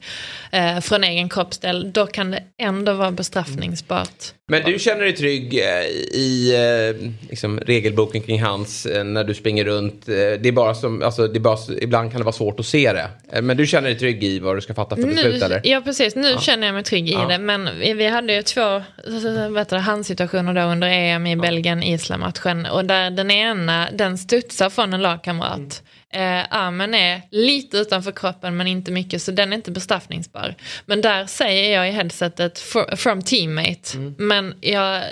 [0.51, 4.33] eh, från egen kroppsdel, då kan det ändå vara bestraffningsbart.
[4.51, 9.33] Men du känner dig trygg eh, i eh, liksom, regelboken kring hans eh, när du
[9.33, 10.05] springer runt.
[10.05, 13.41] Det är bara som, alltså, det bara, ibland kan det vara svårt att se det.
[13.41, 15.61] Men du känner dig trygg i vad du ska fatta för beslut Nu, eller?
[15.63, 16.39] ja precis, nu Ja.
[16.39, 17.27] känner jag mig trygg i Ja.
[17.27, 17.37] det.
[17.37, 18.81] Men vi, hade ju två
[19.69, 22.65] du, handsituationer då under EM i Belgien-Island-matchen.
[22.65, 25.83] Och där den ena, den studsar från en lagkamrat.
[26.13, 30.55] Eh, armen är lite utanför kroppen men inte mycket så den är inte bestraffningsbar.
[30.85, 33.97] Men där säger jag i headsetet "For- from teammate.
[34.17, 35.03] Men jag,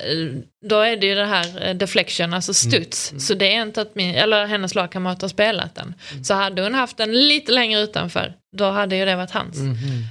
[0.70, 3.14] då är det ju det här eh, deflection, alltså studs.
[3.18, 5.94] Så det är inte att min, eller hennes lagkamrat har spelat den.
[6.24, 9.58] Så hade hon haft den lite längre utanför, då hade ju det varit hans.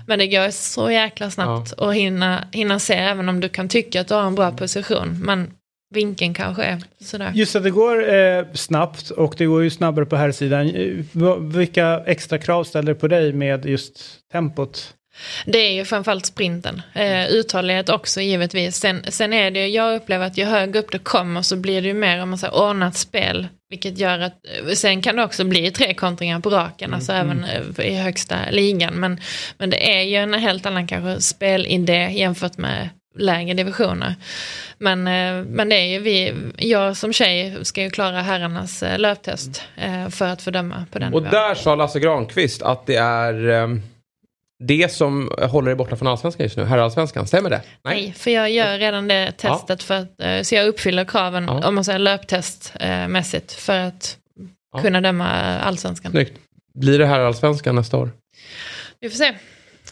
[0.06, 4.00] Men det går så jäkla snabbt att hinna, hinna se även om du kan tycka
[4.00, 5.18] att du har en bra position.
[5.24, 5.50] Men
[5.94, 7.32] vinkeln kanske är sådär.
[7.34, 10.70] Just att det går eh, snabbt och det går ju snabbare på här sidan.
[10.70, 14.00] Eh, vilka extra krav ställer det på dig med just
[14.32, 14.94] tempot?
[15.46, 16.82] Det är ju framförallt sprinten.
[16.92, 18.76] Eh, uthållighet också givetvis.
[18.76, 21.82] Sen, sen är det ju, jag upplever att ju högre upp du kommer så blir
[21.82, 23.48] det ju mer om man säger, ordnat spel.
[23.70, 24.32] Vilket gör att,
[24.68, 28.36] eh, sen kan det också bli tre kontringar på raken, alltså även eh, i högsta
[28.50, 28.94] ligan.
[28.94, 29.20] Men,
[29.58, 32.88] men det är ju en helt annan kanske spelidé jämfört med
[33.18, 34.14] lägre divisioner.
[34.78, 38.98] Men, eh, men det är ju vi, jag som tjej ska ju klara herrarnas eh,
[38.98, 41.32] löptest eh, för att få döma på den Och nivån.
[41.32, 43.82] där sa Lasse Granqvist att det är ehm,
[44.64, 47.26] det som håller dig borta från allsvenskan just nu, herrallsvenskan.
[47.26, 47.62] Stämmer det?
[47.84, 51.68] Nej, för jag gör redan det testet för att, så jag uppfyller kraven Ja.
[51.68, 54.16] om man säger löptestmässigt för att
[54.72, 54.82] Ja.
[54.82, 55.28] kunna döma
[55.58, 56.10] allsvenskan.
[56.12, 56.38] Snyggt.
[56.74, 58.10] Blir det herrallsvenskan nästa år?
[59.00, 59.34] Vi får se.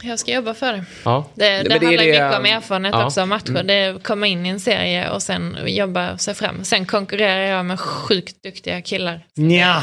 [0.04, 0.84] Jag ska jobba för det.
[1.04, 1.24] Ja.
[1.34, 3.06] Det, det, det är handlar det- mycket om erfarenhet Ja.
[3.06, 3.50] också av matcher.
[3.50, 3.66] Mm.
[3.66, 6.64] Det komma in i en serie och sen jobba sig fram.
[6.64, 9.20] Sen konkurrerar jag med sjukt duktiga killar.
[9.36, 9.82] Nja.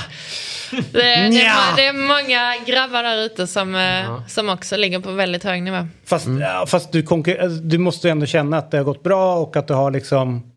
[0.72, 1.42] Det, det, Nja.
[1.72, 5.64] är, det är många grabbar där ute som, eh, som också ligger på väldigt hög
[5.64, 5.88] nivå.
[6.06, 6.42] Fast, Mm.
[6.42, 9.68] ja, fast du, alltså, du måste ändå känna att det har gått bra och att
[9.68, 10.52] du har liksom...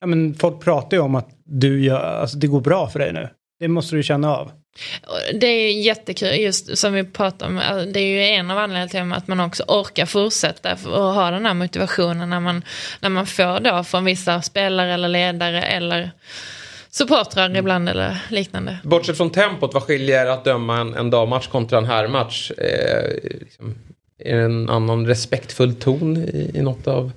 [0.00, 3.12] Ja, men folk pratar ju om att du gör, alltså, det går bra för dig
[3.12, 3.28] nu.
[3.60, 4.50] Det måste du känna av.
[5.34, 8.88] Det är jättekul, just som vi pratade om, alltså, det är ju en av anledningarna
[8.90, 12.64] till att man också orkar fortsätta och ha den här motivationen när man,
[13.00, 16.10] när man får då från vissa spelare eller ledare eller
[16.90, 18.78] supportrar ibland eller liknande.
[18.84, 22.50] Bortsett från tempot, vad skiljer att döma en, en dammatch kontra en herrmatch?
[22.50, 23.74] Eh, liksom,
[24.18, 27.12] är det en annan respektfull ton i, i något av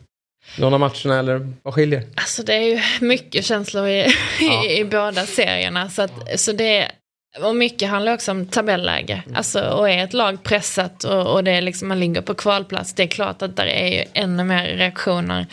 [0.58, 2.04] någon av matcherna eller vad skiljer?
[2.16, 4.08] Alltså det är ju mycket känslor i,
[4.40, 4.66] Ja.
[4.70, 5.90] i, i båda serierna.
[5.90, 6.92] Så, att, så det
[7.38, 9.24] och mycket handlar också om tabelläge.
[9.34, 12.94] Alltså, och är ett lag pressat och, och det är liksom, man ligger på kvalplats,
[12.94, 15.46] det är klart att där är ju ännu mer reaktioner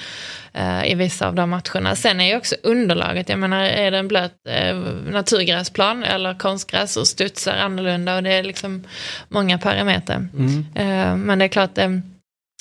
[0.53, 1.97] eh, i vissa av de matcherna.
[1.97, 4.77] Sen är ju också underlaget, jag menar är det en blöt eh,
[5.11, 8.85] naturgräsplan eller konstgräs och studsar annorlunda och det är liksom
[9.29, 10.29] många parametrar.
[10.75, 11.91] Eh, men det är klart, eh,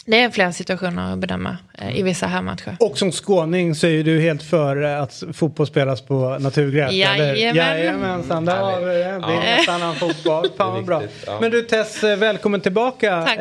[0.06, 2.78] det är flera situationer att bedöma eh, i vissa här matcher.
[2.80, 6.92] Och som skåning så är du helt för eh, att fotboll spelas på naturgräs.
[6.94, 7.56] Jajamän.
[7.56, 8.94] Jajamensan, där har vi det.
[8.94, 10.48] Det är en helt annan fotboll.
[10.58, 11.02] Fan vad bra.
[11.26, 11.38] ja.
[11.42, 13.26] Men du Tess, eh, välkommen tillbaka.
[13.26, 13.40] Tack.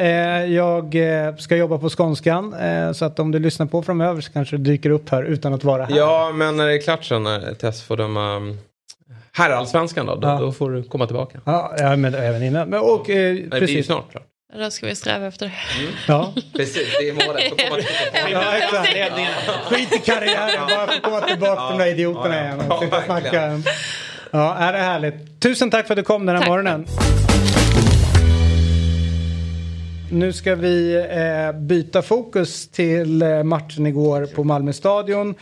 [0.49, 0.97] Jag
[1.39, 2.55] ska jobba på Skånskan.
[2.95, 5.65] Så att om du lyssnar på framöver så kanske det dyker upp här utan att
[5.65, 5.97] vara här.
[5.97, 8.59] Ja, men när det är klart sen när Tess får döma um,
[9.33, 10.39] herrallsvenskan då, då, Ja.
[10.41, 11.41] då får du komma tillbaka.
[11.45, 12.69] Ja, ja men även innan.
[12.69, 13.87] Men, och, eh, Nej, det blir ju precis.
[13.87, 14.25] snart klart.
[14.59, 15.53] Då ska vi sträva efter det.
[16.09, 16.33] Ja.
[16.57, 17.53] Precis, det är målet.
[17.53, 18.31] Att komma tillbaka.
[18.31, 19.69] Ja, exakt.
[19.69, 23.63] Skit i karriären, bara få komma tillbaka till de där idioterna igen och Ja, snacka.
[24.31, 25.41] Ja, är det är härligt.
[25.41, 26.49] Tusen tack för att du kom den här Tack.
[26.49, 26.87] morgonen.
[30.11, 35.35] Nu ska vi eh, byta fokus till eh, matchen igår på Malmö stadion.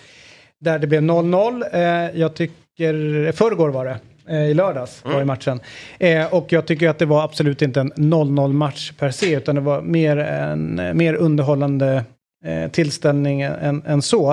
[0.60, 1.64] Där det blev 0-0.
[1.72, 3.98] Eh, jag tycker, förrgår var det.
[4.28, 5.60] Eh, I lördags var det matchen.
[5.98, 9.36] Eh, och jag tycker att det var absolut inte en 0-0 match per se.
[9.36, 12.04] Utan det var mer en eh, mer underhållande
[12.44, 14.30] eh, tillställning än, än så.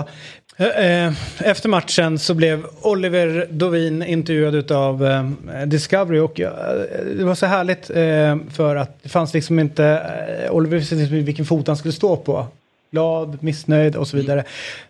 [0.57, 1.13] Eh,
[1.43, 5.05] Efter matchen så blev Oliver Dovin intervjuad av
[5.65, 6.33] Discovery och
[7.17, 7.85] det var så härligt
[8.53, 10.01] för att det fanns liksom inte,
[10.51, 12.47] Oliver visste inte vilken fot han skulle stå på.
[12.91, 14.43] Glad, missnöjd och så vidare.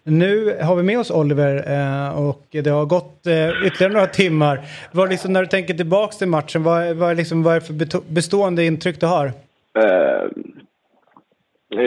[0.03, 4.59] Nu har vi med oss Oliver eh, och det har gått eh, ytterligare några timmar.
[4.93, 7.73] Vad liksom, när du tänker tillbaks till matchen, vad, vad, liksom, vad är det för
[8.13, 9.31] bestående intryck du har?
[9.75, 10.23] Eh,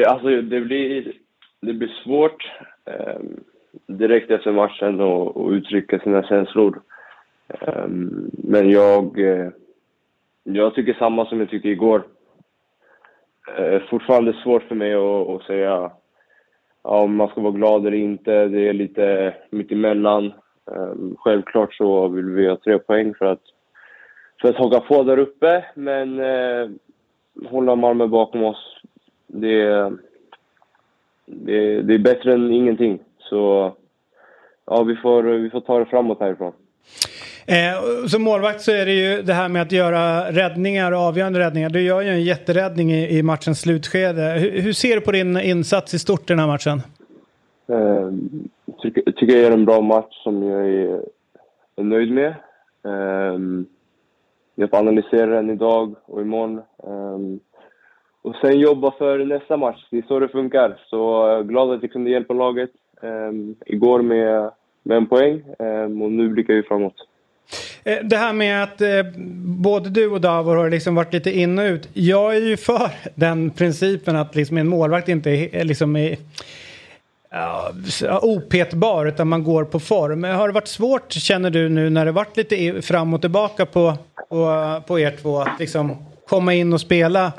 [0.07, 1.13] alltså det blir,
[1.61, 2.51] det blir svårt
[2.85, 3.19] eh,
[3.87, 6.81] direkt efter matchen att uttrycka sina känslor.
[7.49, 7.87] Eh,
[8.29, 9.19] men jag,
[10.43, 12.03] jag tycker samma som jag tycker igår.
[13.91, 15.91] Fortfarande svårt för mig att, att säga
[16.85, 18.49] ja, om man ska vara glad eller inte.
[18.49, 20.33] Det är lite mittemellan.
[20.73, 23.43] Ehm, självklart så vill vi ha tre poäng för att,
[24.41, 26.69] för att haka på där uppe, men eh,
[27.51, 28.81] hålla Malmö bakom oss.
[29.27, 29.93] Det, är-
[31.27, 32.99] det, det är bättre än ingenting.
[33.19, 33.73] Så
[34.65, 36.53] ja, vi får, vi får ta det framåt härifrån.
[37.47, 41.71] Eh, som målvakt så är det ju det här med att göra räddningar, avgörande räddningar.
[41.71, 44.23] Du gör ju en jätteräddning i, i matchens slutskede.
[44.23, 46.83] Hur, hur ser du på din insats i stort i den här matchen?
[47.67, 48.11] Eh,
[48.83, 51.01] tycker, tycker jag gör en bra match som jag är,
[51.77, 52.35] är nöjd med.
[52.85, 53.39] Eh,
[54.55, 56.59] jag får analysera den idag och imorgon.
[56.59, 57.19] Eh,
[58.23, 59.87] och sen jobba för nästa match.
[59.91, 60.79] Det är så det funkar.
[60.87, 62.71] Så jag är glad att jag kunde hjälpa laget
[63.03, 63.33] eh,
[63.67, 64.51] igår med,
[64.83, 65.43] med en poäng.
[65.59, 67.09] Eh, och nu blickar vi framåt.
[67.85, 69.03] Eh, det här med att eh,
[69.45, 71.89] både du och Davor har liksom varit lite in och ut.
[71.93, 76.17] Jag är ju för den principen att liksom en målvakt inte är, liksom är,
[77.31, 77.73] ja,
[78.23, 80.25] opetbar utan man går på form.
[80.25, 83.95] Har det varit svårt känner du nu när det varit lite fram och tillbaka på,
[84.29, 85.97] på, på er två att liksom
[86.29, 87.33] komma in och spela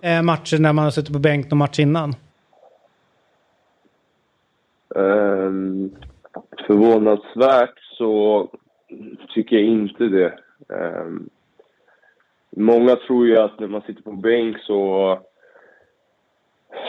[0.00, 2.14] eh, matcher när man har suttit på bänk någon match innan?
[4.94, 5.90] Um,
[6.66, 8.48] förvånansvärt så
[9.34, 10.38] tycker jag inte det.
[10.68, 11.30] Um,
[12.50, 15.18] många tror ju att när man sitter på bänk så,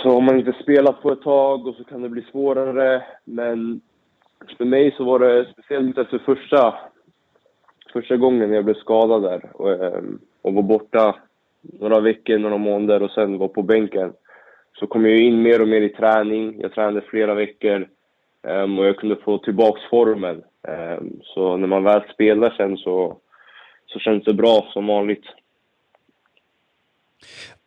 [0.04, 3.04] så har man inte spelat på ett tag och så kan det bli svårare.
[3.24, 3.82] Men
[4.58, 6.76] för mig så var det speciellt efter första,
[7.94, 11.16] första gången jag blev skadad där och, um, och var borta
[11.62, 14.14] några veckor, några månader och sen var på bänken
[14.74, 16.62] så kom jag in mer och mer i träning.
[16.62, 17.88] Jag tränade flera veckor
[18.42, 20.44] um, och jag kunde få tillbaks formen.
[20.68, 23.18] Ehm, så när man väl spelar sen så,
[23.86, 25.26] så känns det bra som vanligt.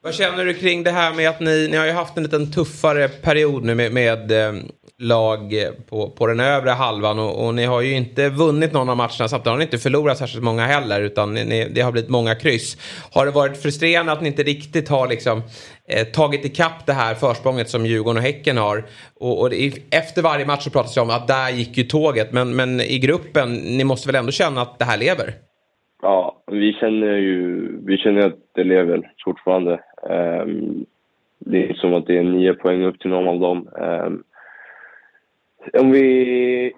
[0.02, 2.52] Vad känner du kring det här med att ni, ni har ju haft en liten
[2.52, 4.56] tuffare period nu med, med ehm,
[5.04, 5.54] lag
[5.90, 9.28] på, på den övre halvan och, och, ni har ju inte vunnit någon av matcherna
[9.28, 12.34] samtidigt har ni inte förlorat särskilt många heller utan ni, ni, det har blivit många
[12.34, 12.76] kryss.
[13.14, 15.42] Har det varit frustrerande att ni inte riktigt har liksom
[15.88, 18.84] eh, tagit ikapp det här försprånget som Djurgården och Häcken har?
[19.20, 22.32] Och, och det, efter varje match så pratas det om att där gick ju tåget
[22.32, 25.34] men, men i gruppen, ni måste väl ändå känna att det här lever?
[26.02, 29.80] Ja, vi känner ju vi känner att det lever fortfarande.
[30.10, 30.86] Um,
[31.38, 33.68] det är som att det är nio poäng upp till någon av dem.
[33.78, 34.22] Um,
[35.72, 36.72] om vi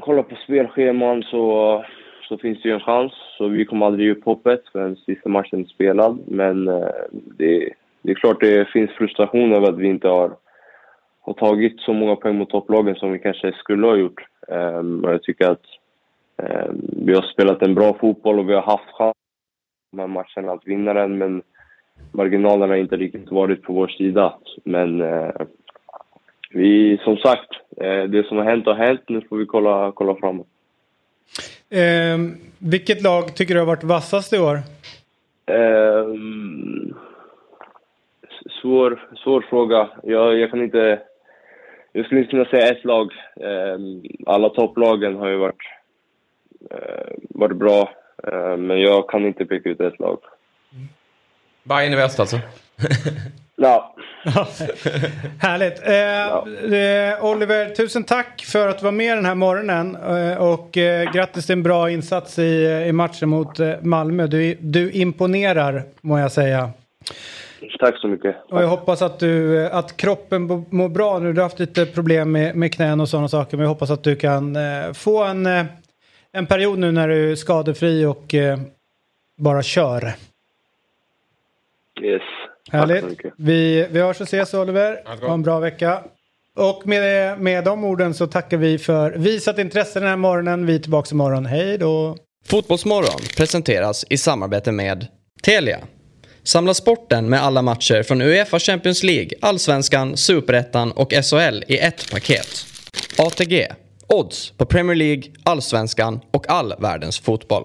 [0.00, 1.84] kollar på spelscheman så,
[2.28, 3.12] så finns det ju en chans.
[3.38, 6.18] Så vi kommer aldrig ge upp hoppet förrän sista matchen är spelad.
[6.26, 10.36] Men eh, det, det är klart det finns frustration över att vi inte har,
[11.20, 14.24] har tagit så många poäng mot topplagen som vi kanske skulle ha gjort.
[14.48, 15.64] Um, jag tycker att
[16.42, 19.14] ehm, vi har spelat en bra fotboll och vi har haft chans
[19.92, 21.42] de här matcherna att vinna den, men
[22.12, 24.34] marginalerna har inte riktigt varit på vår sida.
[24.64, 25.30] Men eh,
[26.50, 29.00] vi, som sagt, eh, det som har hänt har hänt.
[29.08, 30.46] Nu får vi kolla, kolla framåt.
[31.70, 32.18] Eh,
[32.58, 34.56] vilket lag tycker du har varit vassast i år?
[35.46, 36.06] Eh,
[38.62, 39.88] svår, svår fråga.
[40.02, 41.00] Jag, jag kan inte...
[41.92, 43.12] Jag skulle inte kunna säga ett lag.
[43.40, 43.78] Eh,
[44.26, 45.62] alla topplagen har ju varit,
[46.70, 47.90] eh, varit bra.
[48.26, 50.18] Eh, men jag kan inte peka ut ett lag.
[51.62, 52.36] Bayern i väst alltså?
[53.58, 53.94] ja.
[55.38, 55.82] Härligt.
[55.86, 56.46] Eh, Ja.
[56.76, 59.96] eh, Oliver, tusen tack för att du var med den här morgonen.
[59.96, 64.26] Eh, och eh, grattis till en bra insats i, i matchen mot eh, Malmö.
[64.26, 66.70] Du, du imponerar, må jag säga.
[67.80, 68.36] Tack så mycket.
[68.48, 71.32] Och jag hoppas att, du, att kroppen mår bra nu.
[71.32, 73.56] Du har haft lite problem med, med knän och sådana saker.
[73.56, 75.64] Men jag hoppas att du kan eh, få en, eh,
[76.32, 78.58] en period nu när du är skadefri och eh,
[79.36, 80.12] bara kör.
[82.02, 82.22] Yes.
[82.70, 83.04] Tack så Härligt.
[83.04, 83.32] mycket.
[83.36, 85.02] Vi, vi hörs och ses Oliver.
[85.10, 85.20] gott.
[85.20, 86.02] Ha en bra vecka.
[86.56, 90.66] Och med, med de orden så tackar vi för visat intresse den här morgonen.
[90.66, 91.46] Vi är tillbaka imorgon.
[91.46, 92.16] Hej då!
[92.46, 95.06] Fotbollsmorgon presenteras i samarbete med
[95.42, 95.78] Telia.
[96.42, 102.10] Samla sporten med alla matcher från Uefa Champions League, Allsvenskan, Superettan och SHL i ett
[102.10, 102.48] paket.
[103.18, 103.66] ATG.
[104.08, 107.64] Odds på Premier League, Allsvenskan och all världens fotboll.